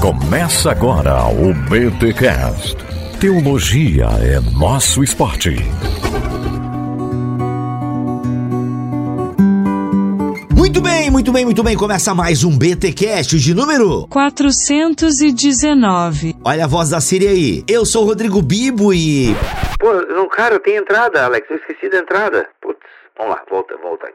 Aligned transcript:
Começa 0.00 0.70
agora 0.70 1.24
o 1.26 1.52
BTCast. 1.68 2.76
Teologia 3.20 4.06
é 4.22 4.40
nosso 4.58 5.04
esporte. 5.04 5.56
Muito 10.56 10.80
bem, 10.80 11.10
muito 11.10 11.30
bem, 11.30 11.44
muito 11.44 11.62
bem. 11.62 11.76
Começa 11.76 12.14
mais 12.14 12.42
um 12.42 12.56
BTcast 12.56 13.38
de 13.38 13.52
número 13.54 14.06
419. 14.08 16.36
Olha 16.42 16.64
a 16.64 16.66
voz 16.66 16.88
da 16.90 17.00
Siri 17.00 17.28
aí. 17.28 17.64
Eu 17.68 17.84
sou 17.84 18.04
o 18.04 18.06
Rodrigo 18.06 18.40
Bibo 18.40 18.94
e 18.94 19.34
Pô, 19.78 19.92
não, 19.92 20.26
cara, 20.28 20.58
tem 20.58 20.76
entrada, 20.76 21.24
Alex. 21.24 21.46
Eu 21.50 21.56
esqueci 21.56 21.90
da 21.90 21.98
entrada. 21.98 22.48
Putz, 22.60 22.78
vamos 23.18 23.34
lá, 23.34 23.42
volta, 23.50 23.74
volta 23.82 24.06
aí. 24.06 24.12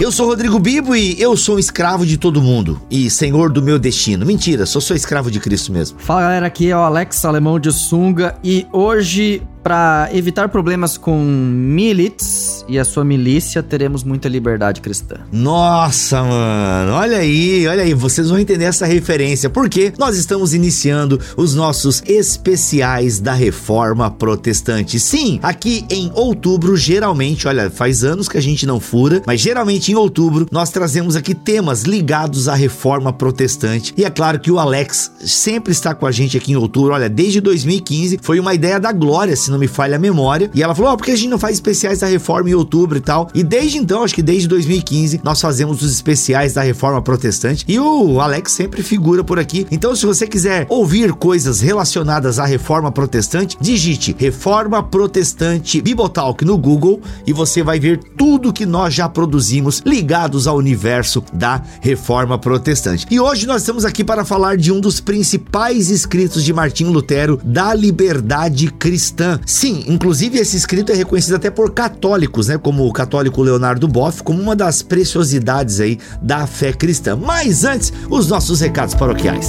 Eu 0.00 0.12
sou 0.12 0.28
Rodrigo 0.28 0.60
Bibo 0.60 0.94
e 0.94 1.20
eu 1.20 1.36
sou 1.36 1.58
escravo 1.58 2.06
de 2.06 2.16
todo 2.16 2.40
mundo 2.40 2.80
e 2.88 3.10
senhor 3.10 3.50
do 3.50 3.60
meu 3.60 3.80
destino. 3.80 4.24
Mentira, 4.24 4.64
só 4.64 4.78
sou 4.78 4.96
escravo 4.96 5.28
de 5.28 5.40
Cristo 5.40 5.72
mesmo. 5.72 5.98
Fala 5.98 6.22
galera, 6.22 6.46
aqui 6.46 6.70
é 6.70 6.76
o 6.76 6.80
Alex 6.80 7.24
Alemão 7.24 7.58
de 7.58 7.72
Sunga 7.72 8.36
e 8.44 8.64
hoje, 8.72 9.42
para 9.68 10.08
evitar 10.14 10.48
problemas 10.48 10.96
com 10.96 11.22
milites 11.22 12.64
e 12.66 12.78
a 12.78 12.86
sua 12.86 13.04
milícia, 13.04 13.62
teremos 13.62 14.02
muita 14.02 14.26
liberdade 14.26 14.80
cristã. 14.80 15.16
Nossa, 15.30 16.22
mano, 16.22 16.92
olha 16.92 17.18
aí, 17.18 17.66
olha 17.68 17.82
aí, 17.82 17.92
vocês 17.92 18.30
vão 18.30 18.38
entender 18.38 18.64
essa 18.64 18.86
referência, 18.86 19.50
porque 19.50 19.92
nós 19.98 20.16
estamos 20.16 20.54
iniciando 20.54 21.20
os 21.36 21.54
nossos 21.54 22.02
especiais 22.06 23.20
da 23.20 23.34
Reforma 23.34 24.10
Protestante. 24.10 24.98
Sim, 24.98 25.38
aqui 25.42 25.84
em 25.90 26.10
outubro, 26.14 26.74
geralmente, 26.74 27.46
olha, 27.46 27.68
faz 27.68 28.02
anos 28.02 28.26
que 28.26 28.38
a 28.38 28.42
gente 28.42 28.66
não 28.66 28.80
fura, 28.80 29.22
mas 29.26 29.38
geralmente 29.38 29.92
em 29.92 29.96
outubro 29.96 30.48
nós 30.50 30.70
trazemos 30.70 31.14
aqui 31.14 31.34
temas 31.34 31.82
ligados 31.82 32.48
à 32.48 32.54
Reforma 32.54 33.12
Protestante. 33.12 33.92
E 33.98 34.04
é 34.06 34.08
claro 34.08 34.40
que 34.40 34.50
o 34.50 34.58
Alex 34.58 35.12
sempre 35.20 35.72
está 35.72 35.94
com 35.94 36.06
a 36.06 36.10
gente 36.10 36.38
aqui 36.38 36.52
em 36.52 36.56
outubro, 36.56 36.94
olha, 36.94 37.10
desde 37.10 37.38
2015, 37.42 38.18
foi 38.22 38.40
uma 38.40 38.54
ideia 38.54 38.80
da 38.80 38.92
Glória, 38.92 39.36
se 39.36 39.50
não 39.50 39.57
me 39.58 39.68
falha 39.68 39.96
a 39.96 39.98
memória, 39.98 40.50
e 40.54 40.62
ela 40.62 40.74
falou: 40.74 40.92
Ó, 40.92 40.96
por 40.96 41.04
que 41.04 41.12
a 41.12 41.16
gente 41.16 41.28
não 41.28 41.38
faz 41.38 41.54
especiais 41.56 42.00
da 42.00 42.06
Reforma 42.06 42.50
em 42.50 42.54
outubro 42.54 42.98
e 42.98 43.00
tal? 43.00 43.28
E 43.34 43.42
desde 43.42 43.78
então, 43.78 44.02
acho 44.02 44.14
que 44.14 44.22
desde 44.22 44.48
2015, 44.48 45.20
nós 45.22 45.40
fazemos 45.40 45.82
os 45.82 45.92
especiais 45.92 46.54
da 46.54 46.62
Reforma 46.62 47.02
Protestante 47.02 47.64
e 47.68 47.78
o 47.78 48.20
Alex 48.20 48.52
sempre 48.52 48.82
figura 48.82 49.22
por 49.22 49.38
aqui. 49.38 49.66
Então, 49.70 49.94
se 49.94 50.06
você 50.06 50.26
quiser 50.26 50.66
ouvir 50.68 51.12
coisas 51.12 51.60
relacionadas 51.60 52.38
à 52.38 52.44
Reforma 52.44 52.90
Protestante, 52.92 53.56
digite 53.60 54.14
Reforma 54.18 54.82
Protestante 54.82 55.80
Bibotalk 55.80 56.44
no 56.44 56.56
Google 56.56 57.00
e 57.26 57.32
você 57.32 57.62
vai 57.62 57.80
ver 57.80 57.98
tudo 58.16 58.52
que 58.52 58.66
nós 58.66 58.94
já 58.94 59.08
produzimos 59.08 59.82
ligados 59.84 60.46
ao 60.46 60.56
universo 60.56 61.22
da 61.32 61.62
Reforma 61.80 62.38
Protestante. 62.38 63.06
E 63.10 63.20
hoje 63.20 63.46
nós 63.46 63.62
estamos 63.62 63.84
aqui 63.84 64.04
para 64.04 64.24
falar 64.24 64.56
de 64.56 64.72
um 64.72 64.80
dos 64.80 65.00
principais 65.00 65.90
escritos 65.90 66.44
de 66.44 66.52
Martinho 66.52 66.90
Lutero 66.90 67.40
da 67.44 67.74
liberdade 67.74 68.70
cristã. 68.70 69.37
Sim, 69.46 69.84
inclusive 69.86 70.38
esse 70.38 70.56
escrito 70.56 70.92
é 70.92 70.94
reconhecido 70.94 71.36
até 71.36 71.50
por 71.50 71.72
católicos, 71.72 72.48
né, 72.48 72.58
como 72.58 72.86
o 72.86 72.92
católico 72.92 73.42
Leonardo 73.42 73.88
Boff, 73.88 74.22
como 74.22 74.40
uma 74.40 74.56
das 74.56 74.82
preciosidades 74.82 75.80
aí 75.80 75.98
da 76.20 76.46
fé 76.46 76.72
cristã. 76.72 77.16
Mas 77.16 77.64
antes, 77.64 77.92
os 78.10 78.28
nossos 78.28 78.60
recados 78.60 78.94
paroquiais. 78.94 79.48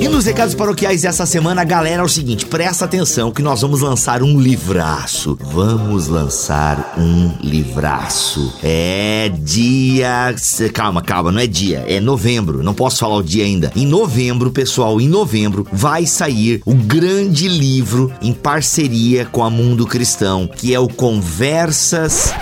E 0.00 0.08
nos 0.08 0.24
recados 0.26 0.54
paroquiais 0.54 1.02
dessa 1.02 1.26
semana, 1.26 1.64
galera, 1.64 2.02
é 2.02 2.04
o 2.04 2.08
seguinte: 2.08 2.46
presta 2.46 2.84
atenção 2.84 3.30
que 3.30 3.42
nós 3.42 3.60
vamos 3.60 3.80
lançar 3.80 4.22
um 4.22 4.40
livraço. 4.40 5.38
Vamos 5.40 6.08
lançar 6.08 6.94
um 6.98 7.32
livraço. 7.40 8.54
É 8.62 9.30
dia. 9.38 10.34
Calma, 10.72 11.02
calma, 11.02 11.30
não 11.30 11.40
é 11.40 11.46
dia, 11.46 11.84
é 11.86 12.00
novembro. 12.00 12.62
Não 12.62 12.74
posso 12.74 13.00
falar 13.00 13.16
o 13.16 13.22
dia 13.22 13.44
ainda. 13.44 13.72
Em 13.76 13.86
novembro, 13.86 14.50
pessoal, 14.50 15.00
em 15.00 15.08
novembro 15.08 15.66
vai 15.72 16.06
sair 16.06 16.60
o 16.64 16.74
grande 16.74 17.48
livro 17.48 18.12
em 18.20 18.32
parceria 18.32 19.26
com 19.26 19.42
a 19.42 19.50
Mundo 19.50 19.86
Cristão, 19.86 20.46
que 20.46 20.74
é 20.74 20.80
o 20.80 20.88
Conversas 20.88 21.84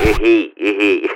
Errei, 0.01 0.53
errei. 0.59 1.12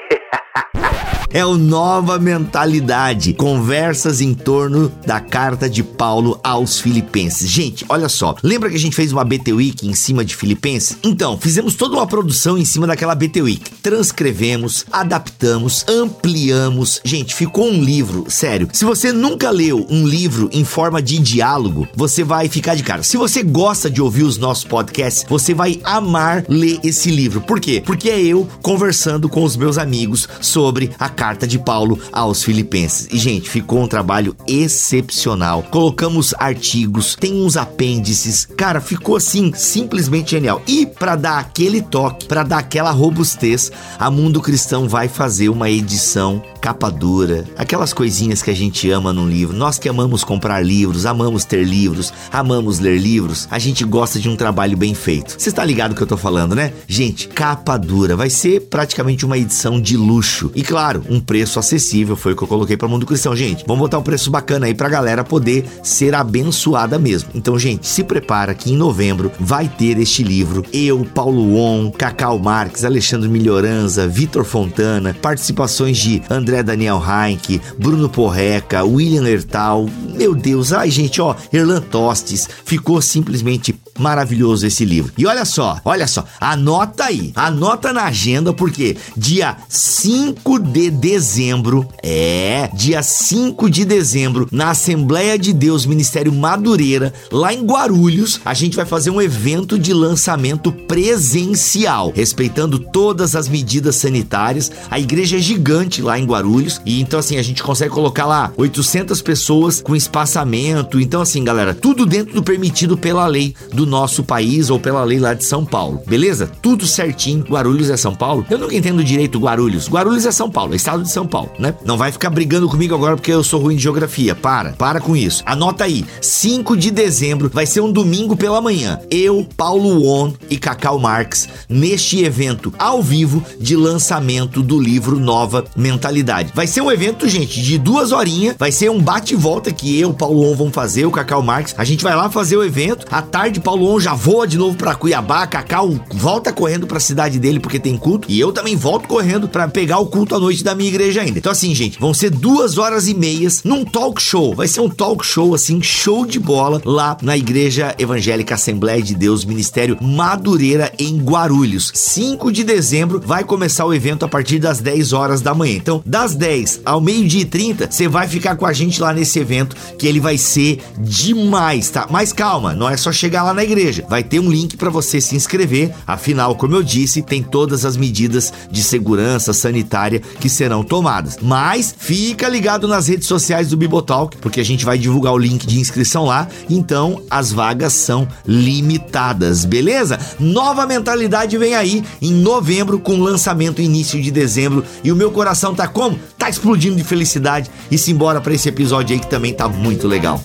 É 1.37 1.45
o 1.45 1.59
Nova 1.59 2.19
Mentalidade, 2.19 3.35
conversas 3.35 4.23
em 4.23 4.33
torno 4.33 4.91
da 5.05 5.21
carta 5.21 5.69
de 5.69 5.83
Paulo 5.83 6.41
aos 6.43 6.81
Filipenses. 6.81 7.51
Gente, 7.51 7.85
olha 7.91 8.09
só, 8.09 8.35
lembra 8.43 8.71
que 8.71 8.77
a 8.77 8.79
gente 8.79 8.97
fez 8.97 9.13
uma 9.13 9.23
BT 9.23 9.53
Week 9.53 9.87
em 9.87 9.93
cima 9.93 10.25
de 10.25 10.35
Filipenses? 10.35 10.97
Então, 11.05 11.37
fizemos 11.37 11.75
toda 11.75 11.95
uma 11.95 12.07
produção 12.07 12.57
em 12.57 12.65
cima 12.65 12.87
daquela 12.87 13.15
BT 13.15 13.43
Week. 13.43 13.71
Transcrevemos, 13.83 14.87
adaptamos, 14.91 15.85
ampliamos. 15.87 17.03
Gente, 17.05 17.35
ficou 17.35 17.69
um 17.69 17.85
livro, 17.85 18.25
sério. 18.31 18.71
Se 18.73 18.87
você 18.87 19.13
nunca 19.13 19.51
leu 19.51 19.87
um 19.91 20.07
livro 20.07 20.49
em 20.55 20.65
forma 20.65 21.03
de 21.03 21.19
diálogo, 21.19 21.87
você 21.95 22.25
vai 22.25 22.49
ficar 22.49 22.77
de 22.77 22.83
cara. 22.83 23.03
Se 23.03 23.19
você 23.19 23.43
gosta 23.43 23.91
de 23.91 24.01
ouvir 24.01 24.23
os 24.23 24.39
nossos 24.39 24.65
podcasts, 24.65 25.27
você 25.29 25.53
vai 25.53 25.83
amar 25.85 26.47
ler 26.49 26.81
esse 26.83 27.11
livro. 27.11 27.43
Por 27.43 27.61
quê? 27.61 27.83
Porque 27.85 28.09
é 28.09 28.19
eu 28.19 28.49
conversando 28.63 29.29
com 29.29 29.45
os 29.45 29.55
meus 29.55 29.77
amigos 29.77 30.27
sobre 30.41 30.91
a 30.99 31.11
carta 31.11 31.26
de 31.35 31.59
Paulo 31.59 31.99
aos 32.13 32.45
Filipenses. 32.45 33.09
E, 33.11 33.19
gente, 33.19 33.49
ficou 33.51 33.83
um 33.83 33.89
trabalho 33.89 34.37
excepcional. 34.47 35.65
Colocamos 35.65 36.35
artigos, 36.39 37.17
tem 37.17 37.43
uns 37.43 37.57
apêndices. 37.57 38.47
Cara, 38.57 38.81
ficou 38.81 39.17
assim, 39.17 39.53
simplesmente 39.55 40.33
genial. 40.33 40.63
E 40.67 40.87
para 40.87 41.17
dar 41.17 41.39
aquele 41.39 41.83
toque, 41.83 42.27
para 42.27 42.43
dar 42.43 42.59
aquela 42.59 42.91
robustez, 42.91 43.73
a 43.99 44.11
Mundo 44.11 44.41
Cristão 44.41 44.89
vai 44.89 45.09
fazer 45.09 45.49
uma 45.49 45.69
edição 45.69 46.43
capa 46.67 46.91
dura, 46.91 47.45
aquelas 47.57 47.93
coisinhas 47.93 48.43
que 48.43 48.51
a 48.51 48.55
gente 48.55 48.91
ama 48.91 49.13
num 49.13 49.29
livro. 49.29 49.57
Nós 49.57 49.79
que 49.79 49.89
amamos 49.89 50.25
comprar 50.25 50.61
livros, 50.65 51.07
amamos 51.07 51.45
ter 51.45 51.65
livros, 51.65 52.13
amamos 52.33 52.81
ler 52.81 52.99
livros, 52.99 53.47
a 53.53 53.59
gente 53.59 53.85
gosta 53.85 54.19
de 54.19 54.29
um 54.29 54.35
trabalho 54.35 54.77
bem 54.77 54.93
feito. 54.93 55.37
Você 55.39 55.49
está 55.49 55.65
ligado 55.65 55.95
que 55.95 56.03
eu 56.03 56.07
tô 56.09 56.17
falando, 56.17 56.57
né? 56.57 56.73
Gente, 56.89 57.29
capa 57.29 57.77
dura, 57.77 58.17
vai 58.17 58.29
ser 58.29 58.63
praticamente 58.63 59.25
uma 59.25 59.39
edição 59.39 59.81
de 59.81 59.97
luxo. 59.97 60.51
E 60.57 60.63
claro, 60.65 61.05
um 61.09 61.16
preço 61.21 61.59
acessível 61.59 62.17
foi 62.17 62.33
o 62.33 62.37
que 62.37 62.43
eu 62.43 62.49
coloquei 62.49 62.77
para 62.77 62.89
Mundo 62.89 63.07
Cristão, 63.07 63.35
gente. 63.35 63.65
Vamos 63.67 63.81
botar 63.81 63.99
um 63.99 64.03
preço 64.03 64.31
bacana 64.31 64.67
aí 64.67 64.75
pra 64.75 64.89
galera 64.89 65.25
poder 65.25 65.67
ser 65.83 66.15
abençoada 66.15 66.99
mesmo. 66.99 67.31
Então, 67.35 67.59
gente, 67.59 67.87
se 67.87 68.03
prepara 68.05 68.55
que 68.55 68.73
em 68.73 68.77
novembro 68.77 69.31
vai 69.39 69.69
ter 69.69 69.99
este 69.99 70.23
livro. 70.23 70.65
Eu, 70.73 71.05
Paulo 71.15 71.57
On, 71.57 71.91
Cacau 71.91 72.39
Marques, 72.39 72.85
Alexandre 72.85 73.29
Melhoranza, 73.29 74.07
Vitor 74.07 74.45
Fontana, 74.45 75.17
participações 75.21 75.99
de 75.99 76.23
André 76.29 76.63
Daniel 76.63 77.03
Heinck, 77.03 77.61
Bruno 77.79 78.09
Porreca, 78.09 78.85
William 78.85 79.23
Lertal. 79.23 79.89
Meu 80.15 80.35
Deus, 80.35 80.73
ai 80.73 80.91
gente, 80.91 81.21
ó, 81.21 81.35
Erlan 81.53 81.81
Tostes. 81.81 82.49
Ficou 82.65 83.01
simplesmente 83.01 83.75
maravilhoso 83.99 84.67
esse 84.67 84.85
livro. 84.85 85.13
E 85.17 85.27
olha 85.27 85.45
só, 85.45 85.81
olha 85.85 86.07
só, 86.07 86.25
anota 86.41 87.05
aí, 87.05 87.33
anota 87.35 87.93
na 87.93 88.05
agenda 88.05 88.53
porque 88.53 88.97
dia 89.17 89.57
5 89.69 90.59
de 90.59 90.91
dezembro, 90.91 91.89
é, 92.03 92.71
dia 92.75 93.03
5 93.03 93.71
de 93.71 93.85
dezembro, 93.85 94.49
na 94.51 94.71
Assembleia 94.71 95.39
de 95.39 95.53
Deus 95.53 95.87
Ministério 95.87 96.33
Madureira, 96.33 97.13
lá 97.31 97.53
em 97.53 97.65
Guarulhos, 97.65 98.41
a 98.45 98.55
gente 98.55 98.77
vai 98.77 98.85
fazer 98.85 99.11
um 99.11 99.21
evento 99.21 99.79
de 99.79 99.93
lançamento 99.93 100.73
presencial, 100.73 102.13
respeitando 102.15 102.79
todas 102.79 103.35
as 103.35 103.49
medidas 103.49 103.97
sanitárias. 103.97 104.71
A 104.91 104.99
igreja 104.99 105.37
é 105.37 105.41
gigante 105.41 106.03
lá 106.03 106.19
em 106.19 106.27
Guarulhos 106.27 106.81
e 106.85 107.01
então 107.01 107.19
assim 107.19 107.37
a 107.37 107.43
gente 107.43 107.63
consegue 107.63 107.93
colocar 107.93 108.27
lá 108.27 108.53
800 108.57 109.23
pessoas 109.23 109.81
com 109.81 109.95
espaçamento. 109.95 111.01
Então 111.01 111.21
assim, 111.21 111.43
galera, 111.45 111.75
tudo 111.75 112.05
dentro 112.05 112.35
do 112.35 112.43
permitido 112.43 112.97
pela 112.97 113.27
lei 113.27 113.55
do 113.73 113.86
nosso 113.87 114.23
país 114.25 114.71
ou 114.71 114.79
pela 114.79 115.05
lei 115.05 115.19
lá 115.19 115.35
de 115.35 115.45
São 115.45 115.65
Paulo. 115.65 116.03
Beleza? 116.07 116.51
Tudo 116.61 116.87
certinho. 116.87 117.45
Guarulhos 117.45 117.91
é 117.91 117.97
São 117.97 118.15
Paulo? 118.15 118.45
Eu 118.51 118.59
nunca 118.59 118.75
entendo 118.75 119.03
direito 119.03 119.39
Guarulhos. 119.39 119.89
Guarulhos 119.89 120.27
é 120.27 120.33
São 120.33 120.51
Paulo, 120.51 120.73
é 120.73 120.77
estado 120.77 121.03
de 121.03 121.11
São 121.11 121.27
Paulo, 121.27 121.51
né? 121.59 121.75
Não 121.85 121.97
vai 121.97 122.13
ficar 122.13 122.31
brigando 122.31 122.69
comigo 122.69 122.95
agora 122.95 123.17
porque 123.17 123.33
eu 123.33 123.45
sou 123.45 123.61
ruim 123.61 123.77
de 123.77 123.83
geografia. 123.83 124.35
Para, 124.35 124.73
para 124.73 125.01
com 125.01 125.17
isso. 125.17 125.43
Anota 125.47 125.85
aí. 125.85 126.05
5 126.21 126.77
de 126.77 126.91
dezembro 126.91 127.51
vai 127.53 127.67
ser 127.67 127.81
um 127.81 127.91
domingo 127.91 128.37
pela 128.37 128.61
manhã. 128.61 129.01
Eu, 129.11 129.47
Paulo 129.57 130.07
On 130.07 130.33
e 130.51 130.57
Cacau 130.59 130.99
Marx 130.99 131.49
neste 131.69 132.25
evento 132.25 132.73
ao 132.79 133.03
vivo 133.03 133.43
de 133.61 133.77
lançamento 133.77 134.63
do 134.63 134.81
livro 134.81 135.19
Nova 135.19 135.65
Mentalidade. 135.77 136.53
Vai 136.55 136.67
ser 136.67 136.81
um 136.81 136.91
evento, 136.91 137.29
gente, 137.29 137.61
de 137.61 137.79
duas 137.79 138.13
horinhas. 138.13 138.57
Vai 138.59 138.73
ser 138.73 138.91
um 138.91 139.01
bate 139.01 139.35
e 139.35 139.37
volta 139.37 139.73
que 139.73 139.99
eu, 139.99 140.13
Paulo 140.13 140.51
On, 140.51 140.55
vamos 140.55 140.75
fazer, 140.75 141.07
o 141.07 141.11
Cacau 141.11 141.43
Marx. 141.43 141.75
A 141.77 141.85
gente 141.85 142.03
vai 142.03 142.15
lá 142.15 142.31
fazer 142.31 142.57
o 142.57 142.65
evento. 142.65 143.07
À 143.11 143.23
tarde, 143.23 143.61
Paulo 143.61 143.76
Paulo 143.77 143.95
On 143.95 144.01
já 144.01 144.15
voa 144.15 144.47
de 144.47 144.57
novo 144.57 144.75
pra 144.75 144.95
Cuiabá, 144.95 145.47
Cacau 145.47 146.01
volta 146.15 146.51
correndo 146.51 146.87
pra 146.87 146.99
cidade 146.99 147.39
dele 147.39 147.61
porque 147.61 147.79
tem 147.79 147.99
culto, 147.99 148.27
e 148.31 148.41
eu 148.41 148.51
também 148.51 148.75
volto 148.75 149.07
correndo 149.07 149.49
pra 149.49 149.69
pegar 149.69 149.99
o 149.99 150.07
culto 150.07 150.35
à 150.35 150.41
noite 150.41 150.65
da 150.65 150.75
minha 150.75 150.89
igreja 150.89 151.21
ainda. 151.21 151.39
Então 151.39 151.53
assim, 151.53 151.75
gente, 151.75 152.01
vão 152.01 152.15
ser 152.15 152.31
duas 152.31 152.79
horas 152.79 153.07
e 153.07 153.13
meias 153.13 153.65
num 153.65 153.85
talk 153.85 154.21
show. 154.23 154.55
Vai 154.55 154.67
ser 154.67 154.81
um 154.81 154.89
talk 154.89 155.27
show, 155.27 155.55
assim, 155.55 155.83
show 155.83 156.25
de 156.25 156.41
bola 156.41 156.81
lá 156.87 157.19
na 157.21 157.37
Igreja 157.37 157.95
Evangélica 157.99 158.55
Assembleia 158.55 159.03
de 159.03 159.15
Deus, 159.15 159.45
Ministério 159.45 159.99
Madureira, 160.01 160.91
em 160.99 161.19
Guarulhos. 161.19 161.93
5 161.95 162.51
de 162.51 162.65
dezembro 162.65 163.21
vai 163.23 163.45
começar 163.45 163.85
o 163.85 163.93
evento 163.93 164.25
a 164.25 164.29
partir 164.29 164.59
das 164.59 164.81
10 164.81 165.13
horas 165.13 165.43
da 165.43 165.53
manhã. 165.53 165.77
Então, 165.77 166.03
das 166.07 166.35
10 166.35 166.81
ao 166.83 166.99
meio-dia 166.99 167.43
e 167.43 167.45
30, 167.45 167.91
você 167.91 168.09
vai 168.09 168.27
ficar 168.27 168.57
com 168.57 168.65
a 168.65 168.73
gente 168.73 169.03
lá 169.03 169.13
nesse 169.13 169.39
evento, 169.39 169.77
que 169.99 170.07
ele 170.07 170.19
vai 170.19 170.39
ser 170.39 170.81
demais, 170.99 171.91
tá? 171.91 172.07
Mas 172.11 172.33
calma, 172.33 172.75
não 172.75 172.89
é 172.89 172.97
só 172.97 173.13
chegar 173.13 173.43
lá 173.43 173.53
na 173.53 173.66
igreja. 173.67 174.05
Vai 174.09 174.23
ter 174.23 174.41
um 174.41 174.51
link 174.51 174.77
para 174.77 174.89
você 174.89 175.21
se 175.21 175.37
inscrever. 175.37 175.93
Afinal, 176.07 176.55
como 176.57 176.75
eu 176.75 176.83
disse, 176.83 177.21
tem 177.21 177.43
todas 177.43 177.85
as 177.85 177.97
medidas 177.97 178.53
de 178.71 178.83
segurança 178.83 179.53
sanitária 179.53 180.21
que 180.41 180.49
serão 180.49 180.83
tomadas. 180.83 181.37
Mas 181.43 181.95
fica 181.97 182.49
ligado 182.49 182.89
nas 182.89 183.09
redes 183.09 183.29
sociais 183.29 183.69
do 183.69 183.77
Bibotalk, 183.77 184.39
porque 184.39 184.61
a 184.61 184.65
gente 184.65 184.85
vai 184.85 184.97
divulgar 184.97 185.35
o 185.35 185.39
link 185.39 185.67
de 185.67 185.79
inscrição 185.79 186.25
lá. 186.25 186.49
Então, 186.71 187.23
as 187.31 187.53
vagas 187.53 187.93
são 187.93 188.27
limitadas, 188.47 189.65
beleza? 189.65 190.19
Nova 190.41 190.87
mentalidade 190.87 191.59
vem 191.59 191.75
aí 191.75 192.03
em 192.23 192.33
novembro 192.33 192.99
com 192.99 193.19
lançamento 193.19 193.83
início 193.83 194.23
de 194.23 194.31
dezembro 194.31 194.85
e 195.05 195.13
o 195.13 195.17
meu 195.17 195.31
coração 195.31 195.75
tá 195.75 195.87
como? 195.87 196.19
Tá 196.39 196.49
explodindo 196.49 196.97
de 196.97 197.05
felicidade 197.05 197.71
e 197.91 197.99
se 197.99 198.11
embora 198.13 198.41
para 198.41 198.55
esse 198.55 198.69
episódio 198.69 199.15
aí 199.15 199.21
que 199.21 199.29
também 199.29 199.53
tá 199.53 199.69
muito 199.69 200.07
legal. 200.07 200.41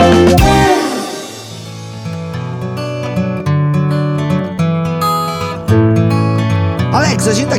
Música 0.00 0.49
Alex, 0.50 0.89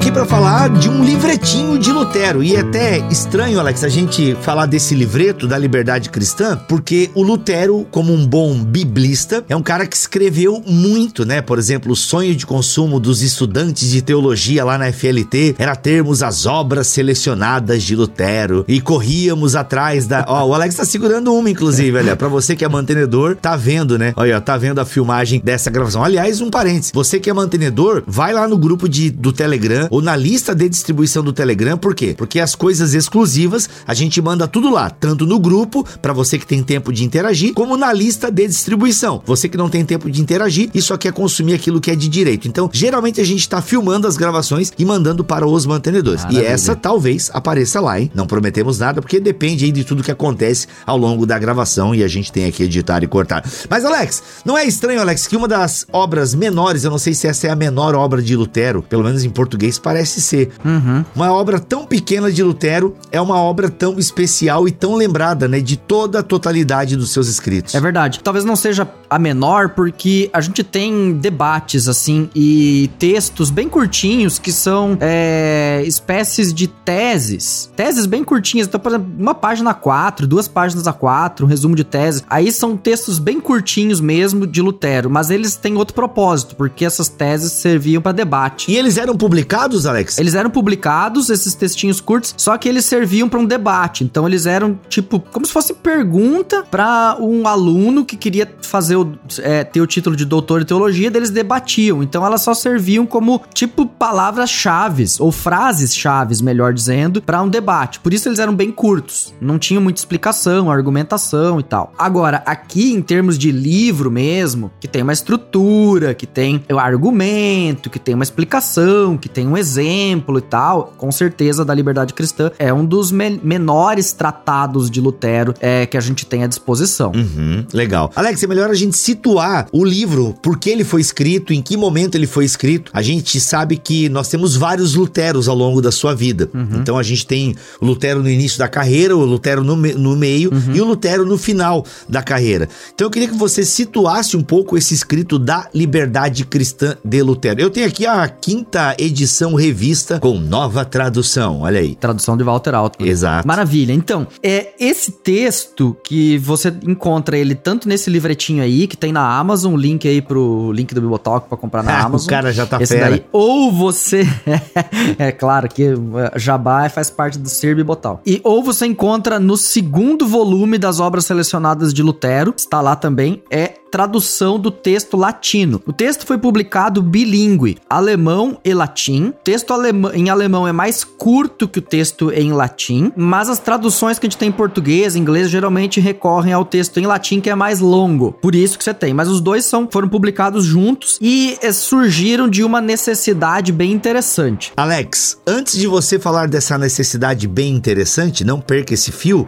aqui 0.01 0.12
para 0.12 0.25
falar 0.25 0.68
de 0.68 0.89
um 0.89 1.03
livretinho 1.03 1.77
de 1.77 1.92
Lutero. 1.92 2.42
E 2.42 2.56
é 2.56 2.62
até 2.62 3.07
estranho, 3.12 3.59
Alex, 3.59 3.83
a 3.83 3.88
gente 3.88 4.36
falar 4.42 4.65
desse 4.65 4.95
livreto 4.95 5.48
da 5.48 5.56
liberdade 5.59 6.09
cristã, 6.09 6.59
porque 6.68 7.12
o 7.13 7.21
Lutero, 7.21 7.86
como 7.92 8.12
um 8.12 8.25
bom 8.25 8.63
biblista, 8.63 9.45
é 9.48 9.56
um 9.56 9.62
cara 9.62 9.86
que 9.86 9.95
escreveu 9.95 10.63
muito, 10.65 11.24
né? 11.24 11.39
Por 11.39 11.59
exemplo, 11.59 11.92
o 11.92 11.95
sonho 11.95 12.36
de 12.36 12.48
consumo 12.48 13.00
dos 13.00 13.21
estudantes 13.21 13.92
de 13.92 14.01
teologia 14.01 14.65
lá 14.65 14.75
na 14.75 14.92
FLT 14.92 15.56
era 15.59 15.75
termos 15.75 16.24
as 16.24 16.48
obras 16.48 16.88
selecionadas 16.88 17.83
de 17.83 17.95
Lutero 17.95 18.65
e 18.68 18.81
corríamos 18.81 19.56
atrás 19.56 20.07
da. 20.07 20.25
Ó, 20.27 20.48
o 20.48 20.56
Alex 20.56 20.74
tá 20.74 20.86
segurando 20.86 21.31
uma, 21.31 21.48
inclusive, 21.48 21.95
olha. 21.95 22.15
Pra 22.15 22.27
você 22.27 22.56
que 22.56 22.65
é 22.65 22.69
mantenedor, 22.69 23.36
tá 23.36 23.56
vendo, 23.56 24.00
né? 24.00 24.13
Olha, 24.15 24.42
tá 24.42 24.57
vendo 24.57 24.80
a 24.80 24.86
filmagem 24.86 25.39
dessa 25.44 25.69
gravação. 25.69 26.03
Aliás, 26.03 26.42
um 26.42 26.50
parênteses. 26.50 26.92
Você 26.92 27.19
que 27.19 27.30
é 27.30 27.33
mantenedor, 27.33 28.01
vai 28.07 28.33
lá 28.33 28.48
no 28.48 28.57
grupo 28.57 28.89
de, 28.89 29.12
do 29.12 29.31
Telegram 29.31 29.90
ou 29.91 30.01
na 30.01 30.15
lista 30.15 30.55
de 30.55 30.69
distribuição 30.69 31.21
do 31.21 31.33
Telegram. 31.33 31.77
Por 31.77 31.93
quê? 31.93 32.15
Porque 32.17 32.39
as 32.39 32.55
coisas 32.55 32.93
exclusivas 32.93 33.69
a 33.85 33.93
gente 33.93 34.21
manda 34.21 34.47
tudo 34.47 34.71
lá, 34.71 34.89
tanto 34.89 35.25
no 35.25 35.38
grupo, 35.38 35.85
para 36.01 36.13
você 36.13 36.39
que 36.39 36.47
tem 36.47 36.63
tempo 36.63 36.93
de 36.93 37.03
interagir, 37.03 37.53
como 37.53 37.75
na 37.75 37.91
lista 37.91 38.31
de 38.31 38.47
distribuição. 38.47 39.21
Você 39.25 39.49
que 39.49 39.57
não 39.57 39.69
tem 39.69 39.83
tempo 39.83 40.09
de 40.09 40.21
interagir 40.21 40.69
e 40.73 40.81
só 40.81 40.95
quer 40.95 41.11
consumir 41.11 41.53
aquilo 41.53 41.81
que 41.81 41.91
é 41.91 41.95
de 41.95 42.07
direito. 42.07 42.47
Então, 42.47 42.69
geralmente 42.71 43.19
a 43.19 43.23
gente 43.25 43.47
tá 43.47 43.61
filmando 43.61 44.07
as 44.07 44.15
gravações 44.15 44.71
e 44.77 44.85
mandando 44.85 45.25
para 45.25 45.45
os 45.45 45.65
mantenedores. 45.65 46.23
Maravilha. 46.23 46.41
E 46.41 46.45
essa 46.45 46.73
talvez 46.73 47.29
apareça 47.33 47.81
lá, 47.81 47.99
hein? 47.99 48.09
Não 48.15 48.25
prometemos 48.25 48.79
nada, 48.79 49.01
porque 49.01 49.19
depende 49.19 49.65
aí 49.65 49.71
de 49.73 49.83
tudo 49.83 50.03
que 50.03 50.11
acontece 50.11 50.67
ao 50.85 50.97
longo 50.97 51.25
da 51.25 51.38
gravação 51.38 51.93
e 51.93 52.01
a 52.01 52.07
gente 52.07 52.31
tem 52.31 52.45
aqui 52.45 52.63
editar 52.63 53.03
e 53.03 53.07
cortar. 53.07 53.43
Mas, 53.69 53.83
Alex, 53.83 54.23
não 54.45 54.57
é 54.57 54.65
estranho, 54.65 55.01
Alex, 55.01 55.27
que 55.27 55.35
uma 55.35 55.49
das 55.49 55.85
obras 55.91 56.33
menores, 56.33 56.85
eu 56.85 56.91
não 56.91 56.97
sei 56.97 57.13
se 57.13 57.27
essa 57.27 57.47
é 57.47 57.49
a 57.49 57.55
menor 57.55 57.93
obra 57.93 58.21
de 58.21 58.35
Lutero, 58.38 58.81
pelo 58.81 59.03
menos 59.03 59.25
em 59.25 59.29
português 59.29 59.80
parece 59.81 60.21
ser. 60.21 60.51
Uhum. 60.63 61.03
Uma 61.15 61.31
obra 61.31 61.59
tão 61.59 61.85
pequena 61.85 62.31
de 62.31 62.43
Lutero 62.43 62.95
é 63.11 63.19
uma 63.19 63.35
obra 63.35 63.69
tão 63.69 63.97
especial 63.99 64.67
e 64.67 64.71
tão 64.71 64.95
lembrada, 64.95 65.47
né, 65.47 65.59
de 65.59 65.77
toda 65.77 66.19
a 66.19 66.23
totalidade 66.23 66.95
dos 66.95 67.11
seus 67.11 67.27
escritos. 67.27 67.75
É 67.75 67.79
verdade. 67.79 68.19
Talvez 68.23 68.45
não 68.45 68.55
seja 68.55 68.87
a 69.09 69.19
menor, 69.19 69.69
porque 69.69 70.29
a 70.31 70.39
gente 70.39 70.63
tem 70.63 71.13
debates, 71.13 71.87
assim, 71.87 72.29
e 72.33 72.89
textos 72.97 73.49
bem 73.49 73.67
curtinhos 73.67 74.39
que 74.39 74.51
são 74.51 74.97
é, 75.01 75.83
espécies 75.85 76.53
de 76.53 76.67
teses. 76.67 77.69
Teses 77.75 78.05
bem 78.05 78.23
curtinhas. 78.23 78.67
Então, 78.67 78.79
por 78.79 78.93
exemplo, 78.93 79.11
uma 79.19 79.35
página 79.35 79.73
A4, 79.73 80.25
duas 80.25 80.47
páginas 80.47 80.85
A4, 80.85 81.41
um 81.41 81.45
resumo 81.45 81.75
de 81.75 81.83
tese. 81.83 82.23
Aí 82.29 82.51
são 82.51 82.77
textos 82.77 83.19
bem 83.19 83.39
curtinhos 83.39 83.99
mesmo 83.99 84.47
de 84.47 84.61
Lutero, 84.61 85.09
mas 85.09 85.29
eles 85.29 85.55
têm 85.55 85.75
outro 85.75 85.93
propósito, 85.93 86.55
porque 86.55 86.85
essas 86.85 87.09
teses 87.09 87.51
serviam 87.51 88.01
para 88.01 88.11
debate. 88.11 88.71
E 88.71 88.77
eles 88.77 88.97
eram 88.97 89.17
publicados, 89.17 89.70
Alex? 89.85 90.18
Eles 90.18 90.35
eram 90.35 90.50
publicados, 90.50 91.29
esses 91.29 91.53
textinhos 91.53 92.00
curtos, 92.00 92.33
só 92.38 92.57
que 92.57 92.68
eles 92.68 92.85
serviam 92.85 93.27
para 93.27 93.39
um 93.39 93.45
debate. 93.45 94.03
Então 94.03 94.27
eles 94.27 94.45
eram 94.45 94.79
tipo 94.89 95.19
como 95.19 95.45
se 95.45 95.51
fosse 95.51 95.73
pergunta 95.73 96.63
para 96.69 97.18
um 97.19 97.47
aluno 97.47 98.06
que 98.06 98.15
queria 98.15 98.51
fazer 98.62 98.95
o, 98.95 99.13
é, 99.39 99.63
ter 99.63 99.81
o 99.81 99.88
título 99.88 100.15
de 100.15 100.25
doutor 100.25 100.62
em 100.62 100.65
teologia, 100.65 101.12
eles 101.13 101.29
debatiam. 101.29 102.03
Então 102.03 102.25
elas 102.25 102.41
só 102.41 102.53
serviam 102.53 103.06
como 103.06 103.41
tipo 103.53 103.85
palavras-chave 103.85 105.06
ou 105.19 105.31
frases-chave, 105.31 106.41
melhor 106.44 106.74
dizendo, 106.74 107.21
para 107.21 107.41
um 107.41 107.50
debate. 107.50 108.00
Por 108.00 108.13
isso 108.13 108.27
eles 108.27 108.39
eram 108.39 108.56
bem 108.56 108.71
curtos, 108.71 109.33
não 109.39 109.57
tinham 109.57 109.81
muita 109.81 110.00
explicação, 110.00 110.69
argumentação 110.69 111.59
e 111.59 111.63
tal. 111.63 111.94
Agora, 111.97 112.44
aqui 112.45 112.94
em 112.94 113.01
termos 113.01 113.38
de 113.38 113.51
livro 113.51 114.12
mesmo, 114.12 114.71
que 114.79 114.88
tem 114.88 115.01
uma 115.01 115.13
estrutura, 115.13 116.13
que 116.13 116.25
tem 116.25 116.63
o 116.71 116.77
argumento, 116.77 117.89
que 117.89 118.00
tem 118.00 118.15
uma 118.15 118.24
explicação, 118.24 119.17
que 119.17 119.29
tem 119.29 119.47
um 119.47 119.57
exemplo 119.61 120.39
e 120.39 120.41
tal, 120.41 120.93
com 120.97 121.11
certeza 121.11 121.63
da 121.63 121.73
liberdade 121.73 122.13
cristã 122.13 122.51
é 122.59 122.73
um 122.73 122.83
dos 122.83 123.11
me 123.11 123.39
menores 123.43 124.11
tratados 124.11 124.89
de 124.89 124.99
Lutero 124.99 125.53
é, 125.59 125.85
que 125.85 125.95
a 125.95 126.01
gente 126.01 126.25
tem 126.25 126.43
à 126.43 126.47
disposição. 126.47 127.11
Uhum, 127.15 127.65
legal. 127.73 128.11
Alex, 128.15 128.43
é 128.43 128.47
melhor 128.47 128.69
a 128.69 128.73
gente 128.73 128.97
situar 128.97 129.67
o 129.71 129.85
livro, 129.85 130.35
por 130.41 130.57
que 130.57 130.69
ele 130.69 130.83
foi 130.83 130.99
escrito, 130.99 131.53
em 131.53 131.61
que 131.61 131.77
momento 131.77 132.15
ele 132.15 132.27
foi 132.27 132.43
escrito. 132.43 132.91
A 132.93 133.01
gente 133.01 133.39
sabe 133.39 133.77
que 133.77 134.09
nós 134.09 134.27
temos 134.27 134.55
vários 134.55 134.95
Luteros 134.95 135.47
ao 135.47 135.55
longo 135.55 135.81
da 135.81 135.91
sua 135.91 136.13
vida. 136.13 136.49
Uhum. 136.53 136.79
Então 136.79 136.97
a 136.97 137.03
gente 137.03 137.25
tem 137.25 137.55
o 137.79 137.85
Lutero 137.85 138.21
no 138.21 138.29
início 138.29 138.59
da 138.59 138.67
carreira, 138.67 139.15
o 139.15 139.23
Lutero 139.23 139.63
no, 139.63 139.77
me 139.77 139.93
no 139.93 140.15
meio 140.15 140.51
uhum. 140.51 140.75
e 140.75 140.81
o 140.81 140.85
Lutero 140.85 141.25
no 141.25 141.37
final 141.37 141.85
da 142.09 142.21
carreira. 142.21 142.67
Então 142.93 143.07
eu 143.07 143.11
queria 143.11 143.27
que 143.27 143.37
você 143.37 143.63
situasse 143.63 144.35
um 144.35 144.43
pouco 144.43 144.77
esse 144.77 144.93
escrito 144.93 145.37
da 145.37 145.69
liberdade 145.73 146.45
cristã 146.45 146.95
de 147.03 147.21
Lutero. 147.21 147.61
Eu 147.61 147.69
tenho 147.69 147.87
aqui 147.87 148.05
a 148.05 148.27
quinta 148.27 148.95
edição 148.97 149.50
revista 149.56 150.19
com 150.19 150.38
nova 150.38 150.86
tradução. 150.86 151.62
Olha 151.62 151.80
aí. 151.80 151.95
Tradução 151.95 152.38
de 152.38 152.44
Walter 152.44 152.75
Altman. 152.75 153.09
Exato. 153.09 153.48
Maravilha. 153.48 153.94
Então, 153.94 154.27
é 154.44 154.69
esse 154.80 155.12
texto 155.12 155.95
que 156.03 156.38
você 156.38 156.74
encontra 156.83 157.38
ele 157.38 157.56
tanto 157.56 157.88
nesse 157.88 158.09
livretinho 158.09 158.63
aí, 158.63 158.88
que 158.88 158.98
tem 158.98 159.12
na 159.12 159.38
Amazon, 159.38 159.75
link 159.75 160.07
aí 160.07 160.21
pro 160.21 160.72
link 160.72 160.93
do 160.93 161.01
Bibotalk 161.01 161.48
pra 161.48 161.58
comprar 161.58 161.84
na 161.84 162.00
Amazon. 162.05 162.27
o 162.27 162.29
cara 162.29 162.51
já 162.51 162.65
tá 162.65 162.81
esse 162.81 162.93
fera. 162.93 163.10
Daí, 163.10 163.25
ou 163.31 163.72
você... 163.72 164.27
é 165.17 165.31
claro 165.31 165.67
que 165.67 165.84
é, 165.84 166.39
Jabá 166.39 166.89
faz 166.89 167.10
parte 167.10 167.38
do 167.38 167.50
Ser 167.50 167.75
Bibotal. 167.75 168.22
E 168.25 168.39
ou 168.43 168.63
você 168.63 168.86
encontra 168.86 169.39
no 169.39 169.58
segundo 169.58 170.27
volume 170.27 170.77
das 170.77 171.00
obras 171.00 171.25
selecionadas 171.25 171.93
de 171.93 172.01
Lutero, 172.01 172.53
está 172.55 172.81
lá 172.81 172.96
também, 172.96 173.41
é 173.50 173.74
tradução 173.91 174.57
do 174.57 174.71
texto 174.71 175.17
latino. 175.17 175.81
O 175.86 175.91
texto 175.91 176.25
foi 176.25 176.38
publicado 176.38 177.01
bilíngue, 177.01 177.77
alemão 177.89 178.57
e 178.63 178.74
latim. 178.74 179.27
O 179.27 179.43
texto 179.43 179.74
em 180.13 180.29
alemão 180.29 180.65
é 180.65 180.71
mais 180.71 181.03
curto 181.03 181.67
que 181.67 181.79
o 181.79 181.81
texto 181.81 182.31
em 182.31 182.53
latim, 182.53 183.12
mas 183.17 183.50
as 183.50 183.60
traduções 183.60 184.17
que 184.17 184.25
a 184.25 184.29
gente 184.29 184.39
tem 184.39 184.50
em 184.50 184.53
português, 184.53 185.15
inglês, 185.15 185.50
geralmente 185.50 186.00
recorrem 186.00 186.53
ao 186.53 186.63
texto 186.63 187.00
em 187.00 187.05
latim 187.05 187.41
que 187.41 187.50
é 187.50 187.55
mais 187.55 187.81
longo. 187.81 188.31
Por 188.31 188.55
isso 188.55 188.77
que 188.77 188.83
você 188.83 188.93
tem. 188.93 189.13
Mas 189.13 189.27
os 189.27 189.41
dois 189.41 189.65
são, 189.65 189.88
foram 189.91 190.07
publicados 190.07 190.63
juntos 190.63 191.17
e 191.19 191.57
é, 191.62 191.71
surgiram 191.74 192.48
de 192.48 192.63
uma 192.63 192.79
necessidade 192.79 193.71
bem 193.74 193.91
interessante. 193.91 194.71
Alex, 194.77 195.38
antes 195.45 195.77
de 195.77 195.88
você 195.88 196.17
falar 196.17 196.48
dessa 196.48 196.77
necessidade 196.77 197.48
bem 197.48 197.75
interessante, 197.75 198.45
não 198.45 198.62
perca 198.62 198.93
esse 198.93 199.12
fio, 199.12 199.45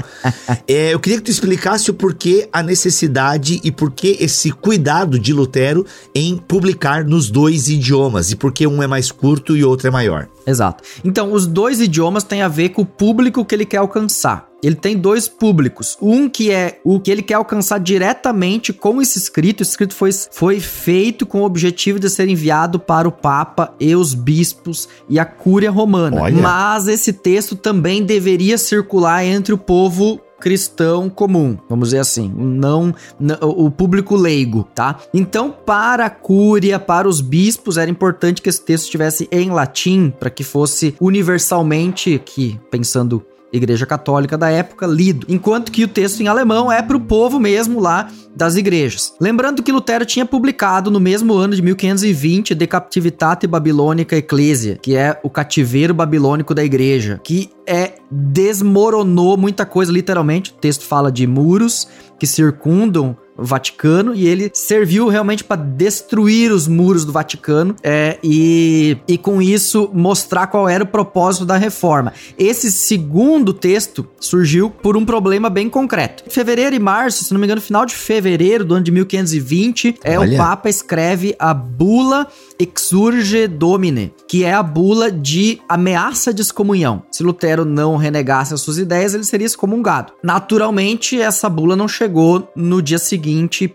é, 0.68 0.92
eu 0.94 1.00
queria 1.00 1.18
que 1.20 1.24
tu 1.24 1.32
explicasse 1.32 1.90
o 1.90 1.94
porquê 1.94 2.50
a 2.52 2.62
necessidade 2.62 3.62
e 3.64 3.72
porquê 3.72 4.18
esse 4.20 4.33
esse 4.34 4.52
cuidado 4.52 5.20
de 5.20 5.32
Lutero 5.32 5.86
em 6.14 6.36
publicar 6.36 7.06
nos 7.06 7.30
dois 7.30 7.70
idiomas 7.70 8.32
e 8.32 8.36
porque 8.36 8.66
um 8.66 8.82
é 8.82 8.88
mais 8.88 9.12
curto 9.12 9.56
e 9.56 9.64
outro 9.64 9.88
é 9.88 9.92
maior. 9.92 10.28
Exato. 10.46 10.84
Então, 11.06 11.32
os 11.32 11.46
dois 11.46 11.80
idiomas 11.80 12.24
têm 12.24 12.42
a 12.42 12.48
ver 12.48 12.70
com 12.70 12.82
o 12.82 12.86
público 12.86 13.46
que 13.46 13.56
ele 13.56 13.66
quer 13.66 13.78
alcançar. 13.78 14.50
Ele 14.62 14.76
tem 14.76 14.98
dois 14.98 15.28
públicos. 15.28 15.98
Um 16.02 16.30
que 16.30 16.50
é 16.50 16.80
o 16.84 17.00
que 17.00 17.12
ele 17.12 17.22
quer 17.22 17.34
alcançar 17.36 17.80
diretamente 17.80 18.72
com 18.72 19.02
esse 19.02 19.18
escrito. 19.20 19.62
Esse 19.62 19.72
escrito 19.72 19.94
foi, 19.94 20.10
foi 20.32 20.60
feito 20.60 21.26
com 21.26 21.42
o 21.42 21.46
objetivo 21.46 22.00
de 22.00 22.10
ser 22.10 22.30
enviado 22.30 22.80
para 22.80 23.08
o 23.08 23.12
Papa 23.12 23.74
e 23.80 23.94
os 23.94 24.14
bispos 24.14 24.88
e 25.10 25.20
a 25.20 25.26
Cúria 25.26 25.70
Romana. 25.70 26.22
Olha. 26.22 26.42
Mas 26.42 26.88
esse 26.88 27.12
texto 27.12 27.56
também 27.56 28.04
deveria 28.04 28.58
circular 28.58 29.26
entre 29.26 29.54
o 29.54 29.58
povo 29.58 30.22
cristão 30.44 31.10
comum, 31.10 31.58
vamos 31.70 31.88
dizer 31.88 32.00
assim, 32.00 32.30
não 32.38 32.94
o 33.40 33.72
público 33.72 34.14
leigo, 34.14 34.68
tá? 34.76 35.00
Então, 35.14 35.50
para 35.50 36.08
a 36.08 36.10
cúria, 36.10 36.78
para 36.78 37.08
os 37.08 37.22
bispos, 37.22 37.78
era 37.78 37.90
importante 37.90 38.42
que 38.42 38.50
esse 38.50 38.62
texto 38.62 38.84
estivesse 38.84 39.30
em 39.32 39.52
latim 39.52 40.10
para 40.20 40.30
que 40.30 40.44
fosse 40.44 40.98
universalmente, 41.00 42.22
que 42.26 42.60
pensando 42.70 43.26
Igreja 43.54 43.86
Católica 43.86 44.36
da 44.36 44.50
época, 44.50 44.88
lido, 44.88 45.28
enquanto 45.30 45.72
que 45.72 45.84
o 45.84 45.88
texto 45.88 46.22
em 46.22 46.28
alemão 46.28 46.72
é 46.72 46.82
para 46.82 46.98
o 46.98 47.00
povo 47.00 47.40
mesmo 47.40 47.80
lá 47.80 48.10
das 48.36 48.56
igrejas. 48.56 49.14
Lembrando 49.22 49.62
que 49.62 49.72
Lutero 49.72 50.06
tinha 50.06 50.26
publicado 50.26 50.90
no 50.90 51.00
mesmo 51.00 51.36
ano 51.36 51.56
de 51.56 51.62
1520 51.62 52.56
De 52.56 52.66
Captivitate 52.66 53.46
Babilônica 53.46 54.16
Ecclesia, 54.18 54.80
que 54.82 54.96
é 54.96 55.20
o 55.24 55.30
cativeiro 55.30 55.94
babilônico 55.94 56.56
da 56.56 56.64
igreja, 56.64 57.22
que 57.24 57.52
é 57.68 57.94
desmoronou 58.10 59.38
muita 59.38 59.66
coisa 59.66 59.92
literalmente. 59.92 60.52
O 60.52 60.56
texto 60.56 60.84
fala 60.84 61.12
de 61.12 61.28
muros 61.28 61.88
que 62.20 62.26
circundam 62.26 63.16
Vaticano 63.38 64.14
e 64.14 64.28
ele 64.28 64.52
serviu 64.54 65.08
realmente 65.08 65.44
para 65.44 65.62
destruir 65.62 66.52
os 66.52 66.68
muros 66.68 67.04
do 67.06 67.12
Vaticano 67.12 67.76
é, 67.84 68.18
e, 68.24 68.98
e 69.08 69.18
com 69.18 69.42
isso 69.42 69.90
mostrar 69.94 70.48
qual 70.48 70.70
era 70.70 70.84
o 70.84 70.88
propósito 70.88 71.46
da 71.46 71.58
reforma. 71.58 72.14
Esse 72.38 72.72
segundo 72.72 73.54
texto 73.54 74.08
surgiu 74.20 74.70
por 74.70 74.96
um 74.96 75.06
problema 75.06 75.50
bem 75.50 75.70
concreto. 75.70 76.24
Em 76.28 76.30
fevereiro 76.30 76.76
e 76.76 76.80
março, 76.80 77.24
se 77.24 77.34
não 77.34 77.40
me 77.40 77.46
engano, 77.46 77.62
final 77.62 77.86
de 77.86 77.96
fevereiro 77.96 78.64
do 78.64 78.76
ano 78.76 78.84
de 78.84 78.92
1520, 78.92 79.96
é, 80.04 80.20
o 80.20 80.38
Papa 80.38 80.70
escreve 80.70 81.36
a 81.40 81.54
bula 81.54 82.28
Exurge 82.60 83.48
Domine, 83.48 84.14
que 84.28 84.44
é 84.44 84.54
a 84.54 84.64
bula 84.64 85.12
de 85.12 85.60
ameaça 85.68 86.34
de 86.34 86.42
excomunhão. 86.42 87.04
Se 87.12 87.24
Lutero 87.24 87.66
não 87.66 87.98
renegasse 87.98 88.54
as 88.54 88.62
suas 88.62 88.78
ideias, 88.78 89.14
ele 89.14 89.24
seria 89.24 89.48
excomungado. 89.48 90.14
Naturalmente, 90.22 91.20
essa 91.20 91.50
bula 91.50 91.76
não 91.76 91.88
chegou 91.88 92.48
no 92.56 92.82
dia 92.82 93.00
seguinte 93.00 93.23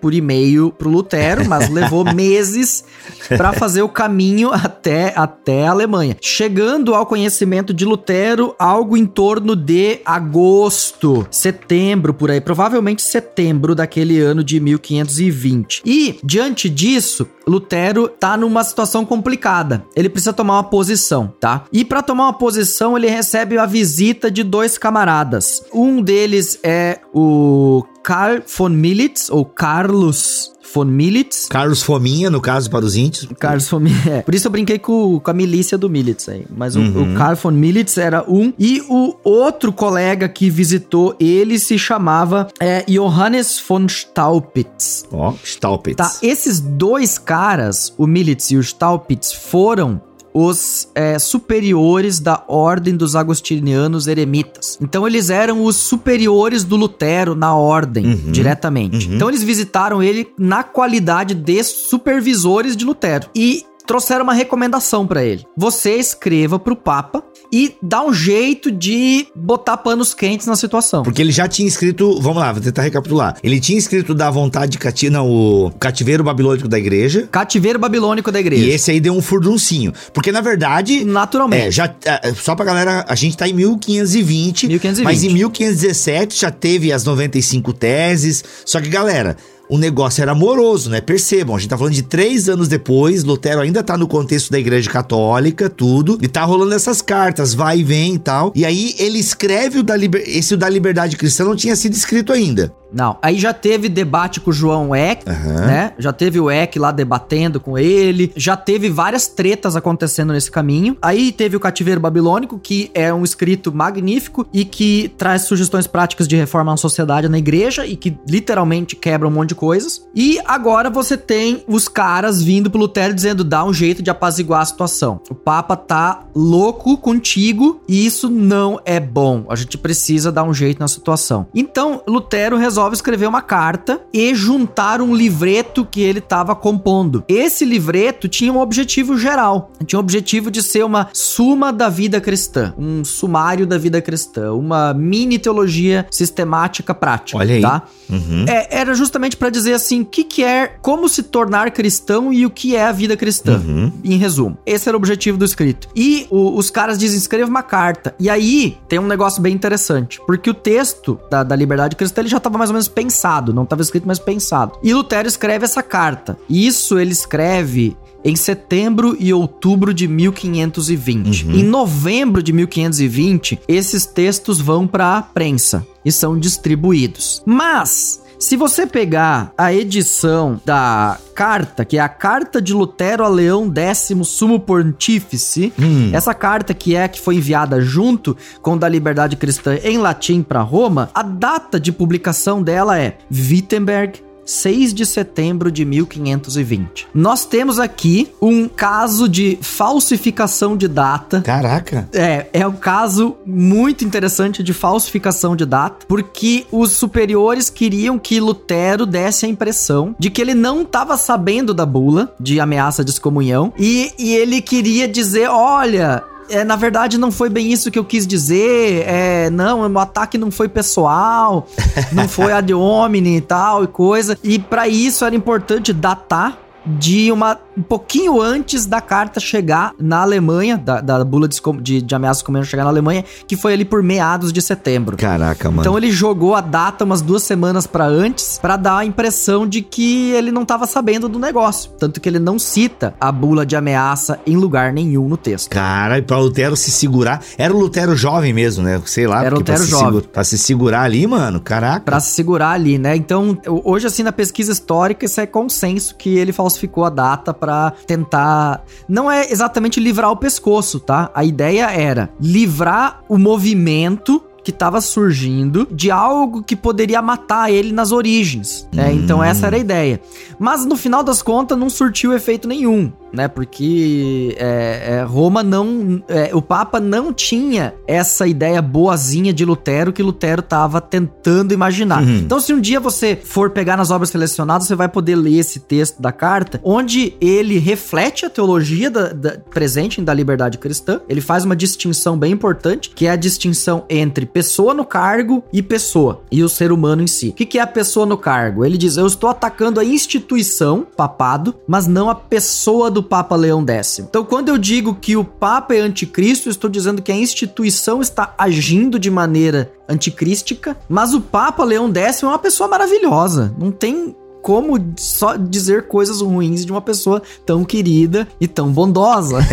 por 0.01 0.13
e-mail 0.13 0.71
pro 0.71 0.91
Lutero, 0.91 1.49
mas 1.49 1.69
levou 1.69 2.05
meses 2.15 2.85
para 3.29 3.53
fazer 3.53 3.83
o 3.83 3.89
caminho 3.89 4.51
até, 4.53 5.13
até 5.17 5.67
a 5.67 5.71
Alemanha. 5.71 6.17
Chegando 6.21 6.95
ao 6.95 7.07
conhecimento 7.07 7.73
de 7.73 7.85
Lutero, 7.85 8.55
algo 8.59 8.97
em 8.97 9.07
torno 9.07 9.57
de 9.57 10.01
agosto, 10.05 11.27
setembro, 11.31 12.13
por 12.13 12.31
aí, 12.31 12.41
provavelmente 12.41 13.03
setembro 13.03 13.75
daquele 13.75 14.21
ano 14.21 14.45
de 14.45 14.61
1520. 14.61 15.83
E, 15.85 16.19
diante 16.23 16.69
disso, 16.69 17.27
Lutero 17.47 18.09
tá 18.09 18.37
numa 18.37 18.63
situação 18.63 19.05
complicada. 19.05 19.85
Ele 19.97 20.09
precisa 20.09 20.33
tomar 20.33 20.55
uma 20.55 20.65
posição, 20.65 21.33
tá? 21.41 21.65
E 21.73 21.85
para 21.85 22.03
tomar 22.03 22.25
uma 22.25 22.33
posição, 22.33 22.97
ele 22.97 23.09
recebe 23.09 23.59
a 23.59 23.67
visita 23.67 24.31
de 24.31 24.43
dois 24.43 24.77
camaradas. 24.77 25.63
Um 25.73 26.03
deles 26.03 26.59
é 26.63 27.01
o 27.13 27.85
Karl 28.09 28.41
von 28.57 28.71
Militz, 28.71 29.29
ou 29.29 29.45
Carlos 29.45 30.51
von 30.73 30.87
Militz. 30.87 31.47
Carlos 31.47 31.83
Fominha, 31.83 32.31
no 32.31 32.41
caso, 32.41 32.71
para 32.71 32.83
os 32.83 32.97
índios. 32.97 33.29
Carlos 33.39 33.69
Fominha, 33.69 34.01
é. 34.09 34.23
Por 34.23 34.35
isso 34.35 34.47
eu 34.47 34.51
brinquei 34.51 34.79
com, 34.79 35.21
com 35.21 35.31
a 35.31 35.35
milícia 35.35 35.77
do 35.77 35.91
Militz 35.91 36.27
aí. 36.27 36.47
Mas 36.57 36.75
o, 36.75 36.81
uhum. 36.81 37.13
o 37.13 37.19
Carl 37.19 37.37
von 37.37 37.51
Militz 37.51 37.99
era 37.99 38.25
um. 38.27 38.51
E 38.59 38.83
o 38.89 39.15
outro 39.23 39.75
colega 39.75 40.27
que 40.27 40.49
visitou 40.49 41.15
ele 41.21 41.59
se 41.59 41.79
chamava 41.79 42.49
é, 42.59 42.83
Johannes 42.89 43.63
von 43.69 43.87
Staupitz. 43.87 45.05
Ó, 45.13 45.29
oh, 45.29 45.35
Staupitz. 45.45 45.97
Tá, 45.97 46.11
esses 46.23 46.61
dois 46.61 47.19
caras, 47.19 47.93
o 47.99 48.07
Militz 48.07 48.51
e 48.51 48.57
o 48.57 48.63
Staupitz, 48.63 49.35
foram 49.35 50.01
os 50.33 50.89
é, 50.95 51.19
superiores 51.19 52.21
da 52.21 52.45
ordem 52.47 52.97
dos 52.97 53.17
agostinianos 53.17 54.07
eremitas. 54.07 54.79
Então 54.81 55.07
eles 55.07 55.31
eram 55.31 55.65
os 55.65 55.77
superiores 55.77 56.65
do 56.65 56.77
Lutero 56.77 57.35
na 57.35 57.55
ordem, 57.55 58.07
uhum, 58.07 58.33
diretamente. 58.33 59.09
Uhum. 59.09 59.15
Então 59.15 59.29
eles 59.29 59.43
visitaram 59.43 60.03
ele 60.03 60.29
na 60.39 60.63
qualidade 60.63 61.35
de 61.35 61.63
supervisores 61.65 62.77
de 62.77 62.85
Lutero. 62.85 63.29
E 63.35 63.65
trouxeram 63.89 64.23
uma 64.23 64.35
recomendação 64.35 65.07
para 65.07 65.25
ele. 65.25 65.47
Você 65.57 65.97
escreva 65.97 66.59
pro 66.59 66.77
Papa 66.77 67.25
e 67.53 67.75
dá 67.83 68.05
um 68.05 68.13
jeito 68.13 68.71
de 68.71 69.27
botar 69.35 69.77
panos 69.77 70.15
quentes 70.15 70.47
na 70.47 70.57
situação. 70.57 71.03
Porque 71.03 71.23
ele 71.23 71.33
já 71.33 71.49
tinha 71.49 71.67
escrito, 71.67 72.21
vamos 72.21 72.39
lá, 72.39 72.53
vou 72.53 72.63
tentar 72.63 72.83
recapitular. 72.83 73.37
Ele 73.43 73.61
tinha 73.61 73.79
escrito 73.79 74.15
da 74.15 74.31
vontade 74.31 74.73
de 74.73 74.79
cati 74.79 75.11
não, 75.11 75.29
o 75.29 75.71
cativeiro 75.79 76.23
babilônico 76.23 76.69
da 76.69 76.79
igreja. 76.79 77.29
Cativeiro 77.31 77.79
babilônico 77.79 78.31
da 78.31 78.41
igreja. 78.41 78.65
E 78.65 78.71
esse 78.71 78.91
aí 78.91 79.01
deu 79.01 79.15
um 79.15 79.23
furduncinho. 79.23 79.93
Porque 80.13 80.33
na 80.33 80.41
verdade, 80.41 81.05
naturalmente. 81.05 81.69
É, 81.69 81.71
já 81.71 81.95
é, 82.05 82.33
só 82.35 82.55
pra 82.55 82.65
galera, 82.65 83.05
a 83.09 83.15
gente 83.15 83.37
tá 83.37 83.49
em 83.49 83.53
1520, 83.53 84.69
1520. 84.69 85.05
mas 85.05 85.25
em 85.25 85.33
1517 85.33 86.41
já 86.41 86.51
teve 86.51 86.93
as 86.93 87.05
95 87.05 87.73
teses. 87.73 88.45
Só 88.65 88.81
que 88.81 88.89
galera, 88.89 89.37
o 89.69 89.79
negócio 89.79 90.23
era 90.23 90.33
amoroso, 90.33 90.91
né? 90.91 91.01
Percebam, 91.01 91.57
a 91.57 91.59
gente 91.59 91.69
tá 91.69 91.79
falando 91.79 91.95
de 91.95 92.03
três 92.03 92.49
anos 92.49 92.69
depois, 92.69 93.25
Lutero 93.25 93.61
ainda 93.61 93.83
tá 93.83 93.97
no 93.97 94.09
contexto 94.09 94.51
da 94.51 94.59
igreja 94.59 94.91
católica, 94.91 95.69
tudo, 95.69 96.19
e 96.23 96.29
tá 96.29 96.45
rolando 96.45 96.75
essas 96.75 97.03
cartas, 97.03 97.55
vai 97.55 97.81
e 97.81 97.85
vem 97.85 98.15
e 98.15 98.19
tal. 98.19 98.53
E 98.55 98.65
aí 98.65 98.95
ele 98.99 99.19
escreve 99.19 99.81
o 99.81 99.83
da 99.83 99.97
liber... 99.97 100.23
esse 100.27 100.55
o 100.55 100.57
da 100.57 100.69
liberdade 100.69 101.17
cristã 101.17 101.45
não 101.45 101.57
tinha 101.57 101.77
sido 101.77 101.93
escrito 101.95 102.33
ainda. 102.33 102.73
Não, 102.93 103.19
aí 103.21 103.39
já 103.39 103.53
teve 103.53 103.89
debate 103.89 104.41
com 104.41 104.51
o 104.51 104.53
João 104.53 104.97
Eck, 104.97 105.29
uhum. 105.29 105.67
né? 105.67 105.93
Já 105.99 106.13
teve 106.13 106.41
o 106.41 106.51
Eck 106.51 106.79
lá 106.79 106.91
debatendo 106.91 107.61
com 107.61 107.77
ele, 107.79 108.33
já 108.35 108.57
teve 108.57 108.89
várias 108.89 109.27
tretas 109.27 109.77
acontecendo 109.77 110.33
nesse 110.33 110.51
caminho. 110.51 110.97
Aí 111.03 111.31
teve 111.31 111.57
o 111.57 111.61
Cativeiro 111.61 112.01
Babilônico, 112.01 112.59
que 112.59 112.91
é 112.95 113.13
um 113.13 113.25
escrito 113.25 113.73
magnífico 113.73 114.47
e 114.53 114.65
que 114.65 115.13
traz 115.19 115.43
sugestões 115.43 115.87
práticas 115.87 116.27
de 116.27 116.37
reforma 116.37 116.71
na 116.71 116.77
sociedade 116.77 117.29
na 117.29 117.39
igreja 117.39 117.87
e 117.87 117.95
que 117.95 118.17
literalmente 118.27 118.97
quebra 118.97 119.29
um 119.29 119.31
monte 119.31 119.51
de 119.51 119.55
coisas. 119.59 120.07
E 120.15 120.39
agora 120.47 120.89
você 120.89 121.17
tem 121.17 121.65
os 121.67 121.89
caras 121.89 122.41
vindo 122.41 122.71
pro 122.71 122.81
Lutero 122.81 123.13
dizendo: 123.13 123.43
dá 123.43 123.65
um 123.65 123.75
jeito 123.75 124.03
de 124.03 124.11
apaziguar 124.11 124.63
a 124.63 124.65
situação. 124.65 125.21
O 125.29 125.35
Papa 125.35 125.77
tá 125.77 126.25
louco 126.35 126.97
contigo 126.97 127.83
e 127.89 128.07
isso 128.07 128.31
não 128.31 128.81
é 128.85 129.01
bom. 129.01 129.45
A 129.49 129.57
gente 129.57 129.77
precisa 129.77 130.31
dar 130.31 130.45
um 130.45 130.55
jeito 130.55 130.79
na 130.79 130.89
situação. 130.89 131.47
Então, 131.55 132.03
Lutero 132.07 132.57
resolve 132.57 132.95
escrever 132.95 133.27
uma 133.27 133.43
carta 133.43 134.01
e 134.13 134.35
juntar 134.35 135.01
um 135.01 135.15
livreto 135.15 135.85
que 135.85 136.01
ele 136.01 136.21
estava 136.21 136.55
compondo. 136.55 137.25
Esse 137.29 137.65
livreto 137.65 138.29
tinha 138.29 138.53
um 138.53 138.61
objetivo 138.61 139.19
geral. 139.19 139.73
Tinha 139.85 139.99
o 139.99 140.01
objetivo 140.01 140.51
de 140.51 140.63
ser 140.63 140.85
uma 140.85 141.09
suma 141.13 141.73
da 141.73 141.89
vida 141.89 142.21
cristã, 142.21 142.75
um 142.79 143.05
sumário 143.05 143.67
da 143.67 143.77
vida 143.77 144.01
cristã, 144.01 144.53
uma 144.53 144.95
mini 144.95 145.39
teologia 145.39 146.07
sistemática 146.11 146.95
prática. 146.95 147.39
Olha 147.39 147.55
aí. 147.55 147.63
Tá? 147.63 147.83
Uhum. 148.09 148.45
É, 148.47 148.69
era 148.81 148.95
justamente 148.95 149.37
para 149.37 149.48
dizer 149.51 149.75
assim, 149.75 150.03
o 150.03 150.05
que, 150.05 150.25
que 150.25 150.45
é, 150.45 150.67
como 150.81 151.09
se 151.09 151.23
tornar 151.23 151.71
cristão 151.71 152.33
e 152.33 152.45
o 152.45 152.51
que 152.51 152.77
é 152.77 152.85
a 152.85 152.93
vida 152.93 153.17
cristã, 153.17 153.63
uhum. 153.65 153.93
em 154.05 154.17
resumo. 154.17 154.59
Esse 154.65 154.89
era 154.89 154.97
o 154.97 155.01
objetivo 155.01 155.39
do 155.39 155.45
escrito. 155.45 155.89
E 155.95 156.27
o, 156.31 156.57
os 156.57 156.71
caras 156.71 156.99
dizem, 156.99 157.19
escreva 157.19 157.49
uma 157.49 157.63
carta. 157.63 158.15
E 158.19 158.29
aí 158.29 158.77
tem 158.89 158.99
um 158.99 159.07
negócio 159.07 159.41
bem 159.41 159.55
interessante, 159.55 160.21
porque 160.27 160.51
o 160.51 160.55
texto 160.55 161.19
da, 161.31 161.43
da 161.43 161.57
liberdade 161.57 161.97
cristã 161.97 162.21
ele 162.21 162.29
já 162.29 162.39
estava 162.39 162.59
mais 162.59 162.71
ou 162.71 162.75
menos 162.75 162.89
pensado, 162.89 163.53
não 163.53 163.65
estava 163.65 163.83
escrito, 163.83 164.07
mas 164.07 164.19
pensado. 164.19 164.79
E 164.83 164.93
Lutero 164.93 165.29
escreve 165.29 165.65
essa 165.65 165.83
carta. 165.83 166.39
Isso 166.49 166.99
ele 166.99 167.13
escreve 167.13 167.97
em 168.25 168.37
setembro 168.37 169.17
e 169.19 169.33
outubro 169.33 169.95
de 169.95 170.09
1520. 170.09 171.47
Uhum. 171.47 171.55
Em 171.55 171.63
novembro 171.63 172.43
de 172.43 172.53
1520, 172.53 173.61
esses 173.69 174.07
textos 174.07 174.61
vão 174.61 174.87
para 174.87 175.17
a 175.17 175.23
prensa 175.23 175.87
e 176.05 176.13
são 176.13 176.39
distribuídos. 176.39 177.43
Mas 177.47 178.23
se 178.39 178.57
você 178.57 178.87
pegar 178.87 179.53
a 179.59 179.73
edição 179.73 180.61
da 180.65 181.19
carta, 181.35 181.85
que 181.85 181.99
é 181.99 182.01
a 182.01 182.09
carta 182.09 182.63
de 182.63 182.73
Lutero 182.73 183.25
a 183.25 183.29
Leão 183.29 183.73
X, 183.75 184.13
Sumo 184.25 184.61
Pontífice, 184.61 185.73
hum. 185.79 186.11
essa 186.13 186.33
carta 186.33 186.73
que 186.73 186.95
é 186.95 187.09
que 187.09 187.21
foi 187.21 187.37
enviada 187.37 187.81
junto 187.81 188.37
com 188.63 188.79
da 188.79 188.89
Liberdade 188.89 189.37
Cristã 189.37 189.77
em 189.83 189.99
latim 189.99 190.43
para 190.43 190.61
Roma, 190.61 191.11
a 191.15 191.23
data 191.23 191.81
de 191.81 191.91
publicação 191.91 192.63
dela 192.63 192.99
é 192.99 193.19
Wittenberg 193.31 194.28
6 194.49 194.95
de 194.95 195.05
setembro 195.05 195.71
de 195.71 195.85
1520. 195.85 197.09
Nós 197.13 197.45
temos 197.45 197.79
aqui 197.79 198.33
um 198.41 198.67
caso 198.67 199.29
de 199.29 199.59
falsificação 199.61 200.75
de 200.75 200.89
data. 200.89 201.43
Caraca! 201.43 202.09
É, 202.15 202.47
é 202.53 202.67
um 202.67 202.73
caso 202.73 203.37
muito 203.45 204.05
interessante 204.05 204.63
de 204.63 204.73
falsificação 204.73 205.55
de 205.55 205.67
data, 205.67 206.07
porque 206.09 206.67
os 206.73 206.93
superiores 206.93 207.69
queriam 207.69 208.19
que 208.19 208.41
Lutero 208.41 209.05
desse 209.05 209.45
a 209.45 209.49
impressão 209.49 210.17
de 210.19 210.31
que 210.31 210.41
ele 210.41 210.55
não 210.55 210.83
estava 210.83 211.19
sabendo 211.19 211.75
da 211.75 211.85
bula 211.85 212.35
de 212.41 212.59
ameaça 212.59 213.05
de 213.05 213.11
excomunhão 213.11 213.73
e, 213.79 214.13
e 214.19 214.35
ele 214.35 214.63
queria 214.63 215.07
dizer: 215.07 215.49
olha, 215.49 216.25
é, 216.49 216.65
na 216.65 216.77
verdade 216.77 217.19
não 217.19 217.31
foi 217.31 217.49
bem 217.49 217.71
isso 217.73 217.91
que 217.91 217.99
eu 217.99 218.05
quis 218.05 218.27
dizer, 218.27 219.05
é, 219.07 219.51
não, 219.51 219.81
o 219.91 219.99
ataque 219.99 220.39
não 220.39 220.51
foi 220.51 220.69
pessoal, 220.69 221.67
não 222.13 222.29
foi 222.29 222.53
ad 222.53 222.73
hominem 222.73 223.37
e 223.37 223.41
tal 223.41 223.85
e 223.85 223.87
coisa. 223.87 224.39
E 224.43 224.59
para 224.59 224.89
isso 224.89 225.25
era 225.25 225.35
importante 225.35 225.93
datar 225.93 226.59
de 226.87 227.31
uma 227.31 227.59
um 227.79 227.83
pouquinho 227.83 228.41
antes 228.43 228.87
da 228.87 229.01
carta 229.01 229.39
chegar 229.39 229.95
na 229.99 230.23
Alemanha, 230.23 230.77
da, 230.77 231.01
da 231.01 231.25
bula 231.25 231.47
de, 231.47 231.61
de, 231.81 232.03
de 232.03 232.15
ameaça 232.15 232.45
comendo 232.45 232.67
chegar 232.67 232.83
na 232.83 232.91
Alemanha, 232.91 233.25
que 233.47 233.57
foi 233.57 233.73
ali 233.73 233.85
por 233.85 234.03
meados 234.03 234.53
de 234.53 234.61
setembro. 234.61 235.17
Caraca, 235.17 235.71
mano. 235.71 235.83
Então 235.83 235.97
ele 235.97 236.11
jogou 236.11 236.55
a 236.57 236.61
data 236.61 237.05
umas 237.05 237.23
duas 237.23 237.45
semanas 237.45 237.87
para 237.87 238.05
antes, 238.05 238.59
para 238.61 238.77
dar 238.77 238.99
a 238.99 239.05
impressão 239.05 239.67
de 239.67 239.81
que 239.81 240.31
ele 240.33 240.51
não 240.51 240.65
tava 240.65 240.87
sabendo 240.87 241.29
do 241.29 241.39
negócio. 241.39 241.91
Tanto 241.99 242.21
que 242.21 242.29
ele 242.29 242.41
não 242.41 242.59
cita 242.59 243.15
a 243.21 243.31
bula 243.31 243.65
de 243.65 243.77
ameaça 243.77 244.41
em 244.47 244.57
lugar 244.57 244.93
nenhum 244.93 245.29
no 245.29 245.37
texto. 245.37 245.71
Cara, 245.71 246.19
e 246.19 246.23
pra 246.23 246.39
Lutero 246.39 246.77
se 246.77 246.91
segurar. 246.91 247.43
Era 247.57 247.73
o 247.73 247.79
Lutero 247.79 248.17
jovem 248.17 248.53
mesmo, 248.53 248.83
né? 248.83 249.01
Sei 249.07 249.27
lá. 249.27 249.45
Era 249.45 249.55
o 249.55 249.59
Lutero 249.59 249.79
pra 249.79 249.87
jovem. 249.87 250.21
Se 250.21 250.29
pra 250.29 250.45
se 250.45 250.59
segurar 250.59 251.03
ali, 251.03 251.27
mano. 251.27 251.61
Caraca. 251.61 252.01
Pra 252.01 252.19
se 252.19 252.35
segurar 252.35 252.71
ali, 252.71 252.99
né? 252.99 253.15
Então, 253.15 253.57
hoje, 253.85 254.07
assim, 254.07 254.23
na 254.23 254.33
pesquisa 254.33 254.73
histórica, 254.73 255.25
isso 255.25 255.41
é 255.41 255.47
consenso 255.47 256.17
que 256.17 256.37
ele 256.37 256.53
falsificou 256.53 257.05
a 257.05 257.11
data 257.11 257.55
para 257.69 257.93
tentar. 258.07 258.83
Não 259.07 259.31
é 259.31 259.51
exatamente 259.53 260.01
livrar 260.01 260.31
o 260.31 260.37
pescoço, 260.37 260.99
tá? 260.99 261.31
A 261.35 261.45
ideia 261.45 261.91
era 261.91 262.31
livrar 262.41 263.21
o 263.29 263.37
movimento 263.37 264.43
que 264.65 264.71
estava 264.71 265.01
surgindo 265.01 265.87
de 265.91 266.11
algo 266.11 266.63
que 266.63 266.75
poderia 266.75 267.21
matar 267.23 267.71
ele 267.71 267.93
nas 267.93 268.11
origens. 268.11 268.89
Né? 268.93 269.09
Hum. 269.09 269.13
Então 269.13 269.45
essa 269.45 269.67
era 269.67 269.77
a 269.77 269.79
ideia. 269.79 270.21
Mas 270.59 270.85
no 270.85 270.97
final 270.97 271.23
das 271.23 271.43
contas 271.43 271.79
não 271.79 271.91
surtiu 271.91 272.33
efeito 272.33 272.67
nenhum 272.67 273.13
né? 273.33 273.49
Porque 273.49 274.55
é, 274.59 275.17
é, 275.17 275.23
Roma 275.23 275.63
não. 275.63 276.23
É, 276.29 276.51
o 276.55 276.63
Papa 276.63 277.01
não 277.01 277.33
tinha 277.33 277.95
essa 278.07 278.47
ideia 278.47 278.81
boazinha 278.81 279.53
de 279.53 279.65
Lutero 279.65 280.13
que 280.13 280.23
Lutero 280.23 280.61
estava 280.61 281.01
tentando 281.01 281.73
imaginar. 281.73 282.23
Uhum. 282.23 282.39
Então, 282.39 282.61
se 282.61 282.73
um 282.73 282.81
dia 282.81 283.01
você 283.01 283.37
for 283.37 283.71
pegar 283.71 283.97
nas 283.97 284.11
obras 284.11 284.31
selecionadas, 284.31 284.87
você 284.87 284.95
vai 284.95 285.09
poder 285.09 285.37
ler 285.37 285.59
esse 285.59 285.81
texto 285.81 286.21
da 286.21 286.33
carta, 286.33 286.81
onde 286.83 287.35
ele 287.41 287.79
reflete 287.79 288.47
a 288.47 288.51
teologia 288.51 289.11
da, 289.11 289.33
da, 289.33 289.59
presente 289.71 290.21
da 290.21 290.35
liberdade 290.35 290.79
cristã. 290.79 291.21
Ele 291.29 291.41
faz 291.41 291.65
uma 291.65 291.77
distinção 291.77 292.37
bem 292.37 292.53
importante, 292.53 293.11
que 293.11 293.27
é 293.27 293.31
a 293.31 293.37
distinção 293.37 294.05
entre 294.09 294.47
pessoa 294.47 294.95
no 294.95 295.05
cargo 295.05 295.63
e 295.73 295.83
pessoa, 295.83 296.43
e 296.51 296.63
o 296.63 296.69
ser 296.69 296.93
humano 296.93 297.23
em 297.23 297.27
si. 297.27 297.49
O 297.49 297.53
que, 297.53 297.67
que 297.67 297.79
é 297.79 297.83
a 297.83 297.87
pessoa 297.87 298.27
no 298.27 298.37
cargo? 298.37 298.85
Ele 298.85 298.99
diz: 298.99 299.17
Eu 299.17 299.27
estou 299.27 299.49
atacando 299.49 300.01
a 300.01 300.05
instituição, 300.05 301.07
papado, 301.17 301.75
mas 301.87 302.07
não 302.07 302.29
a 302.31 302.35
pessoa 302.35 303.11
do 303.11 303.18
do 303.19 303.23
Papa 303.23 303.57
Leão 303.57 303.85
X. 303.85 304.21
Então, 304.21 304.45
quando 304.45 304.69
eu 304.69 304.79
digo 304.79 305.13
que 305.13 305.37
o 305.37 305.43
Papa 305.43 305.93
é 305.93 305.99
anticristo, 305.99 306.69
eu 306.69 306.71
estou 306.71 306.89
dizendo 306.89 307.21
que 307.21 307.33
a 307.33 307.37
instituição 307.37 308.21
está 308.21 308.55
agindo 308.57 309.19
de 309.19 309.29
maneira 309.29 309.93
anticrística, 310.09 310.97
mas 311.09 311.35
o 311.35 311.41
Papa 311.41 311.83
Leão 311.83 312.13
X 312.15 312.45
é 312.45 312.47
uma 312.47 312.59
pessoa 312.61 312.89
maravilhosa. 312.89 313.75
Não 313.77 313.91
tem 313.91 314.37
como 314.63 315.01
só 315.17 315.57
dizer 315.57 316.07
coisas 316.07 316.41
ruins 316.41 316.85
de 316.85 316.93
uma 316.93 317.01
pessoa 317.01 317.43
tão 317.67 317.85
querida 317.85 318.47
e 318.61 318.69
tão 318.69 318.93
bondosa. 318.93 319.59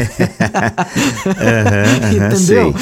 uhum, 1.36 2.20
uhum, 2.20 2.26
Entendeu? 2.26 2.74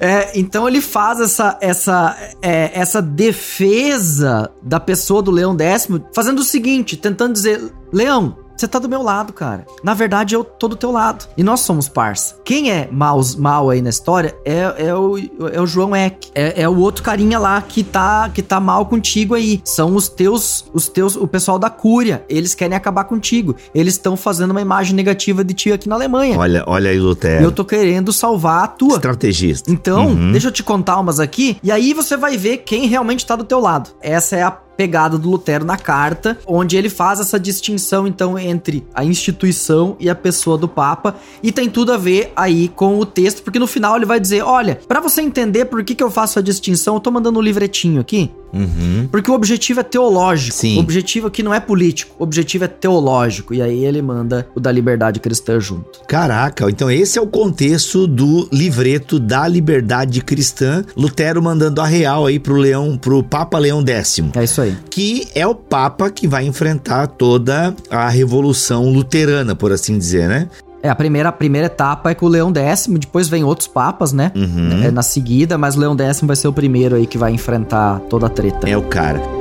É, 0.00 0.36
então 0.38 0.66
ele 0.66 0.80
faz 0.80 1.20
essa, 1.20 1.58
essa, 1.60 2.16
é, 2.42 2.72
essa 2.74 3.00
defesa 3.00 4.50
da 4.62 4.80
pessoa 4.80 5.22
do 5.22 5.30
Leão 5.30 5.54
Décimo, 5.54 6.02
fazendo 6.12 6.40
o 6.40 6.44
seguinte, 6.44 6.96
tentando 6.96 7.34
dizer: 7.34 7.62
Leão, 7.92 8.36
você 8.60 8.68
tá 8.68 8.78
do 8.78 8.88
meu 8.88 9.02
lado, 9.02 9.32
cara. 9.32 9.66
Na 9.82 9.94
verdade, 9.94 10.34
eu 10.34 10.42
tô 10.42 10.68
do 10.68 10.76
teu 10.76 10.90
lado. 10.90 11.26
E 11.36 11.42
nós 11.42 11.60
somos 11.60 11.88
parça. 11.88 12.36
Quem 12.44 12.70
é 12.70 12.88
mal, 12.90 13.20
mal 13.36 13.70
aí 13.70 13.80
na 13.80 13.90
história 13.90 14.34
é, 14.44 14.86
é, 14.86 14.94
o, 14.94 15.18
é 15.52 15.60
o 15.60 15.66
João 15.66 15.94
Eck. 15.94 16.30
É, 16.34 16.62
é 16.62 16.68
o 16.68 16.78
outro 16.78 17.02
carinha 17.02 17.38
lá 17.38 17.60
que 17.62 17.84
tá, 17.84 18.28
que 18.28 18.42
tá 18.42 18.58
mal 18.60 18.86
contigo 18.86 19.34
aí. 19.34 19.60
São 19.64 19.94
os 19.94 20.08
teus, 20.08 20.64
os 20.72 20.88
teus, 20.88 21.16
o 21.16 21.26
pessoal 21.26 21.58
da 21.58 21.70
Cúria. 21.70 22.24
Eles 22.28 22.54
querem 22.54 22.76
acabar 22.76 23.04
contigo. 23.04 23.54
Eles 23.74 23.94
estão 23.94 24.16
fazendo 24.16 24.50
uma 24.50 24.60
imagem 24.60 24.94
negativa 24.94 25.44
de 25.44 25.54
ti 25.54 25.72
aqui 25.72 25.88
na 25.88 25.94
Alemanha. 25.94 26.38
Olha, 26.38 26.64
olha 26.66 26.90
aí, 26.90 26.98
Lutero. 26.98 27.44
Eu 27.44 27.52
tô 27.52 27.64
querendo 27.64 28.12
salvar 28.12 28.64
a 28.64 28.66
tua. 28.66 28.96
Estrategista. 28.96 29.70
Então, 29.70 30.08
uhum. 30.08 30.32
deixa 30.32 30.48
eu 30.48 30.52
te 30.52 30.62
contar 30.62 30.98
umas 30.98 31.20
aqui. 31.20 31.58
E 31.62 31.70
aí 31.70 31.92
você 31.92 32.16
vai 32.16 32.36
ver 32.36 32.58
quem 32.58 32.86
realmente 32.86 33.24
tá 33.24 33.36
do 33.36 33.44
teu 33.44 33.60
lado. 33.60 33.90
Essa 34.00 34.36
é 34.36 34.42
a 34.42 34.50
pegada 34.78 35.18
do 35.18 35.28
Lutero 35.28 35.64
na 35.64 35.76
carta, 35.76 36.38
onde 36.46 36.76
ele 36.76 36.88
faz 36.88 37.18
essa 37.18 37.38
distinção 37.38 38.06
então 38.06 38.38
entre 38.38 38.86
a 38.94 39.04
instituição 39.04 39.96
e 39.98 40.08
a 40.08 40.14
pessoa 40.14 40.56
do 40.56 40.68
Papa, 40.68 41.16
e 41.42 41.50
tem 41.50 41.68
tudo 41.68 41.92
a 41.92 41.96
ver 41.96 42.32
aí 42.36 42.68
com 42.68 42.96
o 42.96 43.04
texto, 43.04 43.42
porque 43.42 43.58
no 43.58 43.66
final 43.66 43.96
ele 43.96 44.06
vai 44.06 44.20
dizer: 44.20 44.42
olha, 44.42 44.78
para 44.86 45.00
você 45.00 45.20
entender 45.20 45.64
por 45.64 45.82
que, 45.82 45.96
que 45.96 46.02
eu 46.02 46.12
faço 46.12 46.38
a 46.38 46.42
distinção, 46.42 46.94
eu 46.94 47.00
tô 47.00 47.10
mandando 47.10 47.40
um 47.40 47.42
livretinho 47.42 48.00
aqui. 48.00 48.30
Uhum. 48.52 49.08
Porque 49.10 49.30
o 49.30 49.34
objetivo 49.34 49.80
é 49.80 49.82
teológico. 49.82 50.56
Sim. 50.56 50.76
O 50.76 50.80
objetivo 50.80 51.26
aqui 51.26 51.42
não 51.42 51.52
é 51.52 51.60
político. 51.60 52.14
O 52.18 52.24
objetivo 52.24 52.64
é 52.64 52.68
teológico. 52.68 53.54
E 53.54 53.62
aí 53.62 53.84
ele 53.84 54.00
manda 54.02 54.46
o 54.54 54.60
da 54.60 54.70
liberdade 54.72 55.20
cristã 55.20 55.60
junto. 55.60 56.00
Caraca, 56.06 56.68
então 56.70 56.90
esse 56.90 57.18
é 57.18 57.22
o 57.22 57.26
contexto 57.26 58.06
do 58.06 58.48
livreto 58.52 59.18
da 59.18 59.46
liberdade 59.46 60.20
cristã. 60.20 60.84
Lutero 60.96 61.42
mandando 61.42 61.80
a 61.80 61.86
real 61.86 62.26
aí 62.26 62.38
pro 62.38 62.56
Leão, 62.56 62.96
pro 62.96 63.22
Papa 63.22 63.58
Leão 63.58 63.84
X. 63.86 64.20
É 64.34 64.44
isso 64.44 64.60
aí. 64.60 64.76
Que 64.90 65.28
é 65.34 65.46
o 65.46 65.54
Papa 65.54 66.10
que 66.10 66.26
vai 66.26 66.46
enfrentar 66.46 67.06
toda 67.06 67.74
a 67.90 68.08
revolução 68.08 68.90
luterana, 68.90 69.54
por 69.54 69.72
assim 69.72 69.98
dizer, 69.98 70.28
né? 70.28 70.48
É, 70.82 70.88
a 70.88 70.94
primeira, 70.94 71.28
a 71.28 71.32
primeira 71.32 71.66
etapa 71.66 72.10
é 72.10 72.14
com 72.14 72.26
o 72.26 72.28
Leão 72.28 72.52
X, 72.54 72.86
depois 72.86 73.28
vem 73.28 73.42
outros 73.42 73.66
papas, 73.66 74.12
né? 74.12 74.32
Uhum. 74.34 74.84
É, 74.84 74.90
na 74.90 75.02
seguida, 75.02 75.58
mas 75.58 75.76
o 75.76 75.80
Leão 75.80 75.96
X 75.98 76.20
vai 76.22 76.36
ser 76.36 76.48
o 76.48 76.52
primeiro 76.52 76.96
aí 76.96 77.06
que 77.06 77.18
vai 77.18 77.32
enfrentar 77.32 78.00
toda 78.08 78.26
a 78.26 78.30
treta. 78.30 78.68
É 78.68 78.76
o 78.76 78.82
cara. 78.82 79.37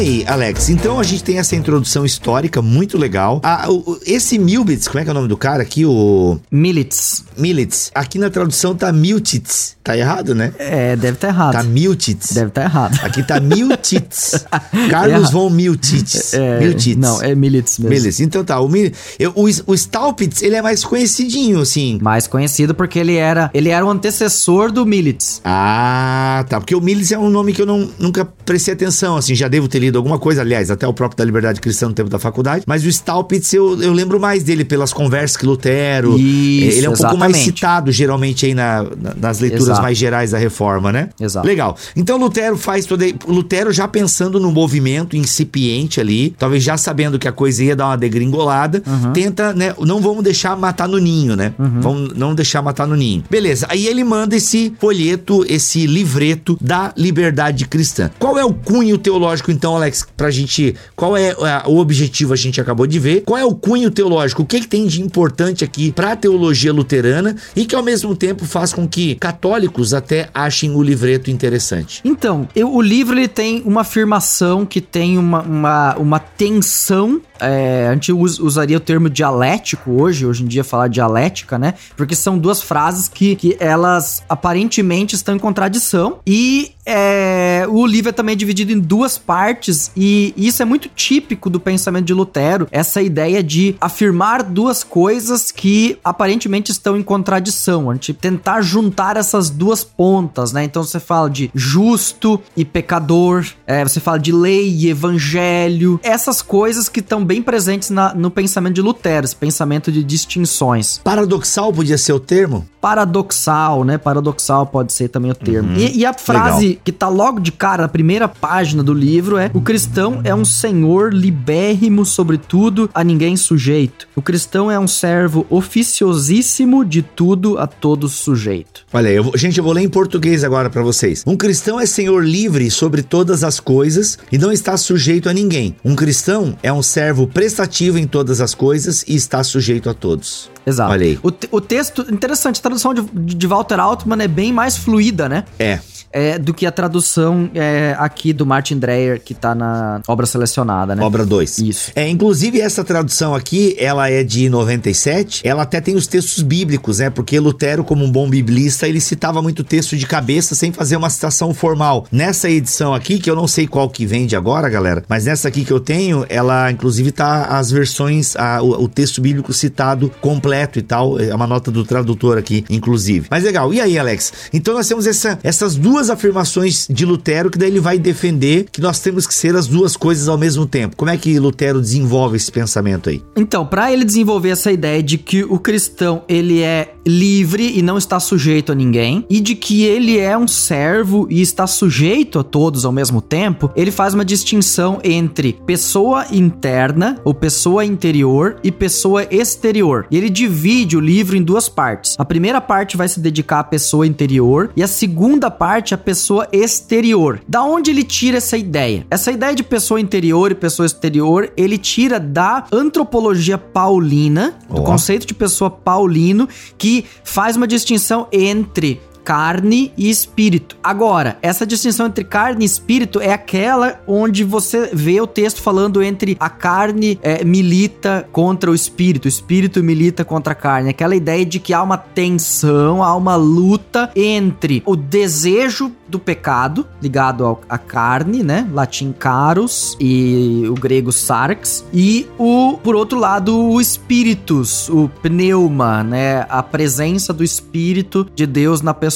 Aí, 0.00 0.24
Alex, 0.26 0.70
então 0.70 0.98
a 0.98 1.02
gente 1.02 1.22
tem 1.22 1.38
essa 1.38 1.54
introdução 1.54 2.04
histórica 2.04 2.62
muito 2.62 2.96
legal. 2.96 3.40
Ah, 3.42 3.70
o, 3.70 3.98
esse 4.06 4.38
Milbitz, 4.38 4.88
como 4.88 5.00
é 5.00 5.04
que 5.04 5.10
é 5.10 5.12
o 5.12 5.14
nome 5.14 5.28
do 5.28 5.36
cara 5.36 5.62
aqui? 5.62 5.84
O. 5.84 6.38
Militz. 6.50 7.24
Militz. 7.36 7.90
Aqui 7.94 8.18
na 8.18 8.30
tradução 8.30 8.74
tá 8.74 8.90
Miltitz. 8.92 9.76
Tá 9.84 9.96
errado, 9.96 10.34
né? 10.34 10.52
É, 10.58 10.96
deve 10.96 11.14
estar 11.14 11.28
tá 11.28 11.34
errado. 11.34 11.52
Tá 11.52 11.62
Miltitz. 11.62 12.32
Deve 12.32 12.48
estar 12.48 12.62
tá 12.62 12.66
errado. 12.66 12.98
Aqui 13.02 13.22
tá 13.22 13.40
Miltitz. 13.40 14.46
Carlos 14.90 15.28
é 15.28 15.32
von 15.32 15.50
Miltitz. 15.50 16.34
É, 16.34 16.60
Miltitz. 16.60 16.96
Não, 16.96 17.20
é 17.22 17.34
Militz 17.34 17.78
mesmo. 17.78 17.94
Militz. 17.94 18.20
Então 18.20 18.42
tá, 18.42 18.60
o, 18.60 18.68
o, 18.68 19.44
o 19.66 19.74
Staupitz, 19.74 20.42
ele 20.42 20.56
é 20.56 20.62
mais 20.62 20.82
conhecidinho, 20.82 21.60
assim. 21.60 21.98
Mais 22.00 22.26
conhecido 22.26 22.74
porque 22.74 22.98
ele 22.98 23.16
era, 23.16 23.50
ele 23.52 23.68
era 23.68 23.84
o 23.84 23.90
antecessor 23.90 24.72
do 24.72 24.86
Militz. 24.86 25.40
Ah, 25.44 26.44
tá. 26.48 26.58
Porque 26.58 26.74
o 26.74 26.80
Militz 26.80 27.12
é 27.12 27.18
um 27.18 27.28
nome 27.28 27.52
que 27.52 27.60
eu 27.60 27.66
não, 27.66 27.90
nunca 27.98 28.24
prestei 28.24 28.72
atenção, 28.72 29.16
assim, 29.16 29.34
já 29.34 29.48
devo 29.48 29.68
ter 29.68 29.78
lido 29.78 29.89
alguma 29.96 30.18
coisa, 30.18 30.40
aliás, 30.42 30.70
até 30.70 30.86
o 30.86 30.92
próprio 30.92 31.18
da 31.18 31.24
Liberdade 31.24 31.60
Cristã 31.60 31.88
no 31.88 31.94
tempo 31.94 32.10
da 32.10 32.18
faculdade, 32.18 32.64
mas 32.66 32.84
o 32.84 32.88
Staupitz 32.88 33.52
eu, 33.52 33.80
eu 33.82 33.92
lembro 33.92 34.20
mais 34.20 34.42
dele 34.42 34.64
pelas 34.64 34.92
conversas 34.92 35.36
que 35.36 35.46
Lutero. 35.46 36.18
Isso, 36.18 36.78
ele 36.78 36.86
é 36.86 36.90
um 36.90 36.92
exatamente. 36.92 37.00
pouco 37.00 37.18
mais 37.18 37.36
citado, 37.36 37.92
geralmente, 37.92 38.46
aí 38.46 38.54
na, 38.54 38.82
na, 38.82 39.14
nas 39.14 39.40
leituras 39.40 39.68
Exato. 39.68 39.82
mais 39.82 39.98
gerais 39.98 40.30
da 40.30 40.38
reforma, 40.38 40.92
né? 40.92 41.08
Exato. 41.20 41.46
Legal. 41.46 41.76
Então 41.96 42.16
Lutero 42.16 42.56
faz 42.56 42.86
todo. 42.86 43.04
Lutero 43.26 43.72
já 43.72 43.88
pensando 43.88 44.38
no 44.38 44.50
movimento 44.50 45.16
incipiente 45.16 46.00
ali, 46.00 46.34
talvez 46.38 46.62
já 46.62 46.76
sabendo 46.76 47.18
que 47.18 47.28
a 47.28 47.32
coisa 47.32 47.64
ia 47.64 47.76
dar 47.76 47.86
uma 47.86 47.96
degringolada, 47.96 48.82
uhum. 48.86 49.12
tenta, 49.12 49.52
né? 49.52 49.74
Não 49.80 50.00
vamos 50.00 50.22
deixar 50.22 50.56
matar 50.56 50.88
no 50.88 50.98
ninho, 50.98 51.36
né? 51.36 51.52
Uhum. 51.58 51.80
Vamos 51.80 52.14
não 52.14 52.34
deixar 52.34 52.62
matar 52.62 52.86
no 52.86 52.96
ninho. 52.96 53.24
Beleza. 53.30 53.66
Aí 53.68 53.86
ele 53.86 54.04
manda 54.04 54.36
esse 54.36 54.72
folheto, 54.78 55.44
esse 55.48 55.86
livreto 55.86 56.58
da 56.60 56.92
liberdade 56.96 57.66
cristã. 57.66 58.10
Qual 58.18 58.38
é 58.38 58.44
o 58.44 58.52
cunho 58.52 58.98
teológico, 58.98 59.50
então, 59.50 59.74
Alex, 59.80 60.06
pra 60.16 60.30
gente. 60.30 60.74
Qual 60.94 61.16
é 61.16 61.30
a, 61.30 61.64
o 61.66 61.78
objetivo 61.78 62.32
a 62.32 62.36
gente 62.36 62.60
acabou 62.60 62.86
de 62.86 62.98
ver? 62.98 63.22
Qual 63.22 63.38
é 63.38 63.44
o 63.44 63.54
cunho 63.54 63.90
teológico? 63.90 64.42
O 64.42 64.46
que, 64.46 64.60
que 64.60 64.68
tem 64.68 64.86
de 64.86 65.00
importante 65.00 65.64
aqui 65.64 65.90
pra 65.92 66.14
teologia 66.14 66.72
luterana 66.72 67.34
e 67.56 67.64
que 67.64 67.74
ao 67.74 67.82
mesmo 67.82 68.14
tempo 68.14 68.44
faz 68.44 68.72
com 68.72 68.86
que 68.86 69.14
católicos 69.16 69.94
até 69.94 70.28
achem 70.34 70.74
o 70.74 70.82
livreto 70.82 71.30
interessante? 71.30 72.00
Então, 72.04 72.48
eu, 72.54 72.72
o 72.72 72.80
livro 72.80 73.18
ele 73.18 73.28
tem 73.28 73.62
uma 73.64 73.80
afirmação 73.80 74.66
que 74.66 74.80
tem 74.80 75.18
uma, 75.18 75.42
uma, 75.42 75.96
uma 75.96 76.18
tensão 76.18 77.20
é, 77.40 77.88
a 77.88 77.94
gente 77.94 78.12
us, 78.12 78.38
usaria 78.38 78.76
o 78.76 78.80
termo 78.80 79.08
dialético 79.08 79.90
hoje, 79.92 80.26
hoje 80.26 80.44
em 80.44 80.46
dia 80.46 80.62
falar 80.62 80.88
dialética, 80.88 81.58
né? 81.58 81.74
Porque 81.96 82.14
são 82.14 82.38
duas 82.38 82.60
frases 82.60 83.08
que, 83.08 83.34
que 83.34 83.56
elas 83.58 84.22
aparentemente 84.28 85.14
estão 85.14 85.34
em 85.34 85.38
contradição 85.38 86.18
e 86.26 86.72
é, 86.84 87.66
o 87.68 87.86
livro 87.86 88.10
é 88.10 88.12
também 88.12 88.36
dividido 88.36 88.72
em 88.72 88.78
duas 88.78 89.18
partes 89.18 89.90
e 89.96 90.34
isso 90.36 90.62
é 90.62 90.64
muito 90.64 90.88
típico 90.88 91.50
do 91.50 91.60
pensamento 91.60 92.06
de 92.06 92.14
Lutero, 92.14 92.66
essa 92.70 93.02
ideia 93.02 93.42
de 93.42 93.76
afirmar 93.80 94.42
duas 94.42 94.82
coisas 94.82 95.50
que 95.50 95.98
aparentemente 96.02 96.72
estão 96.72 96.96
em 96.96 97.02
contradição, 97.02 97.90
a 97.90 97.94
gente 97.94 98.14
tentar 98.14 98.62
juntar 98.62 99.16
essas 99.16 99.50
duas 99.50 99.84
pontas, 99.84 100.52
né? 100.52 100.64
Então 100.64 100.82
você 100.82 101.00
fala 101.00 101.28
de 101.28 101.50
justo 101.54 102.40
e 102.56 102.64
pecador, 102.64 103.46
é, 103.66 103.82
você 103.82 104.00
fala 104.00 104.18
de 104.18 104.32
lei 104.32 104.68
e 104.68 104.88
evangelho, 104.88 106.00
essas 106.02 106.42
coisas 106.42 106.88
que 106.88 107.00
estão 107.00 107.24
bem 107.24 107.42
presentes 107.42 107.90
na, 107.90 108.14
no 108.14 108.30
pensamento 108.30 108.74
de 108.74 108.82
Lutero, 108.82 109.24
esse 109.24 109.36
pensamento 109.36 109.92
de 109.92 110.02
distinções. 110.02 110.98
Paradoxal 110.98 111.72
podia 111.72 111.98
ser 111.98 112.12
o 112.12 112.20
termo? 112.20 112.66
Paradoxal, 112.80 113.84
né? 113.84 113.98
Paradoxal 113.98 114.66
pode 114.66 114.92
ser 114.92 115.08
também 115.08 115.30
o 115.30 115.34
termo. 115.34 115.70
Uhum. 115.70 115.76
E, 115.76 115.98
e, 115.98 116.06
a 116.06 116.14
frase 116.14 116.68
Legal. 116.68 116.79
Que 116.84 116.92
tá 116.92 117.08
logo 117.08 117.40
de 117.40 117.52
cara 117.52 117.82
na 117.82 117.88
primeira 117.88 118.28
página 118.28 118.82
do 118.82 118.94
livro 118.94 119.36
é: 119.36 119.50
O 119.54 119.60
cristão 119.60 120.20
é 120.24 120.34
um 120.34 120.44
senhor 120.44 121.12
libérrimo 121.12 122.04
sobre 122.04 122.38
tudo, 122.38 122.90
a 122.94 123.04
ninguém 123.04 123.36
sujeito. 123.36 124.08
O 124.14 124.22
cristão 124.22 124.70
é 124.70 124.78
um 124.78 124.88
servo 124.88 125.46
oficiosíssimo 125.48 126.84
de 126.84 127.02
tudo 127.02 127.58
a 127.58 127.66
todos 127.66 128.12
sujeito. 128.12 128.84
Olha, 128.92 129.08
eu 129.08 129.24
vou, 129.24 129.36
gente, 129.36 129.58
eu 129.58 129.64
vou 129.64 129.72
ler 129.72 129.82
em 129.82 129.88
português 129.88 130.44
agora 130.44 130.70
para 130.70 130.82
vocês. 130.82 131.22
Um 131.26 131.36
cristão 131.36 131.78
é 131.80 131.86
senhor 131.86 132.24
livre 132.24 132.70
sobre 132.70 133.02
todas 133.02 133.44
as 133.44 133.60
coisas 133.60 134.18
e 134.30 134.38
não 134.38 134.52
está 134.52 134.76
sujeito 134.76 135.28
a 135.28 135.32
ninguém. 135.32 135.76
Um 135.84 135.94
cristão 135.94 136.56
é 136.62 136.72
um 136.72 136.82
servo 136.82 137.26
prestativo 137.26 137.98
em 137.98 138.06
todas 138.06 138.40
as 138.40 138.54
coisas 138.54 139.04
e 139.06 139.14
está 139.14 139.42
sujeito 139.42 139.88
a 139.88 139.94
todos. 139.94 140.50
Exato. 140.66 140.92
Olha 140.92 141.06
aí. 141.06 141.18
O, 141.22 141.32
o 141.56 141.60
texto, 141.60 142.06
interessante, 142.12 142.58
a 142.58 142.62
tradução 142.62 142.94
de, 142.94 143.02
de 143.12 143.46
Walter 143.46 143.80
Altman 143.80 144.22
é 144.22 144.28
bem 144.28 144.52
mais 144.52 144.76
fluida, 144.76 145.28
né? 145.28 145.44
É 145.58 145.80
é, 146.12 146.38
do 146.38 146.52
que 146.52 146.66
a 146.66 146.72
tradução 146.72 147.50
é, 147.54 147.94
aqui 147.98 148.32
do 148.32 148.44
Martin 148.44 148.78
Dreyer, 148.78 149.20
que 149.20 149.34
tá 149.34 149.54
na 149.54 150.00
obra 150.06 150.26
selecionada, 150.26 150.94
né? 150.94 151.02
Obra 151.02 151.24
2. 151.24 151.58
Isso. 151.58 151.92
É, 151.94 152.08
inclusive, 152.08 152.60
essa 152.60 152.82
tradução 152.84 153.34
aqui, 153.34 153.74
ela 153.78 154.10
é 154.10 154.22
de 154.22 154.48
97, 154.48 155.46
ela 155.46 155.62
até 155.62 155.80
tem 155.80 155.94
os 155.94 156.06
textos 156.06 156.42
bíblicos, 156.42 156.98
né? 156.98 157.10
Porque 157.10 157.38
Lutero, 157.38 157.84
como 157.84 158.04
um 158.04 158.10
bom 158.10 158.28
biblista, 158.28 158.88
ele 158.88 159.00
citava 159.00 159.40
muito 159.40 159.62
texto 159.62 159.96
de 159.96 160.06
cabeça 160.06 160.54
sem 160.54 160.72
fazer 160.72 160.96
uma 160.96 161.10
citação 161.10 161.54
formal. 161.54 162.06
Nessa 162.10 162.50
edição 162.50 162.94
aqui, 162.94 163.18
que 163.18 163.30
eu 163.30 163.36
não 163.36 163.46
sei 163.46 163.66
qual 163.66 163.88
que 163.88 164.06
vende 164.06 164.34
agora, 164.34 164.68
galera, 164.68 165.04
mas 165.08 165.26
nessa 165.26 165.48
aqui 165.48 165.64
que 165.64 165.72
eu 165.72 165.80
tenho, 165.80 166.24
ela 166.28 166.70
inclusive 166.70 167.12
tá 167.12 167.44
as 167.44 167.70
versões, 167.70 168.34
a, 168.36 168.62
o, 168.62 168.84
o 168.84 168.88
texto 168.88 169.20
bíblico 169.20 169.52
citado 169.52 170.10
completo 170.20 170.78
e 170.78 170.82
tal, 170.82 171.18
é 171.20 171.34
uma 171.34 171.46
nota 171.46 171.70
do 171.70 171.84
tradutor 171.84 172.38
aqui, 172.38 172.64
inclusive. 172.68 173.26
Mas 173.30 173.44
legal, 173.44 173.72
e 173.72 173.80
aí, 173.80 173.98
Alex? 173.98 174.32
Então 174.52 174.74
nós 174.74 174.88
temos 174.88 175.06
essa, 175.06 175.38
essas 175.42 175.76
duas 175.76 175.99
duas 176.00 176.08
afirmações 176.08 176.86
de 176.88 177.04
Lutero 177.04 177.50
que 177.50 177.58
daí 177.58 177.68
ele 177.68 177.78
vai 177.78 177.98
defender 177.98 178.66
que 178.72 178.80
nós 178.80 179.00
temos 179.00 179.26
que 179.26 179.34
ser 179.34 179.54
as 179.54 179.66
duas 179.66 179.98
coisas 179.98 180.28
ao 180.28 180.38
mesmo 180.38 180.64
tempo. 180.64 180.96
Como 180.96 181.10
é 181.10 181.16
que 181.16 181.38
Lutero 181.38 181.78
desenvolve 181.78 182.38
esse 182.38 182.50
pensamento 182.50 183.10
aí? 183.10 183.22
Então, 183.36 183.66
para 183.66 183.92
ele 183.92 184.02
desenvolver 184.02 184.48
essa 184.48 184.72
ideia 184.72 185.02
de 185.02 185.18
que 185.18 185.44
o 185.44 185.58
cristão 185.58 186.22
ele 186.26 186.62
é 186.62 186.94
livre 187.06 187.78
e 187.78 187.82
não 187.82 187.98
está 187.98 188.18
sujeito 188.18 188.72
a 188.72 188.74
ninguém 188.74 189.26
e 189.28 189.40
de 189.40 189.54
que 189.54 189.84
ele 189.84 190.18
é 190.18 190.36
um 190.36 190.48
servo 190.48 191.26
e 191.30 191.42
está 191.42 191.66
sujeito 191.66 192.38
a 192.38 192.42
todos 192.42 192.84
ao 192.84 192.92
mesmo 192.92 193.20
tempo, 193.20 193.70
ele 193.76 193.90
faz 193.90 194.14
uma 194.14 194.24
distinção 194.24 195.00
entre 195.04 195.58
pessoa 195.66 196.26
interna 196.32 197.18
ou 197.24 197.34
pessoa 197.34 197.84
interior 197.84 198.56
e 198.64 198.72
pessoa 198.72 199.26
exterior. 199.30 200.06
E 200.10 200.16
ele 200.16 200.30
divide 200.30 200.96
o 200.96 201.00
livro 201.00 201.36
em 201.36 201.42
duas 201.42 201.68
partes. 201.68 202.14
A 202.18 202.24
primeira 202.24 202.60
parte 202.60 202.96
vai 202.96 203.08
se 203.08 203.20
dedicar 203.20 203.60
à 203.60 203.64
pessoa 203.64 204.06
interior 204.06 204.70
e 204.74 204.82
a 204.82 204.88
segunda 204.88 205.50
parte 205.50 205.89
a 205.94 205.98
pessoa 205.98 206.48
exterior. 206.52 207.40
Da 207.48 207.62
onde 207.62 207.90
ele 207.90 208.02
tira 208.02 208.38
essa 208.38 208.56
ideia? 208.56 209.06
Essa 209.10 209.30
ideia 209.30 209.54
de 209.54 209.62
pessoa 209.62 210.00
interior 210.00 210.50
e 210.50 210.54
pessoa 210.54 210.86
exterior, 210.86 211.52
ele 211.56 211.78
tira 211.78 212.18
da 212.18 212.66
antropologia 212.72 213.58
paulina, 213.58 214.54
do 214.68 214.80
oh. 214.80 214.84
conceito 214.84 215.26
de 215.26 215.34
pessoa 215.34 215.70
paulino, 215.70 216.48
que 216.76 217.04
faz 217.24 217.56
uma 217.56 217.66
distinção 217.66 218.26
entre 218.32 219.00
carne 219.24 219.92
e 219.96 220.10
espírito. 220.10 220.76
Agora, 220.82 221.38
essa 221.42 221.66
distinção 221.66 222.06
entre 222.06 222.24
carne 222.24 222.64
e 222.64 222.66
espírito 222.66 223.20
é 223.20 223.32
aquela 223.32 224.00
onde 224.06 224.44
você 224.44 224.90
vê 224.92 225.20
o 225.20 225.26
texto 225.26 225.60
falando 225.60 226.02
entre 226.02 226.36
a 226.40 226.48
carne 226.48 227.18
é, 227.22 227.44
milita 227.44 228.28
contra 228.32 228.70
o 228.70 228.74
espírito, 228.74 229.26
o 229.26 229.28
espírito 229.28 229.82
milita 229.82 230.24
contra 230.24 230.52
a 230.52 230.56
carne. 230.56 230.90
Aquela 230.90 231.14
ideia 231.14 231.44
de 231.44 231.58
que 231.60 231.72
há 231.72 231.82
uma 231.82 231.96
tensão, 231.96 233.02
há 233.02 233.14
uma 233.14 233.36
luta 233.36 234.10
entre 234.14 234.82
o 234.86 234.96
desejo 234.96 235.92
do 236.08 236.18
pecado, 236.18 236.86
ligado 237.00 237.58
à 237.68 237.78
carne, 237.78 238.42
né? 238.42 238.68
Latim 238.72 239.12
caros 239.12 239.96
e 240.00 240.64
o 240.68 240.74
grego 240.74 241.12
sarx, 241.12 241.84
e 241.92 242.26
o, 242.36 242.78
por 242.82 242.96
outro 242.96 243.18
lado, 243.18 243.56
o 243.56 243.80
espíritus, 243.80 244.88
o 244.88 245.08
pneuma, 245.22 246.02
né? 246.02 246.46
A 246.48 246.62
presença 246.62 247.32
do 247.32 247.44
espírito 247.44 248.26
de 248.34 248.44
Deus 248.44 248.82
na 248.82 248.92
pessoa 248.92 249.09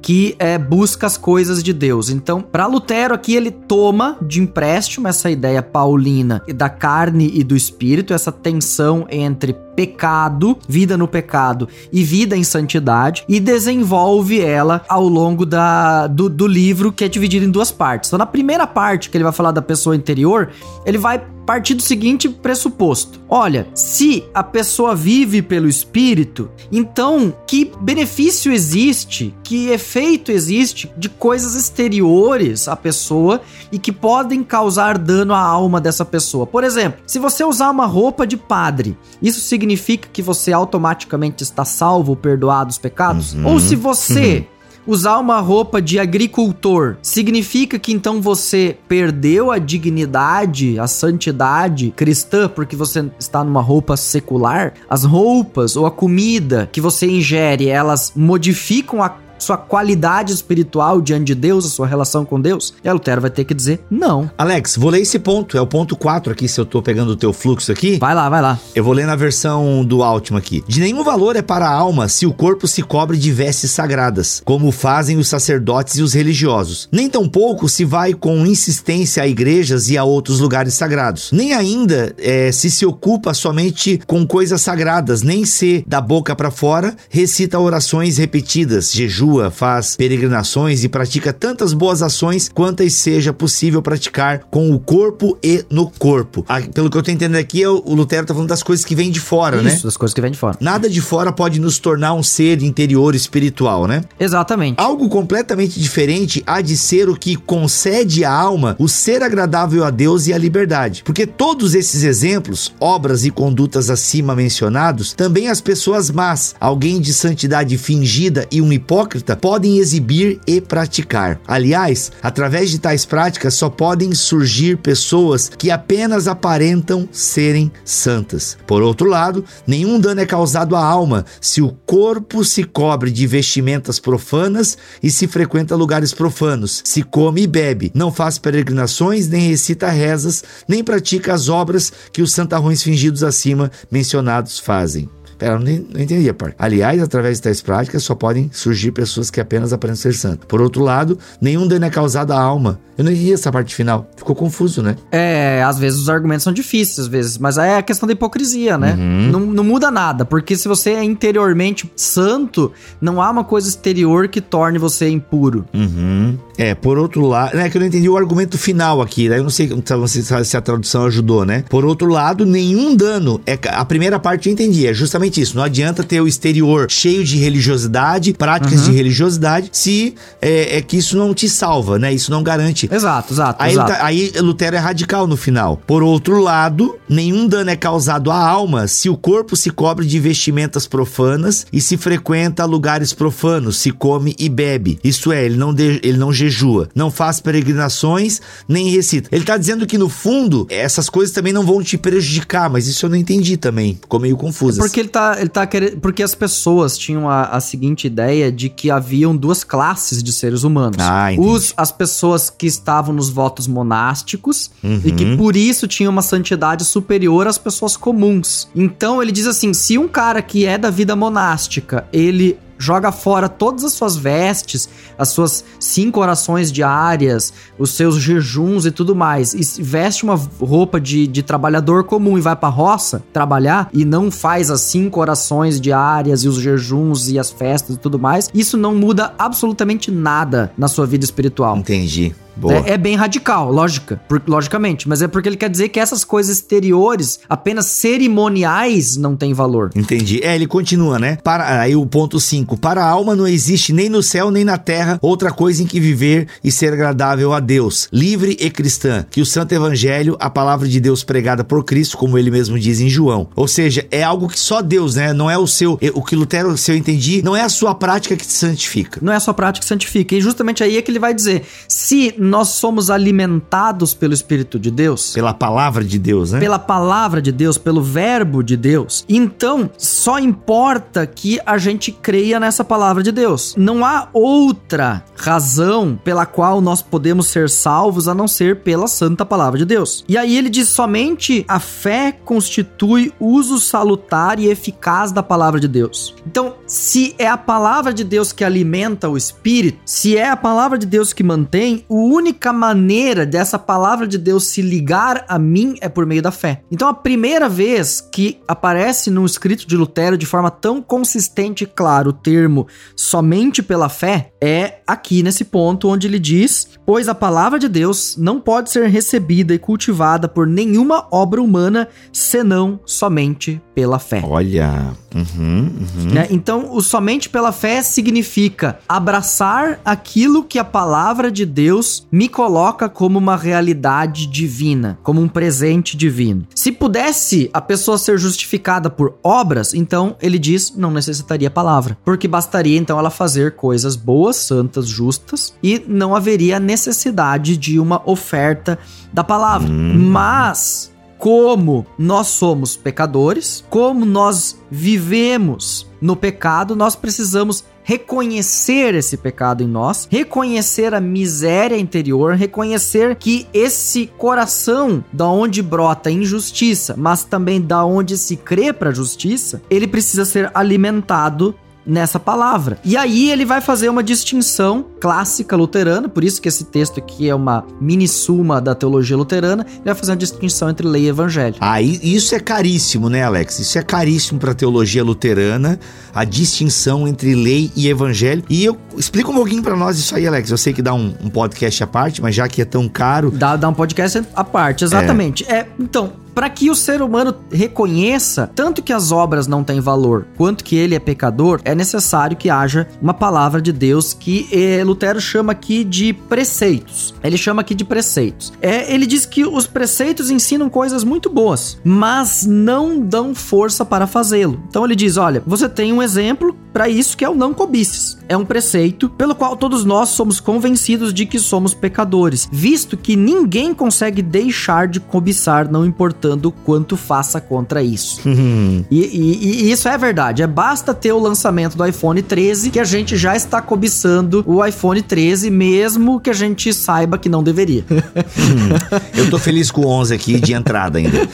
que 0.00 0.34
é, 0.38 0.58
busca 0.58 1.06
as 1.06 1.16
coisas 1.16 1.62
de 1.62 1.72
Deus. 1.72 2.10
Então, 2.10 2.40
para 2.40 2.66
Lutero 2.66 3.14
aqui 3.14 3.34
ele 3.34 3.50
toma 3.50 4.16
de 4.20 4.40
empréstimo 4.40 5.08
essa 5.08 5.30
ideia 5.30 5.62
paulina 5.62 6.42
da 6.54 6.68
carne 6.68 7.30
e 7.32 7.44
do 7.44 7.56
espírito, 7.56 8.12
essa 8.12 8.32
tensão 8.32 9.06
entre 9.10 9.52
pecado, 9.74 10.58
vida 10.68 10.96
no 10.96 11.08
pecado 11.08 11.68
e 11.92 12.04
vida 12.04 12.36
em 12.36 12.44
santidade 12.44 13.24
e 13.28 13.40
desenvolve 13.40 14.40
ela 14.40 14.82
ao 14.88 15.08
longo 15.08 15.46
da, 15.46 16.06
do, 16.06 16.28
do 16.28 16.46
livro 16.46 16.92
que 16.92 17.04
é 17.04 17.08
dividido 17.08 17.46
em 17.46 17.50
duas 17.50 17.70
partes. 17.70 18.08
Então, 18.08 18.18
na 18.18 18.26
primeira 18.26 18.66
parte 18.66 19.08
que 19.08 19.16
ele 19.16 19.24
vai 19.24 19.32
falar 19.32 19.52
da 19.52 19.62
pessoa 19.62 19.96
interior, 19.96 20.50
ele 20.84 20.98
vai 20.98 21.22
partir 21.46 21.74
do 21.74 21.82
seguinte 21.82 22.28
pressuposto: 22.28 23.20
olha, 23.28 23.66
se 23.74 24.24
a 24.34 24.42
pessoa 24.42 24.94
vive 24.94 25.42
pelo 25.42 25.68
espírito, 25.68 26.50
então 26.70 27.34
que 27.46 27.70
benefício 27.80 28.52
existe, 28.52 29.34
que 29.42 29.68
efeito 29.68 30.30
existe 30.32 30.90
de 30.96 31.08
coisas 31.08 31.54
exteriores 31.54 32.68
à 32.68 32.76
pessoa 32.76 33.40
e 33.70 33.78
que 33.78 33.92
podem 33.92 34.42
causar 34.42 34.98
dano 34.98 35.34
à 35.34 35.40
alma 35.40 35.80
dessa 35.80 36.04
pessoa? 36.04 36.46
Por 36.46 36.64
exemplo, 36.64 37.00
se 37.06 37.18
você 37.18 37.44
usar 37.44 37.70
uma 37.70 37.86
roupa 37.86 38.26
de 38.26 38.36
padre, 38.36 38.96
isso 39.20 39.40
significa 39.40 40.08
que 40.12 40.22
você 40.22 40.52
automaticamente 40.52 41.42
está 41.42 41.64
salvo, 41.64 42.16
perdoado 42.16 42.70
os 42.70 42.78
pecados? 42.78 43.34
Uhum. 43.34 43.46
Ou 43.46 43.60
se 43.60 43.76
você 43.76 44.38
uhum 44.38 44.52
usar 44.86 45.18
uma 45.18 45.40
roupa 45.40 45.80
de 45.80 45.98
agricultor 45.98 46.96
significa 47.02 47.78
que 47.78 47.92
então 47.92 48.20
você 48.20 48.76
perdeu 48.88 49.50
a 49.50 49.58
dignidade, 49.58 50.78
a 50.78 50.86
santidade 50.86 51.92
cristã 51.96 52.48
porque 52.48 52.76
você 52.76 53.04
está 53.18 53.44
numa 53.44 53.60
roupa 53.60 53.96
secular? 53.96 54.74
As 54.88 55.04
roupas 55.04 55.76
ou 55.76 55.86
a 55.86 55.90
comida 55.90 56.68
que 56.72 56.80
você 56.80 57.06
ingere, 57.06 57.68
elas 57.68 58.12
modificam 58.14 59.02
a 59.02 59.10
sua 59.42 59.56
qualidade 59.56 60.32
espiritual 60.32 61.00
diante 61.00 61.26
de 61.26 61.34
Deus, 61.34 61.66
a 61.66 61.68
sua 61.68 61.86
relação 61.86 62.24
com 62.24 62.40
Deus? 62.40 62.74
E 62.82 62.88
a 62.88 62.92
Lutero 62.92 63.20
vai 63.20 63.30
ter 63.30 63.44
que 63.44 63.54
dizer 63.54 63.80
não. 63.90 64.30
Alex, 64.36 64.76
vou 64.76 64.90
ler 64.90 65.00
esse 65.00 65.18
ponto, 65.18 65.56
é 65.56 65.60
o 65.60 65.66
ponto 65.66 65.96
4 65.96 66.32
aqui, 66.32 66.48
se 66.48 66.60
eu 66.60 66.64
tô 66.64 66.82
pegando 66.82 67.10
o 67.12 67.16
teu 67.16 67.32
fluxo 67.32 67.72
aqui. 67.72 67.98
Vai 67.98 68.14
lá, 68.14 68.28
vai 68.28 68.40
lá. 68.40 68.58
Eu 68.74 68.84
vou 68.84 68.92
ler 68.92 69.06
na 69.06 69.16
versão 69.16 69.84
do 69.84 70.02
Altman 70.02 70.38
aqui. 70.38 70.62
De 70.66 70.80
nenhum 70.80 71.02
valor 71.02 71.36
é 71.36 71.42
para 71.42 71.66
a 71.66 71.72
alma 71.72 72.08
se 72.08 72.26
o 72.26 72.32
corpo 72.32 72.66
se 72.68 72.82
cobre 72.82 73.16
de 73.16 73.32
vestes 73.32 73.70
sagradas, 73.70 74.40
como 74.44 74.70
fazem 74.70 75.18
os 75.18 75.28
sacerdotes 75.28 75.96
e 75.96 76.02
os 76.02 76.12
religiosos. 76.12 76.88
Nem 76.92 77.08
tampouco 77.08 77.68
se 77.68 77.84
vai 77.84 78.14
com 78.14 78.46
insistência 78.46 79.22
a 79.22 79.26
igrejas 79.26 79.88
e 79.88 79.98
a 79.98 80.04
outros 80.04 80.40
lugares 80.40 80.74
sagrados. 80.74 81.30
Nem 81.32 81.52
ainda 81.52 82.14
é, 82.18 82.52
se 82.52 82.70
se 82.70 82.86
ocupa 82.86 83.34
somente 83.34 84.00
com 84.06 84.26
coisas 84.26 84.60
sagradas, 84.60 85.22
nem 85.22 85.44
se 85.44 85.84
da 85.86 86.00
boca 86.00 86.36
para 86.36 86.50
fora 86.50 86.94
recita 87.10 87.58
orações 87.58 88.18
repetidas, 88.18 88.92
jejum 88.92 89.31
faz 89.50 89.96
peregrinações 89.96 90.84
e 90.84 90.88
pratica 90.88 91.32
tantas 91.32 91.72
boas 91.72 92.02
ações 92.02 92.50
quantas 92.52 92.92
seja 92.94 93.32
possível 93.32 93.82
praticar 93.82 94.40
com 94.50 94.70
o 94.70 94.78
corpo 94.78 95.38
e 95.42 95.64
no 95.70 95.90
corpo. 95.90 96.44
Ah, 96.48 96.60
pelo 96.60 96.90
que 96.90 96.96
eu 96.96 97.02
tô 97.02 97.10
entendendo 97.10 97.36
aqui, 97.36 97.66
o 97.66 97.94
Lutero 97.94 98.26
tá 98.26 98.34
falando 98.34 98.48
das 98.48 98.62
coisas 98.62 98.84
que 98.84 98.94
vêm 98.94 99.10
de 99.10 99.20
fora, 99.20 99.56
Isso, 99.56 99.64
né? 99.64 99.74
Isso, 99.74 99.84
das 99.84 99.96
coisas 99.96 100.14
que 100.14 100.20
vêm 100.20 100.30
de 100.30 100.38
fora. 100.38 100.56
Nada 100.60 100.88
de 100.88 101.00
fora 101.00 101.32
pode 101.32 101.60
nos 101.60 101.78
tornar 101.78 102.14
um 102.14 102.22
ser 102.22 102.62
interior 102.62 103.14
espiritual, 103.14 103.86
né? 103.86 104.02
Exatamente. 104.18 104.80
Algo 104.80 105.08
completamente 105.08 105.78
diferente 105.78 106.42
há 106.46 106.60
de 106.60 106.76
ser 106.76 107.08
o 107.08 107.16
que 107.16 107.36
concede 107.36 108.24
à 108.24 108.32
alma 108.32 108.76
o 108.78 108.88
ser 108.88 109.22
agradável 109.22 109.84
a 109.84 109.90
Deus 109.90 110.26
e 110.26 110.32
a 110.32 110.38
liberdade. 110.38 111.02
Porque 111.04 111.26
todos 111.26 111.74
esses 111.74 112.02
exemplos, 112.02 112.72
obras 112.80 113.24
e 113.24 113.30
condutas 113.30 113.90
acima 113.90 114.34
mencionados, 114.34 115.12
também 115.12 115.48
as 115.48 115.60
pessoas 115.60 116.10
más, 116.10 116.54
alguém 116.60 117.00
de 117.00 117.12
santidade 117.12 117.76
fingida 117.78 118.46
e 118.50 118.60
um 118.60 118.72
hipócrita 118.72 119.21
converta 119.22 119.36
podem 119.36 119.78
exibir 119.78 120.40
e 120.46 120.60
praticar. 120.60 121.40
Aliás, 121.46 122.10
através 122.22 122.70
de 122.70 122.78
tais 122.78 123.04
práticas 123.04 123.54
só 123.54 123.70
podem 123.70 124.14
surgir 124.14 124.76
pessoas 124.78 125.48
que 125.48 125.70
apenas 125.70 126.26
aparentam 126.26 127.08
serem 127.12 127.70
santas. 127.84 128.56
Por 128.66 128.82
outro 128.82 129.08
lado, 129.08 129.44
nenhum 129.66 129.98
dano 129.98 130.20
é 130.20 130.26
causado 130.26 130.74
à 130.76 130.84
alma 130.84 131.24
se 131.40 131.62
o 131.62 131.70
corpo 131.86 132.44
se 132.44 132.64
cobre 132.64 133.10
de 133.10 133.26
vestimentas 133.26 133.98
profanas 133.98 134.76
e 135.02 135.10
se 135.10 135.26
frequenta 135.26 135.76
lugares 135.76 136.12
profanos, 136.12 136.82
se 136.84 137.02
come 137.02 137.42
e 137.42 137.46
bebe, 137.46 137.90
não 137.94 138.10
faz 138.10 138.38
peregrinações, 138.38 139.28
nem 139.28 139.48
recita 139.48 139.88
rezas, 139.88 140.42
nem 140.66 140.82
pratica 140.82 141.32
as 141.32 141.48
obras 141.48 141.92
que 142.12 142.22
os 142.22 142.32
santarrões 142.32 142.82
fingidos 142.82 143.22
acima 143.22 143.70
mencionados 143.90 144.58
fazem. 144.58 145.08
Pera, 145.42 145.58
não, 145.58 145.64
não 145.64 146.00
entendi 146.00 146.28
a 146.28 146.34
parte. 146.34 146.54
Aliás, 146.56 147.02
através 147.02 147.38
de 147.38 147.42
tais 147.42 147.60
práticas 147.60 148.04
só 148.04 148.14
podem 148.14 148.48
surgir 148.52 148.92
pessoas 148.92 149.28
que 149.28 149.40
apenas 149.40 149.72
aparentam 149.72 150.00
ser 150.00 150.14
santas. 150.14 150.46
Por 150.46 150.60
outro 150.60 150.84
lado, 150.84 151.18
nenhum 151.40 151.66
dano 151.66 151.84
é 151.84 151.90
causado 151.90 152.30
à 152.30 152.40
alma. 152.40 152.78
Eu 152.96 153.04
não 153.04 153.10
entendi 153.10 153.32
essa 153.32 153.50
parte 153.50 153.74
final. 153.74 154.08
Ficou 154.16 154.36
confuso, 154.36 154.82
né? 154.82 154.94
É, 155.10 155.60
às 155.64 155.78
vezes 155.78 155.98
os 155.98 156.08
argumentos 156.08 156.44
são 156.44 156.52
difíceis, 156.52 157.00
às 157.00 157.06
vezes, 157.08 157.38
mas 157.38 157.58
é 157.58 157.78
a 157.78 157.82
questão 157.82 158.06
da 158.06 158.12
hipocrisia, 158.12 158.78
né? 158.78 158.94
Uhum. 158.96 159.30
Não, 159.32 159.40
não 159.40 159.64
muda 159.64 159.90
nada, 159.90 160.24
porque 160.24 160.54
se 160.54 160.68
você 160.68 160.90
é 160.90 161.02
interiormente 161.02 161.90
santo, 161.96 162.70
não 163.00 163.20
há 163.20 163.28
uma 163.28 163.42
coisa 163.42 163.68
exterior 163.68 164.28
que 164.28 164.40
torne 164.40 164.78
você 164.78 165.08
impuro. 165.08 165.64
Uhum. 165.74 166.38
É, 166.62 166.74
por 166.74 166.96
outro 166.98 167.26
lado, 167.26 167.58
é 167.58 167.68
que 167.68 167.76
eu 167.76 167.80
não 167.80 167.86
entendi 167.88 168.08
o 168.08 168.16
argumento 168.16 168.56
final 168.56 169.00
aqui, 169.02 169.28
daí 169.28 169.38
eu 169.38 169.42
não 169.42 169.50
sei 169.50 169.68
se, 170.06 170.44
se 170.44 170.56
a 170.56 170.60
tradução 170.60 171.06
ajudou, 171.06 171.44
né? 171.44 171.64
Por 171.68 171.84
outro 171.84 172.08
lado, 172.08 172.46
nenhum 172.46 172.94
dano. 172.94 173.40
É, 173.44 173.58
a 173.70 173.84
primeira 173.84 174.18
parte 174.18 174.48
eu 174.48 174.52
entendi, 174.52 174.86
é 174.86 174.94
justamente 174.94 175.40
isso. 175.40 175.56
Não 175.56 175.64
adianta 175.64 176.04
ter 176.04 176.20
o 176.20 176.28
exterior 176.28 176.86
cheio 176.88 177.24
de 177.24 177.36
religiosidade, 177.38 178.32
práticas 178.32 178.84
de 178.84 178.92
religiosidade, 178.92 179.70
se 179.72 180.14
é, 180.40 180.76
é 180.78 180.80
que 180.82 180.96
isso 180.96 181.16
não 181.16 181.34
te 181.34 181.48
salva, 181.48 181.98
né? 181.98 182.12
Isso 182.14 182.30
não 182.30 182.42
garante. 182.44 182.88
Exato, 182.92 183.32
exato, 183.34 183.62
Aí, 183.62 183.72
exato. 183.72 183.90
tá- 183.92 184.04
aí 184.04 184.32
Lutero 184.38 184.76
é 184.76 184.78
radical 184.78 185.26
no 185.26 185.36
final. 185.36 185.80
Por 185.86 186.02
outro 186.02 186.40
lado, 186.40 186.96
nenhum 187.08 187.46
dano 187.48 187.70
é 187.70 187.76
causado 187.76 188.30
à 188.30 188.36
alma 188.38 188.86
se 188.86 189.08
o 189.08 189.16
corpo 189.16 189.56
se 189.56 189.70
cobre 189.70 190.06
de 190.06 190.20
vestimentas 190.20 190.86
profanas 190.86 191.66
e 191.72 191.80
se 191.80 191.96
frequenta 191.96 192.64
lugares 192.64 193.12
profanos, 193.12 193.78
se 193.78 193.90
come 193.90 194.36
e 194.38 194.48
bebe. 194.48 194.98
Isto 195.02 195.32
é, 195.32 195.44
ele 195.44 195.56
não, 195.56 195.74
de- 195.74 196.00
ele 196.04 196.18
não 196.18 196.32
jejua, 196.32 196.51
não 196.94 197.10
faz 197.10 197.40
peregrinações, 197.40 198.40
nem 198.68 198.88
recita. 198.90 199.28
Ele 199.32 199.44
tá 199.44 199.56
dizendo 199.56 199.86
que 199.86 199.96
no 199.98 200.08
fundo, 200.08 200.66
essas 200.68 201.08
coisas 201.08 201.34
também 201.34 201.52
não 201.52 201.64
vão 201.64 201.82
te 201.82 201.96
prejudicar, 201.96 202.68
mas 202.70 202.86
isso 202.86 203.06
eu 203.06 203.10
não 203.10 203.16
entendi 203.16 203.56
também. 203.56 203.94
Ficou 204.00 204.20
meio 204.20 204.36
confuso. 204.36 204.80
Porque 204.80 205.00
ele 205.00 205.08
tá, 205.08 205.36
ele 205.38 205.48
tá 205.48 205.66
querendo. 205.66 205.98
Porque 206.00 206.22
as 206.22 206.34
pessoas 206.34 206.96
tinham 206.98 207.28
a, 207.28 207.44
a 207.44 207.60
seguinte 207.60 208.06
ideia 208.06 208.50
de 208.50 208.68
que 208.68 208.90
haviam 208.90 209.36
duas 209.36 209.64
classes 209.64 210.22
de 210.22 210.32
seres 210.32 210.62
humanos. 210.62 210.96
Ah, 211.00 211.32
entendi. 211.32 211.48
Os, 211.48 211.74
as 211.76 211.92
pessoas 211.92 212.50
que 212.50 212.66
estavam 212.66 213.14
nos 213.14 213.28
votos 213.30 213.66
monásticos 213.66 214.70
Uhum. 214.82 215.00
e 215.04 215.12
que 215.12 215.36
por 215.36 215.56
isso 215.56 215.86
tinham 215.86 216.12
uma 216.12 216.22
santidade 216.22 216.84
superior 216.84 217.46
às 217.46 217.58
pessoas 217.58 217.96
comuns. 217.96 218.68
Então 218.74 219.22
ele 219.22 219.32
diz 219.32 219.46
assim: 219.46 219.72
se 219.72 219.96
um 219.98 220.08
cara 220.08 220.42
que 220.42 220.66
é 220.66 220.76
da 220.76 220.90
vida 220.90 221.14
monástica, 221.14 222.06
ele 222.12 222.58
joga 222.82 223.12
fora 223.12 223.48
todas 223.48 223.84
as 223.84 223.92
suas 223.92 224.16
vestes, 224.16 224.88
as 225.16 225.28
suas 225.28 225.64
cinco 225.78 226.20
orações 226.20 226.72
diárias, 226.72 227.52
os 227.78 227.90
seus 227.90 228.16
jejuns 228.16 228.84
e 228.84 228.90
tudo 228.90 229.14
mais, 229.14 229.54
e 229.54 229.82
veste 229.82 230.24
uma 230.24 230.34
roupa 230.60 231.00
de, 231.00 231.26
de 231.26 231.42
trabalhador 231.42 232.04
comum 232.04 232.36
e 232.36 232.40
vai 232.40 232.56
pra 232.56 232.68
roça 232.68 233.22
trabalhar 233.32 233.88
e 233.92 234.04
não 234.04 234.30
faz 234.30 234.70
as 234.70 234.80
cinco 234.80 235.20
orações 235.20 235.80
diárias 235.80 236.42
e 236.42 236.48
os 236.48 236.56
jejuns 236.56 237.28
e 237.28 237.38
as 237.38 237.50
festas 237.50 237.94
e 237.96 237.98
tudo 237.98 238.18
mais, 238.18 238.50
isso 238.52 238.76
não 238.76 238.94
muda 238.94 239.32
absolutamente 239.38 240.10
nada 240.10 240.72
na 240.76 240.88
sua 240.88 241.06
vida 241.06 241.24
espiritual. 241.24 241.76
Entendi. 241.76 242.34
Boa. 242.56 242.74
É, 242.74 242.92
é 242.92 242.98
bem 242.98 243.16
radical, 243.16 243.70
lógica, 243.72 244.20
por- 244.28 244.42
logicamente, 244.46 245.08
mas 245.08 245.22
é 245.22 245.28
porque 245.28 245.48
ele 245.48 245.56
quer 245.56 245.70
dizer 245.70 245.88
que 245.88 245.98
essas 246.00 246.24
coisas 246.24 246.56
exteriores, 246.56 247.40
apenas 247.48 247.86
cerimoniais, 247.86 249.16
não 249.16 249.36
têm 249.36 249.52
valor. 249.52 249.90
Entendi. 249.94 250.40
É, 250.42 250.54
ele 250.54 250.66
continua, 250.66 251.18
né? 251.18 251.38
Para 251.42 251.80
aí 251.80 251.94
o 251.96 252.04
ponto 252.06 252.38
5. 252.40 252.76
Para 252.76 253.04
a 253.04 253.08
alma 253.08 253.34
não 253.34 253.46
existe 253.46 253.92
nem 253.92 254.08
no 254.08 254.22
céu 254.22 254.50
nem 254.50 254.64
na 254.64 254.78
terra 254.78 255.18
outra 255.22 255.50
coisa 255.52 255.82
em 255.82 255.86
que 255.86 256.00
viver 256.00 256.48
e 256.62 256.70
ser 256.70 256.92
agradável 256.92 257.52
a 257.52 257.60
Deus, 257.60 258.08
livre 258.12 258.56
e 258.60 258.70
cristã, 258.70 259.24
que 259.30 259.40
o 259.40 259.46
Santo 259.46 259.72
Evangelho, 259.72 260.36
a 260.40 260.50
palavra 260.50 260.88
de 260.88 261.00
Deus 261.00 261.22
pregada 261.24 261.62
por 261.64 261.84
Cristo, 261.84 262.16
como 262.16 262.36
ele 262.38 262.50
mesmo 262.50 262.78
diz 262.78 263.00
em 263.00 263.08
João. 263.08 263.48
Ou 263.54 263.68
seja, 263.68 264.06
é 264.10 264.22
algo 264.22 264.48
que 264.48 264.58
só 264.58 264.82
Deus, 264.82 265.14
né? 265.14 265.32
Não 265.32 265.50
é 265.50 265.56
o 265.58 265.66
seu, 265.66 265.98
o 266.14 266.22
que 266.22 266.34
Lutero, 266.36 266.76
se 266.76 266.90
eu 266.90 266.96
entendi, 266.96 267.42
não 267.42 267.56
é 267.56 267.62
a 267.62 267.68
sua 267.68 267.94
prática 267.94 268.36
que 268.36 268.46
te 268.46 268.52
santifica. 268.52 269.20
Não 269.22 269.32
é 269.32 269.36
a 269.36 269.40
sua 269.40 269.54
prática 269.54 269.82
que 269.84 269.88
santifica. 269.88 270.34
E 270.34 270.40
justamente 270.40 270.82
aí 270.82 270.96
é 270.96 271.02
que 271.02 271.10
ele 271.10 271.18
vai 271.18 271.32
dizer: 271.34 271.62
se 271.88 272.34
nós 272.42 272.70
somos 272.70 273.08
alimentados 273.08 274.14
pelo 274.14 274.34
Espírito 274.34 274.76
de 274.76 274.90
Deus, 274.90 275.32
Pela 275.32 275.54
palavra 275.54 276.02
de 276.02 276.18
Deus, 276.18 276.50
né? 276.50 276.58
pela 276.58 276.78
palavra 276.78 277.40
de 277.40 277.52
Deus, 277.52 277.78
pelo 277.78 278.02
verbo 278.02 278.64
de 278.64 278.76
Deus, 278.76 279.24
então 279.28 279.88
só 279.96 280.40
importa 280.40 281.24
que 281.24 281.60
a 281.64 281.78
gente 281.78 282.10
creia 282.10 282.58
nessa 282.58 282.82
palavra 282.82 283.22
de 283.22 283.30
Deus. 283.30 283.74
Não 283.76 284.04
há 284.04 284.28
outra 284.32 285.24
razão 285.36 286.18
pela 286.24 286.44
qual 286.44 286.80
nós 286.80 287.00
podemos 287.00 287.46
ser 287.46 287.70
salvos 287.70 288.26
a 288.26 288.34
não 288.34 288.48
ser 288.48 288.80
pela 288.80 289.06
santa 289.06 289.46
palavra 289.46 289.78
de 289.78 289.84
Deus. 289.84 290.24
E 290.28 290.36
aí 290.36 290.56
ele 290.56 290.68
diz 290.68 290.88
somente 290.88 291.64
a 291.68 291.78
fé 291.78 292.32
constitui 292.32 293.32
uso 293.38 293.78
salutar 293.78 294.58
e 294.58 294.68
eficaz 294.68 295.30
da 295.30 295.44
palavra 295.44 295.78
de 295.78 295.86
Deus. 295.86 296.34
Então, 296.44 296.74
se 296.86 297.36
é 297.38 297.46
a 297.46 297.56
palavra 297.56 298.12
de 298.12 298.24
Deus 298.24 298.52
que 298.52 298.64
alimenta 298.64 299.28
o 299.28 299.36
espírito, 299.36 299.98
se 300.04 300.36
é 300.36 300.48
a 300.48 300.56
palavra 300.56 300.98
de 300.98 301.06
Deus 301.06 301.32
que 301.32 301.44
mantém, 301.44 302.04
a 302.08 302.31
única 302.32 302.72
maneira 302.72 303.44
dessa 303.44 303.78
palavra 303.78 304.26
de 304.26 304.38
Deus 304.38 304.66
se 304.66 304.80
ligar 304.80 305.44
a 305.48 305.58
mim 305.58 305.96
é 306.00 306.08
por 306.08 306.24
meio 306.24 306.42
da 306.42 306.50
fé. 306.50 306.82
Então, 306.90 307.08
a 307.08 307.14
primeira 307.14 307.68
vez 307.68 308.20
que 308.20 308.60
aparece 308.66 309.30
no 309.30 309.44
escrito 309.44 309.86
de 309.86 309.96
Lutero 309.96 310.38
de 310.38 310.46
forma 310.46 310.70
tão 310.70 311.02
consistente 311.02 311.84
e 311.84 311.86
clara 311.86 312.28
o 312.28 312.32
termo 312.32 312.86
somente 313.14 313.82
pela 313.82 314.08
fé 314.08 314.52
é 314.60 315.00
aqui 315.06 315.42
nesse 315.42 315.64
ponto 315.64 316.08
onde 316.08 316.26
ele 316.26 316.38
diz: 316.38 316.88
Pois 317.04 317.28
a 317.28 317.34
palavra 317.34 317.78
de 317.78 317.88
Deus 317.88 318.36
não 318.36 318.60
pode 318.60 318.90
ser 318.90 319.08
recebida 319.08 319.74
e 319.74 319.78
cultivada 319.78 320.48
por 320.48 320.66
nenhuma 320.66 321.26
obra 321.30 321.60
humana 321.60 322.08
senão 322.32 323.00
somente 323.04 323.80
pela 323.94 324.18
fé. 324.18 324.42
Olha. 324.44 325.21
Uhum, 325.34 325.90
uhum. 326.16 326.32
Né? 326.32 326.46
Então, 326.50 326.94
o 326.94 327.00
somente 327.00 327.48
pela 327.48 327.72
fé 327.72 328.02
significa 328.02 328.98
abraçar 329.08 330.00
aquilo 330.04 330.64
que 330.64 330.78
a 330.78 330.84
palavra 330.84 331.50
de 331.50 331.64
Deus 331.64 332.26
me 332.30 332.48
coloca 332.48 333.08
como 333.08 333.38
uma 333.38 333.56
realidade 333.56 334.46
divina, 334.46 335.18
como 335.22 335.40
um 335.40 335.48
presente 335.48 336.16
divino. 336.16 336.66
Se 336.74 336.92
pudesse 336.92 337.70
a 337.72 337.80
pessoa 337.80 338.18
ser 338.18 338.38
justificada 338.38 339.08
por 339.08 339.34
obras, 339.42 339.94
então 339.94 340.36
ele 340.40 340.58
diz 340.58 340.94
não 340.96 341.10
necessitaria 341.10 341.70
palavra, 341.70 342.16
porque 342.24 342.46
bastaria 342.46 342.98
então 342.98 343.18
ela 343.18 343.30
fazer 343.30 343.76
coisas 343.76 344.16
boas, 344.16 344.56
santas, 344.56 345.06
justas 345.06 345.74
e 345.82 346.02
não 346.06 346.34
haveria 346.34 346.78
necessidade 346.78 347.76
de 347.76 347.98
uma 347.98 348.22
oferta 348.24 348.98
da 349.32 349.42
palavra. 349.42 349.88
Mas 349.88 351.12
como 351.42 352.06
nós 352.16 352.46
somos 352.46 352.96
pecadores, 352.96 353.84
como 353.90 354.24
nós 354.24 354.78
vivemos 354.88 356.06
no 356.20 356.36
pecado, 356.36 356.94
nós 356.94 357.16
precisamos 357.16 357.84
reconhecer 358.04 359.16
esse 359.16 359.36
pecado 359.36 359.82
em 359.82 359.88
nós, 359.88 360.28
reconhecer 360.30 361.12
a 361.12 361.20
miséria 361.20 361.98
interior, 361.98 362.54
reconhecer 362.54 363.34
que 363.34 363.66
esse 363.74 364.28
coração 364.38 365.24
da 365.32 365.48
onde 365.48 365.82
brota 365.82 366.30
injustiça, 366.30 367.16
mas 367.18 367.42
também 367.42 367.80
da 367.80 368.04
onde 368.04 368.38
se 368.38 368.56
crê 368.56 368.92
para 368.92 369.10
justiça, 369.10 369.82
ele 369.90 370.06
precisa 370.06 370.44
ser 370.44 370.70
alimentado 370.72 371.74
nessa 372.06 372.38
palavra. 372.38 372.98
E 373.04 373.16
aí 373.16 373.50
ele 373.50 373.64
vai 373.64 373.80
fazer 373.80 374.08
uma 374.08 374.22
distinção 374.22 375.04
clássica 375.20 375.76
luterana, 375.76 376.28
por 376.28 376.42
isso 376.44 376.60
que 376.60 376.68
esse 376.68 376.84
texto 376.84 377.18
aqui 377.18 377.48
é 377.48 377.54
uma 377.54 377.84
mini 378.00 378.26
suma 378.26 378.80
da 378.80 378.94
teologia 378.94 379.36
luterana, 379.36 379.86
ele 379.88 380.04
vai 380.04 380.14
fazer 380.14 380.32
uma 380.32 380.36
distinção 380.36 380.90
entre 380.90 381.06
lei 381.06 381.24
e 381.24 381.28
evangelho. 381.28 381.76
Aí 381.80 382.18
isso 382.22 382.54
é 382.54 382.60
caríssimo, 382.60 383.28
né, 383.28 383.44
Alex? 383.44 383.78
Isso 383.78 383.98
é 383.98 384.02
caríssimo 384.02 384.58
para 384.58 384.74
teologia 384.74 385.22
luterana, 385.22 385.98
a 386.34 386.44
distinção 386.44 387.26
entre 387.28 387.54
lei 387.54 387.90
e 387.94 388.08
evangelho. 388.08 388.64
E 388.68 388.84
eu 388.84 388.96
explica 389.16 389.50
um 389.50 389.54
pouquinho 389.54 389.82
para 389.82 389.96
nós 389.96 390.18
isso 390.18 390.34
aí, 390.34 390.46
Alex. 390.46 390.70
Eu 390.70 390.78
sei 390.78 390.92
que 390.92 391.02
dá 391.02 391.14
um, 391.14 391.34
um 391.42 391.48
podcast 391.48 392.02
à 392.02 392.06
parte, 392.06 392.42
mas 392.42 392.54
já 392.54 392.68
que 392.68 392.82
é 392.82 392.84
tão 392.84 393.08
caro, 393.08 393.50
Dá, 393.50 393.76
dá 393.76 393.88
um 393.88 393.94
podcast 393.94 394.42
à 394.54 394.64
parte, 394.64 395.04
exatamente. 395.04 395.64
É, 395.70 395.86
então, 395.98 396.32
para 396.54 396.68
que 396.68 396.90
o 396.90 396.94
ser 396.94 397.22
humano 397.22 397.54
reconheça 397.70 398.70
tanto 398.74 399.02
que 399.02 399.12
as 399.12 399.32
obras 399.32 399.66
não 399.66 399.82
têm 399.82 400.00
valor, 400.00 400.46
quanto 400.56 400.84
que 400.84 400.96
ele 400.96 401.14
é 401.14 401.18
pecador, 401.18 401.80
é 401.84 401.94
necessário 401.94 402.56
que 402.56 402.70
haja 402.70 403.08
uma 403.20 403.34
palavra 403.34 403.80
de 403.80 403.92
Deus 403.92 404.32
que 404.32 404.68
eh, 404.72 405.02
Lutero 405.04 405.40
chama 405.40 405.72
aqui 405.72 406.04
de 406.04 406.32
preceitos. 406.32 407.34
Ele 407.42 407.56
chama 407.56 407.80
aqui 407.80 407.94
de 407.94 408.04
preceitos. 408.04 408.72
É, 408.80 409.12
ele 409.12 409.26
diz 409.26 409.46
que 409.46 409.64
os 409.64 409.86
preceitos 409.86 410.50
ensinam 410.50 410.88
coisas 410.88 411.24
muito 411.24 411.48
boas, 411.48 411.98
mas 412.04 412.66
não 412.66 413.20
dão 413.20 413.54
força 413.54 414.04
para 414.04 414.26
fazê-lo. 414.26 414.82
Então 414.88 415.04
ele 415.04 415.16
diz: 415.16 415.36
olha, 415.36 415.62
você 415.66 415.88
tem 415.88 416.12
um 416.12 416.22
exemplo 416.22 416.76
para 416.92 417.08
isso 417.08 417.36
que 417.36 417.44
é 417.44 417.48
o 417.48 417.54
não 417.54 417.72
cobices. 417.72 418.38
É 418.48 418.56
um 418.56 418.64
preceito 418.64 419.28
pelo 419.30 419.54
qual 419.54 419.76
todos 419.76 420.04
nós 420.04 420.30
somos 420.30 420.60
convencidos 420.60 421.32
de 421.32 421.46
que 421.46 421.58
somos 421.58 421.94
pecadores, 421.94 422.68
visto 422.70 423.16
que 423.16 423.36
ninguém 423.36 423.94
consegue 423.94 424.42
deixar 424.42 425.08
de 425.08 425.20
cobiçar, 425.20 425.90
não 425.90 426.04
importando 426.04 426.41
quanto 426.84 427.16
faça 427.16 427.60
contra 427.60 428.02
isso. 428.02 428.40
Uhum. 428.48 429.04
E, 429.10 429.20
e- 429.20 429.84
e 429.86 429.92
isso 429.92 430.08
é 430.08 430.16
verdade. 430.18 430.62
É 430.62 430.66
basta 430.66 431.12
ter 431.14 431.32
o 431.32 431.38
lançamento 431.38 431.96
do 431.96 432.04
iPhone 432.06 432.40
13 432.42 432.90
que 432.90 432.98
a 433.00 433.04
gente 433.04 433.36
já 433.36 433.54
está 433.56 433.80
cobiçando 433.80 434.62
o 434.66 434.84
iPhone 434.84 435.20
13, 435.22 435.70
mesmo 435.70 436.40
que 436.40 436.50
a 436.50 436.52
gente 436.54 436.92
saiba 436.92 437.38
que 437.38 437.48
não 437.48 437.62
deveria. 437.62 438.04
Eu 439.36 439.50
tô 439.50 439.58
feliz 439.58 439.90
com 439.90 440.02
o 440.02 440.06
11 440.08 440.34
aqui 440.34 440.60
de 440.60 440.72
entrada 440.72 441.18
ainda. 441.18 441.48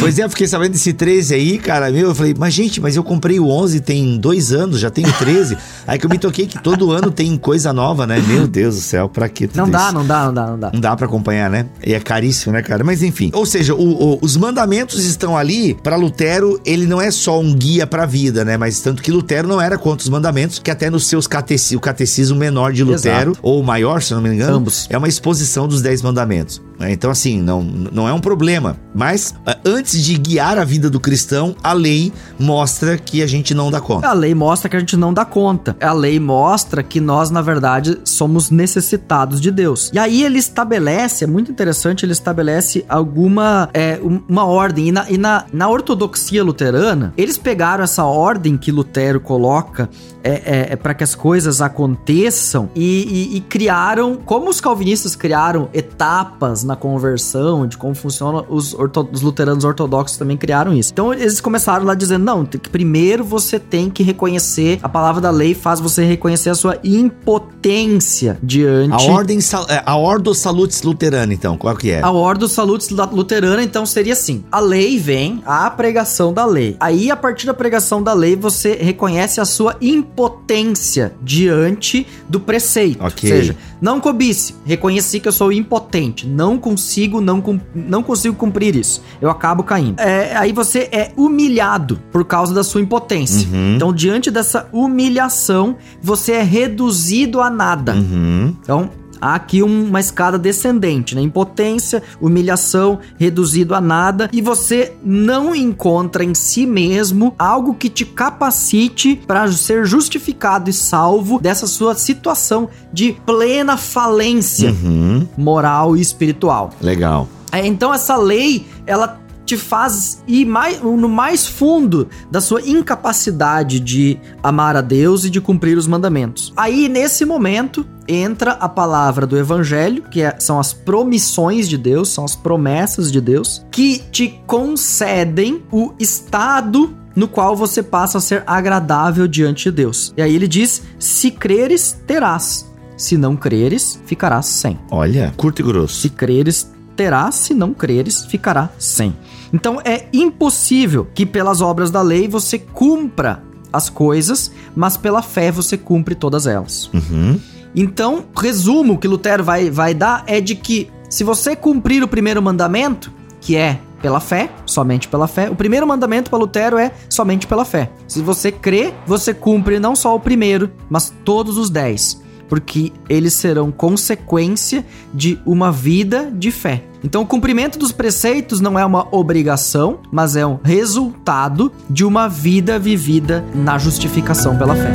Pois 0.00 0.18
é, 0.18 0.24
eu 0.24 0.30
fiquei 0.30 0.46
sabendo 0.46 0.72
desse 0.72 0.92
13 0.92 1.34
aí, 1.34 1.58
cara, 1.58 1.90
meu, 1.90 2.08
eu 2.08 2.14
falei, 2.14 2.34
mas 2.38 2.54
gente, 2.54 2.80
mas 2.80 2.96
eu 2.96 3.02
comprei 3.04 3.38
o 3.40 3.48
11 3.48 3.80
tem 3.80 4.18
dois 4.18 4.52
anos, 4.52 4.78
já 4.80 4.90
tenho 4.90 5.12
13. 5.12 5.56
aí 5.86 5.98
que 5.98 6.06
eu 6.06 6.10
me 6.10 6.18
toquei 6.18 6.46
que 6.46 6.60
todo 6.62 6.90
ano 6.92 7.10
tem 7.10 7.36
coisa 7.36 7.72
nova, 7.72 8.06
né? 8.06 8.20
Meu 8.26 8.46
Deus 8.46 8.76
do 8.76 8.80
céu, 8.80 9.08
pra 9.08 9.28
que 9.28 9.46
tudo 9.46 9.56
Não 9.58 9.68
dá, 9.70 9.84
isso? 9.86 9.94
não 9.94 10.06
dá, 10.06 10.24
não 10.26 10.34
dá, 10.34 10.46
não 10.46 10.58
dá. 10.58 10.70
Não 10.72 10.80
dá 10.80 10.96
pra 10.96 11.06
acompanhar, 11.06 11.50
né? 11.50 11.66
E 11.84 11.92
é 11.94 12.00
caríssimo, 12.00 12.52
né, 12.52 12.62
cara? 12.62 12.84
Mas 12.84 13.02
enfim. 13.02 13.30
Ou 13.34 13.44
seja, 13.46 13.74
o- 13.74 13.78
o- 14.14 14.18
os 14.22 14.31
mandamentos 14.36 15.04
estão 15.04 15.36
ali 15.36 15.74
pra 15.74 15.96
Lutero, 15.96 16.60
ele 16.64 16.86
não 16.86 17.00
é 17.00 17.10
só 17.10 17.40
um 17.40 17.54
guia 17.54 17.86
pra 17.86 18.06
vida, 18.06 18.44
né? 18.44 18.56
Mas 18.56 18.80
tanto 18.80 19.02
que 19.02 19.10
Lutero 19.10 19.48
não 19.48 19.60
era 19.60 19.76
contra 19.78 20.02
os 20.02 20.08
mandamentos, 20.08 20.58
que 20.58 20.70
até 20.70 20.90
nos 20.90 21.06
seus 21.06 21.26
cateci 21.26 21.76
o 21.76 21.80
catecismo 21.80 22.36
menor 22.38 22.72
de 22.72 22.82
Lutero, 22.84 23.36
ou 23.42 23.60
o 23.60 23.64
maior, 23.64 24.02
se 24.02 24.12
não 24.14 24.20
me 24.20 24.28
engano, 24.30 24.56
Ambos. 24.56 24.86
é 24.90 24.96
uma 24.98 25.08
exposição 25.08 25.66
dos 25.68 25.82
dez 25.82 26.02
mandamentos. 26.02 26.60
né? 26.78 26.92
Então, 26.92 27.10
assim, 27.10 27.40
não, 27.40 27.62
não 27.62 28.08
é 28.08 28.12
um 28.12 28.20
problema. 28.20 28.76
Mas 28.94 29.34
antes 29.64 30.02
de 30.04 30.16
guiar 30.18 30.58
a 30.58 30.64
vida 30.64 30.90
do 30.90 31.00
cristão, 31.00 31.54
a 31.62 31.72
lei 31.72 32.12
mostra 32.38 32.98
que 32.98 33.22
a 33.22 33.26
gente 33.26 33.54
não 33.54 33.70
dá 33.70 33.80
conta. 33.80 34.08
A 34.08 34.12
lei 34.12 34.34
mostra 34.34 34.68
que 34.68 34.76
a 34.76 34.80
gente 34.80 34.96
não 34.96 35.12
dá 35.14 35.24
conta. 35.24 35.76
A 35.80 35.92
lei 35.92 36.18
mostra 36.20 36.82
que 36.82 37.00
nós, 37.00 37.30
na 37.30 37.40
verdade, 37.40 37.98
somos 38.04 38.50
necessitados 38.50 39.40
de 39.40 39.50
Deus. 39.50 39.90
E 39.92 39.98
aí 39.98 40.22
ele 40.24 40.38
estabelece, 40.38 41.24
é 41.24 41.26
muito 41.26 41.50
interessante, 41.50 42.04
ele 42.04 42.12
estabelece 42.12 42.84
alguma 42.88 43.68
é, 43.72 43.98
um- 44.02 44.21
uma 44.28 44.44
ordem. 44.44 44.88
E, 44.88 44.92
na, 44.92 45.10
e 45.10 45.18
na, 45.18 45.44
na 45.52 45.68
ortodoxia 45.68 46.42
luterana, 46.42 47.12
eles 47.16 47.36
pegaram 47.38 47.84
essa 47.84 48.04
ordem 48.04 48.56
que 48.56 48.70
Lutero 48.72 49.20
coloca 49.20 49.88
é, 50.24 50.76
para 50.76 50.94
que 50.94 51.02
as 51.02 51.14
coisas 51.14 51.60
aconteçam 51.60 52.70
e, 52.76 53.30
e- 53.32 53.36
e 53.36 53.40
criaram, 53.40 54.16
como 54.24 54.48
os 54.50 54.60
calvinistas 54.60 55.16
criaram 55.16 55.68
etapas 55.74 56.62
na 56.62 56.76
conversão, 56.76 57.66
de 57.66 57.76
como 57.76 57.94
funciona, 57.94 58.44
os, 58.48 58.72
orto- 58.74 59.08
os 59.12 59.20
luteranos 59.20 59.64
ortodoxos 59.64 60.16
também 60.16 60.36
criaram 60.36 60.72
isso. 60.72 60.92
Então 60.92 61.12
eles 61.12 61.40
começaram 61.40 61.84
lá 61.84 61.94
dizendo: 61.94 62.24
não, 62.24 62.44
tem 62.44 62.60
que- 62.60 62.70
primeiro 62.70 63.24
você 63.24 63.58
tem 63.58 63.90
que 63.90 64.02
reconhecer, 64.02 64.78
a 64.82 64.88
palavra 64.88 65.20
da 65.20 65.30
lei 65.30 65.54
faz 65.54 65.80
você 65.80 66.04
reconhecer 66.04 66.50
a 66.50 66.54
sua 66.54 66.78
impotência 66.84 68.38
diante. 68.42 68.92
A 68.92 69.12
ordem, 69.12 69.38
é, 69.68 69.82
a 69.84 69.96
Ordo 69.96 70.34
Salutis 70.34 70.82
Luterana, 70.82 71.32
então, 71.34 71.56
qual 71.56 71.76
que 71.76 71.90
é? 71.90 72.00
A 72.02 72.10
Ordo 72.10 72.48
Salutis 72.48 72.90
Luterana, 72.90 73.62
então, 73.62 73.84
seria 73.86 74.11
assim: 74.12 74.44
a 74.50 74.60
lei 74.60 74.98
vem, 74.98 75.42
a 75.44 75.68
pregação 75.70 76.32
da 76.32 76.44
lei. 76.44 76.76
Aí, 76.78 77.10
a 77.10 77.16
partir 77.16 77.46
da 77.46 77.54
pregação 77.54 78.02
da 78.02 78.12
lei, 78.12 78.36
você 78.36 78.74
reconhece 78.74 79.40
a 79.40 79.44
sua 79.44 79.76
impotência 79.80 81.12
diante 81.22 82.06
do 82.28 82.40
preceito. 82.40 83.04
Ok. 83.04 83.30
Ou 83.30 83.36
seja, 83.36 83.56
não 83.80 84.00
cobice, 84.00 84.54
reconheci 84.64 85.18
que 85.18 85.28
eu 85.28 85.32
sou 85.32 85.52
impotente, 85.52 86.26
não 86.26 86.56
consigo, 86.58 87.20
não, 87.20 87.42
não 87.74 88.02
consigo 88.02 88.34
cumprir 88.34 88.76
isso. 88.76 89.02
Eu 89.20 89.28
acabo 89.30 89.62
caindo. 89.62 90.00
É, 90.00 90.36
aí 90.36 90.52
você 90.52 90.88
é 90.92 91.12
humilhado 91.16 92.00
por 92.10 92.24
causa 92.24 92.54
da 92.54 92.62
sua 92.62 92.80
impotência. 92.80 93.48
Uhum. 93.48 93.74
Então, 93.76 93.92
diante 93.92 94.30
dessa 94.30 94.68
humilhação, 94.72 95.76
você 96.00 96.32
é 96.32 96.42
reduzido 96.42 97.40
a 97.40 97.50
nada. 97.50 97.94
Uhum. 97.94 98.54
Então, 98.62 98.90
há 99.22 99.36
aqui 99.36 99.62
um- 99.62 99.86
uma 99.88 100.00
escada 100.00 100.36
descendente, 100.38 101.14
né? 101.14 101.22
Impotência, 101.22 102.02
humilhação, 102.20 102.98
reduzido 103.16 103.74
a 103.74 103.80
nada, 103.80 104.28
e 104.32 104.42
você 104.42 104.92
não 105.04 105.54
encontra 105.54 106.24
em 106.24 106.34
si 106.34 106.66
mesmo 106.66 107.34
algo 107.38 107.74
que 107.74 107.88
te 107.88 108.04
capacite 108.04 109.16
para 109.26 109.50
ser 109.52 109.86
justificado 109.86 110.68
e 110.68 110.72
salvo 110.72 111.40
dessa 111.40 111.66
sua 111.66 111.94
situação 111.94 112.68
de 112.92 113.12
plena 113.24 113.76
falência 113.76 114.70
Uhum. 114.70 115.26
moral 115.38 115.96
e 115.96 116.00
espiritual. 116.00 116.70
Legal. 116.80 117.28
É, 117.52 117.66
então 117.66 117.92
essa 117.92 118.16
lei, 118.16 118.66
ela 118.86 119.20
te 119.44 119.56
faz 119.56 120.22
ir 120.26 120.44
mais, 120.44 120.80
no 120.80 121.08
mais 121.08 121.46
fundo 121.46 122.08
da 122.30 122.40
sua 122.40 122.60
incapacidade 122.62 123.80
de 123.80 124.18
amar 124.42 124.76
a 124.76 124.80
Deus 124.80 125.24
e 125.24 125.30
de 125.30 125.40
cumprir 125.40 125.76
os 125.76 125.86
mandamentos. 125.86 126.52
Aí, 126.56 126.88
nesse 126.88 127.24
momento, 127.24 127.86
entra 128.06 128.52
a 128.52 128.68
palavra 128.68 129.26
do 129.26 129.36
evangelho, 129.36 130.02
que 130.10 130.22
é- 130.22 130.36
são 130.38 130.58
as 130.60 130.72
promissões 130.72 131.68
de 131.68 131.76
Deus, 131.76 132.08
são 132.08 132.24
as 132.24 132.36
promessas 132.36 133.10
de 133.10 133.20
Deus, 133.20 133.64
que 133.70 133.98
te 134.10 134.40
concedem 134.46 135.62
o 135.70 135.92
estado 135.98 136.94
no 137.14 137.28
qual 137.28 137.54
você 137.54 137.82
passa 137.82 138.18
a 138.18 138.20
ser 138.20 138.42
agradável 138.46 139.28
diante 139.28 139.64
de 139.64 139.72
Deus. 139.76 140.12
E 140.16 140.22
aí 140.22 140.34
ele 140.34 140.48
diz: 140.48 140.82
se 140.98 141.30
creres, 141.30 142.00
terás. 142.06 142.70
Se 142.96 143.16
não 143.16 143.36
creres, 143.36 144.00
ficarás 144.06 144.46
sem. 144.46 144.78
Olha, 144.90 145.32
curto 145.36 145.60
e 145.60 145.64
grosso. 145.64 146.00
Se 146.00 146.08
creres, 146.08 146.70
terás, 146.94 147.34
se 147.34 147.54
não 147.54 147.74
creres, 147.74 148.24
ficará 148.26 148.70
sem. 148.78 149.14
Então 149.52 149.80
é 149.84 150.06
impossível 150.12 151.06
que 151.14 151.26
pelas 151.26 151.60
obras 151.60 151.90
da 151.90 152.00
lei 152.02 152.26
você 152.26 152.58
cumpra 152.58 153.42
as 153.72 153.88
coisas, 153.88 154.50
mas 154.74 154.96
pela 154.96 155.22
fé 155.22 155.50
você 155.50 155.76
cumpre 155.76 156.14
todas 156.14 156.46
elas. 156.46 156.90
Uhum. 156.92 157.40
Então, 157.74 158.26
resumo 158.36 158.98
que 158.98 159.08
Lutero 159.08 159.42
vai, 159.42 159.70
vai 159.70 159.94
dar 159.94 160.24
é 160.26 160.40
de 160.40 160.54
que 160.54 160.90
se 161.08 161.24
você 161.24 161.56
cumprir 161.56 162.02
o 162.02 162.08
primeiro 162.08 162.42
mandamento, 162.42 163.10
que 163.40 163.56
é 163.56 163.80
pela 164.00 164.20
fé, 164.20 164.50
somente 164.66 165.08
pela 165.08 165.28
fé, 165.28 165.48
o 165.48 165.54
primeiro 165.54 165.86
mandamento 165.86 166.28
para 166.28 166.38
Lutero 166.38 166.76
é 166.76 166.92
somente 167.08 167.46
pela 167.46 167.64
fé. 167.64 167.90
Se 168.08 168.20
você 168.20 168.50
crê, 168.50 168.92
você 169.06 169.32
cumpre 169.32 169.78
não 169.78 169.94
só 169.94 170.14
o 170.14 170.20
primeiro, 170.20 170.70
mas 170.90 171.14
todos 171.24 171.56
os 171.56 171.70
dez. 171.70 172.20
Porque 172.48 172.92
eles 173.08 173.32
serão 173.34 173.70
consequência 173.70 174.84
de 175.14 175.38
uma 175.46 175.72
vida 175.72 176.30
de 176.34 176.50
fé. 176.50 176.84
Então, 177.04 177.22
o 177.22 177.26
cumprimento 177.26 177.78
dos 177.78 177.90
preceitos 177.90 178.60
não 178.60 178.78
é 178.78 178.84
uma 178.84 179.08
obrigação, 179.10 179.98
mas 180.10 180.36
é 180.36 180.46
um 180.46 180.58
resultado 180.62 181.72
de 181.90 182.04
uma 182.04 182.28
vida 182.28 182.78
vivida 182.78 183.44
na 183.54 183.76
justificação 183.76 184.56
pela 184.56 184.76
fé. 184.76 184.92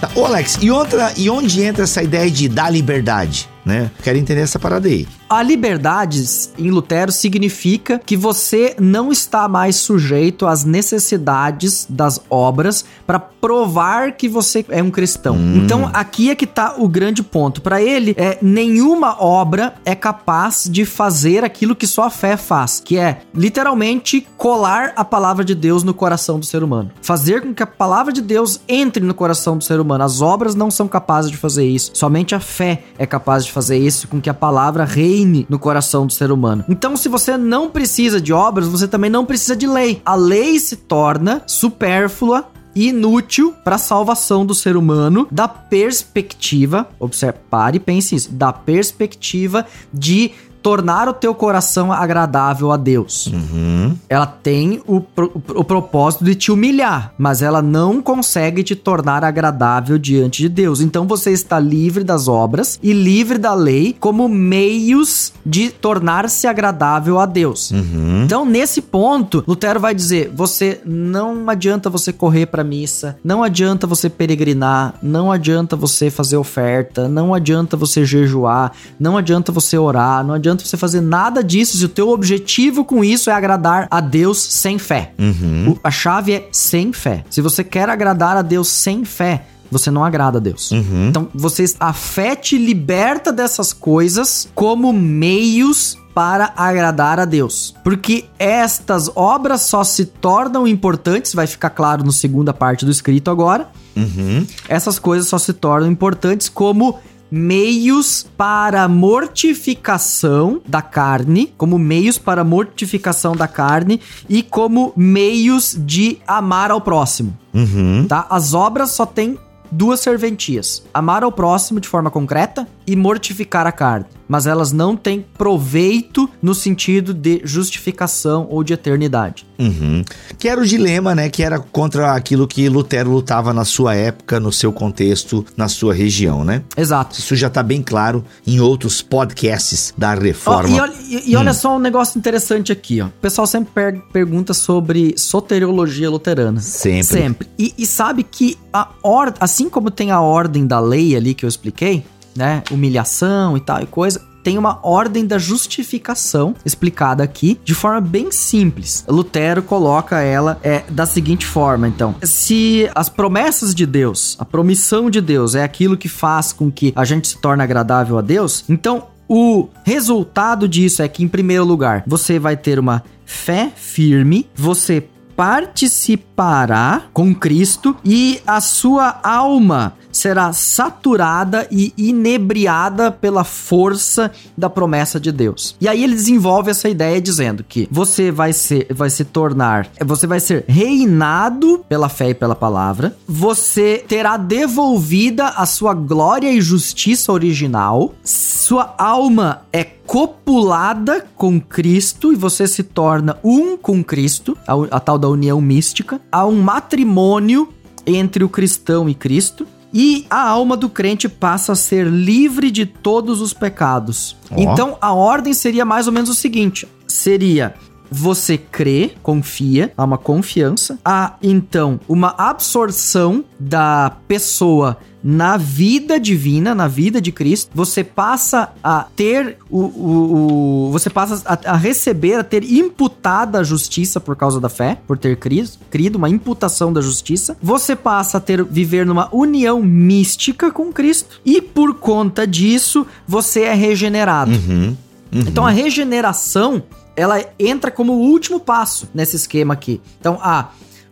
Tá, 0.00 0.10
Ô 0.14 0.24
Alex, 0.24 0.58
e 0.62 0.70
outra, 0.70 1.12
e 1.14 1.28
onde 1.28 1.62
entra 1.62 1.84
essa 1.84 2.02
ideia 2.02 2.30
de 2.30 2.48
dar 2.48 2.70
liberdade, 2.70 3.50
né? 3.64 3.90
Quero 4.02 4.16
entender 4.16 4.40
essa 4.40 4.58
parada 4.58 4.88
aí. 4.88 5.06
A 5.30 5.44
liberdade 5.44 6.20
em 6.58 6.72
Lutero 6.72 7.12
significa 7.12 8.00
que 8.04 8.16
você 8.16 8.74
não 8.80 9.12
está 9.12 9.46
mais 9.46 9.76
sujeito 9.76 10.44
às 10.44 10.64
necessidades 10.64 11.86
das 11.88 12.20
obras 12.28 12.84
para 13.06 13.20
provar 13.20 14.16
que 14.16 14.28
você 14.28 14.64
é 14.68 14.82
um 14.82 14.90
cristão. 14.90 15.36
Então 15.54 15.88
aqui 15.92 16.30
é 16.30 16.34
que 16.34 16.48
tá 16.48 16.74
o 16.78 16.88
grande 16.88 17.22
ponto. 17.22 17.62
Para 17.62 17.80
ele, 17.80 18.12
é 18.18 18.38
nenhuma 18.42 19.22
obra 19.22 19.74
é 19.84 19.94
capaz 19.94 20.68
de 20.68 20.84
fazer 20.84 21.44
aquilo 21.44 21.76
que 21.76 21.86
só 21.86 22.02
a 22.04 22.10
fé 22.10 22.36
faz, 22.36 22.82
que 22.84 22.98
é 22.98 23.20
literalmente 23.32 24.26
colar 24.36 24.92
a 24.96 25.04
palavra 25.04 25.44
de 25.44 25.54
Deus 25.54 25.84
no 25.84 25.94
coração 25.94 26.40
do 26.40 26.44
ser 26.44 26.64
humano. 26.64 26.90
Fazer 27.00 27.42
com 27.42 27.54
que 27.54 27.62
a 27.62 27.68
palavra 27.68 28.12
de 28.12 28.20
Deus 28.20 28.60
entre 28.68 29.04
no 29.04 29.14
coração 29.14 29.56
do 29.56 29.62
ser 29.62 29.78
humano. 29.78 30.02
As 30.02 30.20
obras 30.20 30.56
não 30.56 30.72
são 30.72 30.88
capazes 30.88 31.30
de 31.30 31.36
fazer 31.36 31.66
isso. 31.66 31.92
Somente 31.94 32.34
a 32.34 32.40
fé 32.40 32.82
é 32.98 33.06
capaz 33.06 33.44
de 33.44 33.52
fazer 33.52 33.78
isso 33.78 34.08
com 34.08 34.20
que 34.20 34.28
a 34.28 34.34
palavra 34.34 34.84
reine 35.20 35.46
no 35.48 35.58
coração 35.58 36.06
do 36.06 36.12
ser 36.12 36.30
humano. 36.30 36.64
Então, 36.68 36.96
se 36.96 37.08
você 37.08 37.36
não 37.36 37.70
precisa 37.70 38.20
de 38.20 38.32
obras, 38.32 38.66
você 38.66 38.88
também 38.88 39.10
não 39.10 39.24
precisa 39.24 39.54
de 39.54 39.66
lei. 39.66 40.00
A 40.04 40.14
lei 40.14 40.58
se 40.58 40.76
torna 40.76 41.42
supérflua 41.46 42.46
e 42.74 42.88
inútil 42.88 43.52
para 43.64 43.76
a 43.76 43.78
salvação 43.78 44.46
do 44.46 44.54
ser 44.54 44.76
humano 44.76 45.26
da 45.30 45.48
perspectiva, 45.48 46.88
observe, 47.00 47.40
pare 47.50 47.76
e 47.76 47.80
pense 47.80 48.14
isso, 48.14 48.32
da 48.32 48.52
perspectiva 48.52 49.66
de 49.92 50.30
tornar 50.62 51.08
o 51.08 51.12
teu 51.12 51.34
coração 51.34 51.92
agradável 51.92 52.70
a 52.70 52.76
Deus. 52.76 53.26
Uhum. 53.26 53.94
Ela 54.08 54.26
tem 54.26 54.82
o, 54.86 55.00
pro- 55.00 55.32
o 55.54 55.64
propósito 55.64 56.24
de 56.24 56.34
te 56.34 56.52
humilhar, 56.52 57.12
mas 57.18 57.42
ela 57.42 57.62
não 57.62 58.00
consegue 58.02 58.62
te 58.62 58.74
tornar 58.74 59.24
agradável 59.24 59.98
diante 59.98 60.42
de 60.42 60.48
Deus. 60.48 60.80
Então 60.80 61.06
você 61.06 61.30
está 61.30 61.58
livre 61.58 62.04
das 62.04 62.28
obras 62.28 62.78
e 62.82 62.92
livre 62.92 63.38
da 63.38 63.54
lei 63.54 63.96
como 63.98 64.28
meios 64.28 65.32
de 65.44 65.70
tornar-se 65.70 66.46
agradável 66.46 67.18
a 67.18 67.26
Deus. 67.26 67.70
Uhum. 67.70 68.22
Então, 68.24 68.44
nesse 68.44 68.80
ponto, 68.82 69.42
Lutero 69.46 69.80
vai 69.80 69.94
dizer: 69.94 70.30
você 70.34 70.80
não 70.84 71.48
adianta 71.48 71.88
você 71.88 72.12
correr 72.12 72.46
para 72.46 72.62
missa, 72.64 73.16
não 73.24 73.42
adianta 73.42 73.86
você 73.86 74.08
peregrinar, 74.08 74.94
não 75.02 75.32
adianta 75.32 75.76
você 75.76 76.10
fazer 76.10 76.36
oferta, 76.36 77.08
não 77.08 77.32
adianta 77.34 77.76
você 77.76 78.04
jejuar, 78.04 78.72
não 78.98 79.16
adianta 79.16 79.50
você 79.52 79.78
orar, 79.78 80.24
não 80.24 80.34
adianta 80.34 80.49
adianta 80.50 80.64
você 80.64 80.76
fazer 80.76 81.00
nada 81.00 81.42
disso 81.42 81.76
se 81.76 81.84
o 81.84 81.88
teu 81.88 82.08
objetivo 82.10 82.84
com 82.84 83.04
isso 83.04 83.30
é 83.30 83.32
agradar 83.32 83.86
a 83.90 84.00
Deus 84.00 84.38
sem 84.42 84.78
fé. 84.78 85.12
Uhum. 85.18 85.72
O- 85.72 85.80
a 85.82 85.90
chave 85.90 86.32
é 86.32 86.48
sem 86.52 86.92
fé. 86.92 87.24
Se 87.30 87.40
você 87.40 87.62
quer 87.64 87.88
agradar 87.88 88.36
a 88.36 88.42
Deus 88.42 88.68
sem 88.68 89.04
fé, 89.04 89.46
você 89.70 89.90
não 89.90 90.04
agrada 90.04 90.38
a 90.38 90.40
Deus. 90.40 90.72
Uhum. 90.72 91.08
Então, 91.08 91.28
você, 91.32 91.64
a 91.78 91.92
fé 91.92 92.34
te 92.34 92.58
liberta 92.58 93.32
dessas 93.32 93.72
coisas 93.72 94.48
como 94.54 94.92
meios 94.92 95.96
para 96.12 96.52
agradar 96.56 97.20
a 97.20 97.24
Deus. 97.24 97.72
Porque 97.84 98.24
estas 98.36 99.08
obras 99.14 99.62
só 99.62 99.84
se 99.84 100.04
tornam 100.04 100.66
importantes, 100.66 101.32
vai 101.34 101.46
ficar 101.46 101.70
claro 101.70 102.04
na 102.04 102.10
segunda 102.10 102.52
parte 102.52 102.84
do 102.84 102.90
escrito 102.90 103.30
agora. 103.30 103.68
Uhum. 103.96 104.44
Essas 104.68 104.98
coisas 104.98 105.28
só 105.28 105.38
se 105.38 105.52
tornam 105.52 105.88
importantes 105.90 106.48
como 106.48 106.98
meios 107.30 108.26
para 108.36 108.88
mortificação 108.88 110.60
da 110.66 110.82
carne, 110.82 111.52
como 111.56 111.78
meios 111.78 112.18
para 112.18 112.44
mortificação 112.44 113.36
da 113.36 113.46
carne 113.46 114.00
e 114.28 114.42
como 114.42 114.92
meios 114.96 115.76
de 115.78 116.18
amar 116.26 116.70
ao 116.70 116.80
próximo 116.80 117.36
Uhum. 117.52 118.06
tá? 118.08 118.26
As 118.30 118.54
obras 118.54 118.90
só 118.92 119.04
têm 119.04 119.38
duas 119.70 120.00
serventias: 120.00 120.82
amar 120.92 121.22
ao 121.22 121.32
próximo 121.32 121.80
de 121.80 121.88
forma 121.88 122.10
concreta 122.10 122.66
e 122.86 122.94
mortificar 122.96 123.66
a 123.66 123.72
carne. 123.72 124.06
Mas 124.30 124.46
elas 124.46 124.70
não 124.70 124.96
têm 124.96 125.24
proveito 125.36 126.30
no 126.40 126.54
sentido 126.54 127.12
de 127.12 127.40
justificação 127.42 128.46
ou 128.48 128.62
de 128.62 128.72
eternidade. 128.72 129.44
Uhum. 129.58 130.04
Que 130.38 130.48
era 130.48 130.60
o 130.60 130.64
dilema, 130.64 131.16
né? 131.16 131.28
Que 131.28 131.42
era 131.42 131.58
contra 131.58 132.14
aquilo 132.14 132.46
que 132.46 132.68
Lutero 132.68 133.10
lutava 133.10 133.52
na 133.52 133.64
sua 133.64 133.96
época, 133.96 134.38
no 134.38 134.52
seu 134.52 134.72
contexto, 134.72 135.44
na 135.56 135.66
sua 135.68 135.92
região, 135.92 136.44
né? 136.44 136.62
Exato. 136.76 137.18
Isso 137.18 137.34
já 137.34 137.50
tá 137.50 137.60
bem 137.60 137.82
claro 137.82 138.24
em 138.46 138.60
outros 138.60 139.02
podcasts 139.02 139.92
da 139.98 140.14
reforma. 140.14 140.68
e 140.76 140.80
olha, 140.80 140.94
e- 141.08 141.30
e 141.32 141.36
olha 141.36 141.52
só 141.52 141.74
um 141.76 141.80
negócio 141.80 142.16
interessante 142.16 142.70
aqui, 142.70 143.00
ó. 143.00 143.06
O 143.06 143.10
pessoal 143.20 143.48
sempre 143.48 143.72
per- 143.74 144.00
pergunta 144.12 144.54
sobre 144.54 145.12
soteriologia 145.18 146.08
luterana. 146.08 146.60
Sempre. 146.60 147.02
Sempre. 147.04 147.48
E, 147.58 147.74
e 147.76 147.84
sabe 147.84 148.22
que 148.22 148.56
a 148.72 148.88
ordem, 149.02 149.34
assim 149.40 149.68
como 149.68 149.90
tem 149.90 150.12
a 150.12 150.20
ordem 150.20 150.66
da 150.66 150.78
lei 150.78 151.16
ali 151.16 151.34
que 151.34 151.44
eu 151.44 151.48
expliquei, 151.48 152.04
né? 152.36 152.62
Humilhação 152.70 153.56
e 153.56 153.60
tal 153.60 153.82
e 153.82 153.86
coisa. 153.86 154.20
Tem 154.42 154.56
uma 154.56 154.78
ordem 154.82 155.26
da 155.26 155.38
justificação 155.38 156.54
explicada 156.64 157.22
aqui 157.22 157.60
de 157.62 157.74
forma 157.74 158.00
bem 158.00 158.32
simples. 158.32 159.04
Lutero 159.06 159.62
coloca 159.62 160.20
ela 160.20 160.58
é, 160.62 160.82
da 160.88 161.04
seguinte 161.04 161.44
forma, 161.44 161.86
então: 161.86 162.14
se 162.22 162.90
as 162.94 163.08
promessas 163.08 163.74
de 163.74 163.84
Deus, 163.84 164.36
a 164.38 164.44
promissão 164.44 165.10
de 165.10 165.20
Deus 165.20 165.54
é 165.54 165.62
aquilo 165.62 165.96
que 165.96 166.08
faz 166.08 166.52
com 166.52 166.70
que 166.70 166.92
a 166.96 167.04
gente 167.04 167.28
se 167.28 167.38
torne 167.38 167.62
agradável 167.62 168.18
a 168.18 168.22
Deus, 168.22 168.64
então 168.68 169.08
o 169.28 169.68
resultado 169.84 170.66
disso 170.66 171.02
é 171.02 171.08
que, 171.08 171.22
em 171.22 171.28
primeiro 171.28 171.64
lugar, 171.64 172.02
você 172.04 172.38
vai 172.38 172.56
ter 172.56 172.78
uma 172.80 173.04
fé 173.24 173.70
firme, 173.76 174.48
você 174.56 175.06
participará 175.36 177.04
com 177.12 177.34
Cristo 177.34 177.96
e 178.04 178.42
a 178.46 178.60
sua 178.60 179.20
alma 179.22 179.94
será 180.12 180.52
saturada 180.52 181.66
e 181.70 181.92
inebriada 181.96 183.10
pela 183.10 183.44
força 183.44 184.30
da 184.56 184.68
promessa 184.68 185.18
de 185.20 185.32
Deus. 185.32 185.76
E 185.80 185.88
aí 185.88 186.02
ele 186.02 186.14
desenvolve 186.14 186.70
essa 186.70 186.88
ideia 186.88 187.20
dizendo 187.20 187.64
que 187.64 187.88
você 187.90 188.30
vai 188.30 188.52
ser 188.52 188.86
vai 188.92 189.10
se 189.10 189.24
tornar, 189.24 189.88
você 190.04 190.26
vai 190.26 190.40
ser 190.40 190.64
reinado 190.66 191.84
pela 191.88 192.08
fé 192.08 192.30
e 192.30 192.34
pela 192.34 192.54
palavra, 192.54 193.16
você 193.26 194.04
terá 194.06 194.36
devolvida 194.36 195.48
a 195.48 195.66
sua 195.66 195.94
glória 195.94 196.50
e 196.50 196.60
justiça 196.60 197.32
original, 197.32 198.14
sua 198.24 198.94
alma 198.98 199.62
é 199.72 199.84
copulada 200.10 201.24
com 201.36 201.60
Cristo 201.60 202.32
e 202.32 202.36
você 202.36 202.66
se 202.66 202.82
torna 202.82 203.38
um 203.44 203.76
com 203.76 204.02
Cristo, 204.02 204.56
a, 204.66 204.96
a 204.96 205.00
tal 205.00 205.16
da 205.16 205.28
união 205.28 205.60
mística. 205.60 206.20
Há 206.32 206.46
um 206.46 206.60
matrimônio 206.60 207.68
entre 208.04 208.42
o 208.42 208.48
cristão 208.48 209.08
e 209.08 209.14
Cristo. 209.14 209.66
E 209.92 210.26
a 210.30 210.48
alma 210.48 210.76
do 210.76 210.88
crente 210.88 211.28
passa 211.28 211.72
a 211.72 211.76
ser 211.76 212.06
livre 212.06 212.70
de 212.70 212.86
todos 212.86 213.40
os 213.40 213.52
pecados. 213.52 214.36
Ó. 214.50 214.54
Então 214.56 214.96
a 215.00 215.12
ordem 215.12 215.52
seria 215.52 215.84
mais 215.84 216.06
ou 216.06 216.12
menos 216.12 216.30
o 216.30 216.34
seguinte: 216.34 216.86
seria 217.06 217.74
você 218.10 218.58
crê, 218.58 219.12
confia, 219.22 219.92
há 219.96 220.04
uma 220.04 220.18
confiança, 220.18 220.98
há 221.04 221.36
então 221.40 222.00
uma 222.08 222.34
absorção 222.36 223.44
da 223.58 224.16
pessoa 224.26 224.98
na 225.22 225.56
vida 225.56 226.18
divina, 226.18 226.74
na 226.74 226.88
vida 226.88 227.20
de 227.20 227.30
Cristo, 227.30 227.70
você 227.74 228.02
passa 228.02 228.70
a 228.82 229.06
ter 229.14 229.58
o, 229.70 229.78
o, 229.80 230.86
o- 230.86 230.90
você 230.92 231.10
passa 231.10 231.42
a, 231.44 231.72
a 231.72 231.76
receber, 231.76 232.34
a 232.36 232.44
ter 232.44 232.64
imputada 232.64 233.58
a 233.60 233.62
justiça 233.62 234.18
por 234.18 234.34
causa 234.34 234.58
da 234.60 234.68
fé, 234.68 234.98
por 235.06 235.18
ter 235.18 235.36
crido, 235.36 235.70
crido 235.90 236.16
uma 236.16 236.28
imputação 236.28 236.92
da 236.92 237.00
justiça. 237.00 237.56
Você 237.62 237.94
passa 237.94 238.38
a 238.38 238.40
ter 238.40 238.64
viver 238.64 239.04
numa 239.04 239.28
união 239.34 239.82
mística 239.82 240.70
com 240.70 240.92
Cristo 240.92 241.40
e 241.44 241.60
por 241.60 241.94
conta 241.94 242.46
disso 242.46 243.06
você 243.28 243.62
é 243.64 243.74
regenerado. 243.74 244.52
Uhum. 244.52 244.96
Uhum. 245.32 245.40
Então 245.46 245.66
a 245.66 245.70
regeneração, 245.70 246.82
ela 247.14 247.44
entra 247.58 247.90
como 247.90 248.14
o 248.14 248.20
último 248.20 248.58
passo 248.58 249.08
nesse 249.14 249.36
esquema 249.36 249.74
aqui. 249.74 250.00
Então 250.18 250.38
há 250.42 250.68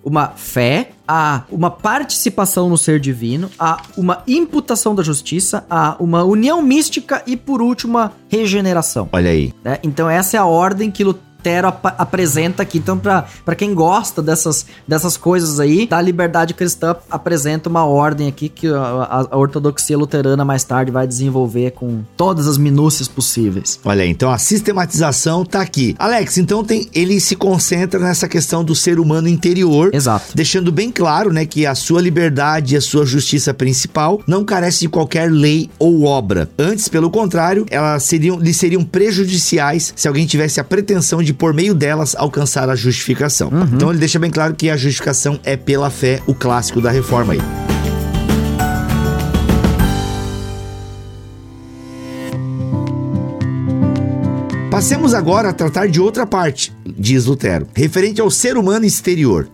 uma 0.08 0.28
fé, 0.28 0.90
há 1.06 1.42
uma 1.50 1.70
participação 1.70 2.68
no 2.68 2.78
ser 2.78 2.98
divino, 2.98 3.50
há 3.58 3.82
uma 3.96 4.22
imputação 4.26 4.94
da 4.94 5.02
justiça, 5.02 5.64
há 5.68 5.96
uma 6.00 6.24
união 6.24 6.62
mística 6.62 7.22
e 7.26 7.36
por 7.36 7.60
último 7.60 7.98
a 7.98 8.12
regeneração. 8.28 9.08
Olha 9.12 9.30
aí. 9.30 9.52
né? 9.62 9.78
Então 9.82 10.08
essa 10.08 10.36
é 10.36 10.40
a 10.40 10.46
ordem 10.46 10.90
que 10.90 11.04
Lutero 11.48 11.68
ap- 11.68 11.94
apresenta 11.98 12.62
aqui. 12.62 12.78
Então 12.78 12.98
pra 12.98 13.26
pra 13.44 13.54
quem 13.54 13.74
gosta 13.74 14.22
dessas, 14.22 14.66
dessas 14.86 15.16
coisas 15.16 15.58
aí, 15.58 15.86
da 15.86 16.00
liberdade 16.00 16.52
cristã 16.54 16.94
apresenta 17.10 17.68
uma 17.68 17.84
ordem 17.84 18.28
aqui 18.28 18.48
que 18.48 18.66
a, 18.68 18.78
a- 18.78 19.26
a 19.30 19.36
ortodoxia 19.36 19.96
luterana 19.96 20.44
mais 20.44 20.64
tarde 20.64 20.90
vai 20.90 21.06
desenvolver 21.06 21.70
com 21.72 22.00
todas 22.16 22.46
as 22.46 22.58
minúcias 22.58 23.08
possíveis. 23.08 23.78
Olha 23.84 24.02
aí, 24.02 24.10
então 24.10 24.30
a 24.30 24.38
sistematização 24.38 25.44
tá 25.44 25.60
aqui. 25.60 25.94
Alex, 25.98 26.38
então 26.38 26.62
tem, 26.62 26.88
ele 26.94 27.20
se 27.20 27.34
concentra 27.36 27.98
nessa 28.00 28.28
questão 28.28 28.62
do 28.62 28.74
ser 28.74 28.98
humano 29.00 29.28
interior, 29.28 29.90
Exato. 29.94 30.26
deixando 30.34 30.70
bem 30.70 30.90
claro, 30.92 31.32
né, 31.32 31.46
que 31.46 31.64
a 31.66 31.74
sua 31.74 32.00
liberdade 32.00 32.74
e 32.74 32.76
a 32.76 32.80
sua 32.80 33.06
justiça 33.06 33.54
principal 33.54 34.20
não 34.26 34.44
carece 34.44 34.80
de 34.80 34.88
qualquer 34.88 35.30
lei 35.30 35.70
ou 35.78 36.04
obra. 36.04 36.48
Antes, 36.58 36.88
pelo 36.88 37.10
contrário, 37.10 37.64
elas 37.70 38.02
seriam, 38.02 38.38
lhe 38.38 38.52
seriam 38.52 38.84
prejudiciais 38.84 39.92
se 39.96 40.06
alguém 40.06 40.26
tivesse 40.26 40.60
a 40.60 40.64
pretensão 40.64 41.22
de 41.22 41.32
por 41.38 41.54
meio 41.54 41.74
delas 41.74 42.14
alcançar 42.16 42.68
a 42.68 42.74
justificação. 42.74 43.50
Então 43.72 43.90
ele 43.90 43.98
deixa 43.98 44.18
bem 44.18 44.30
claro 44.30 44.54
que 44.54 44.68
a 44.68 44.76
justificação 44.76 45.38
é 45.44 45.56
pela 45.56 45.88
fé, 45.88 46.20
o 46.26 46.34
clássico 46.34 46.80
da 46.80 46.90
reforma 46.90 47.34
aí. 47.34 47.40
Passemos 54.70 55.12
agora 55.12 55.48
a 55.48 55.52
tratar 55.52 55.88
de 55.88 56.00
outra 56.00 56.24
parte, 56.24 56.72
diz 56.84 57.24
Lutero, 57.24 57.66
referente 57.74 58.20
ao 58.20 58.30
ser 58.30 58.56
humano 58.56 58.84
exterior. 58.84 59.48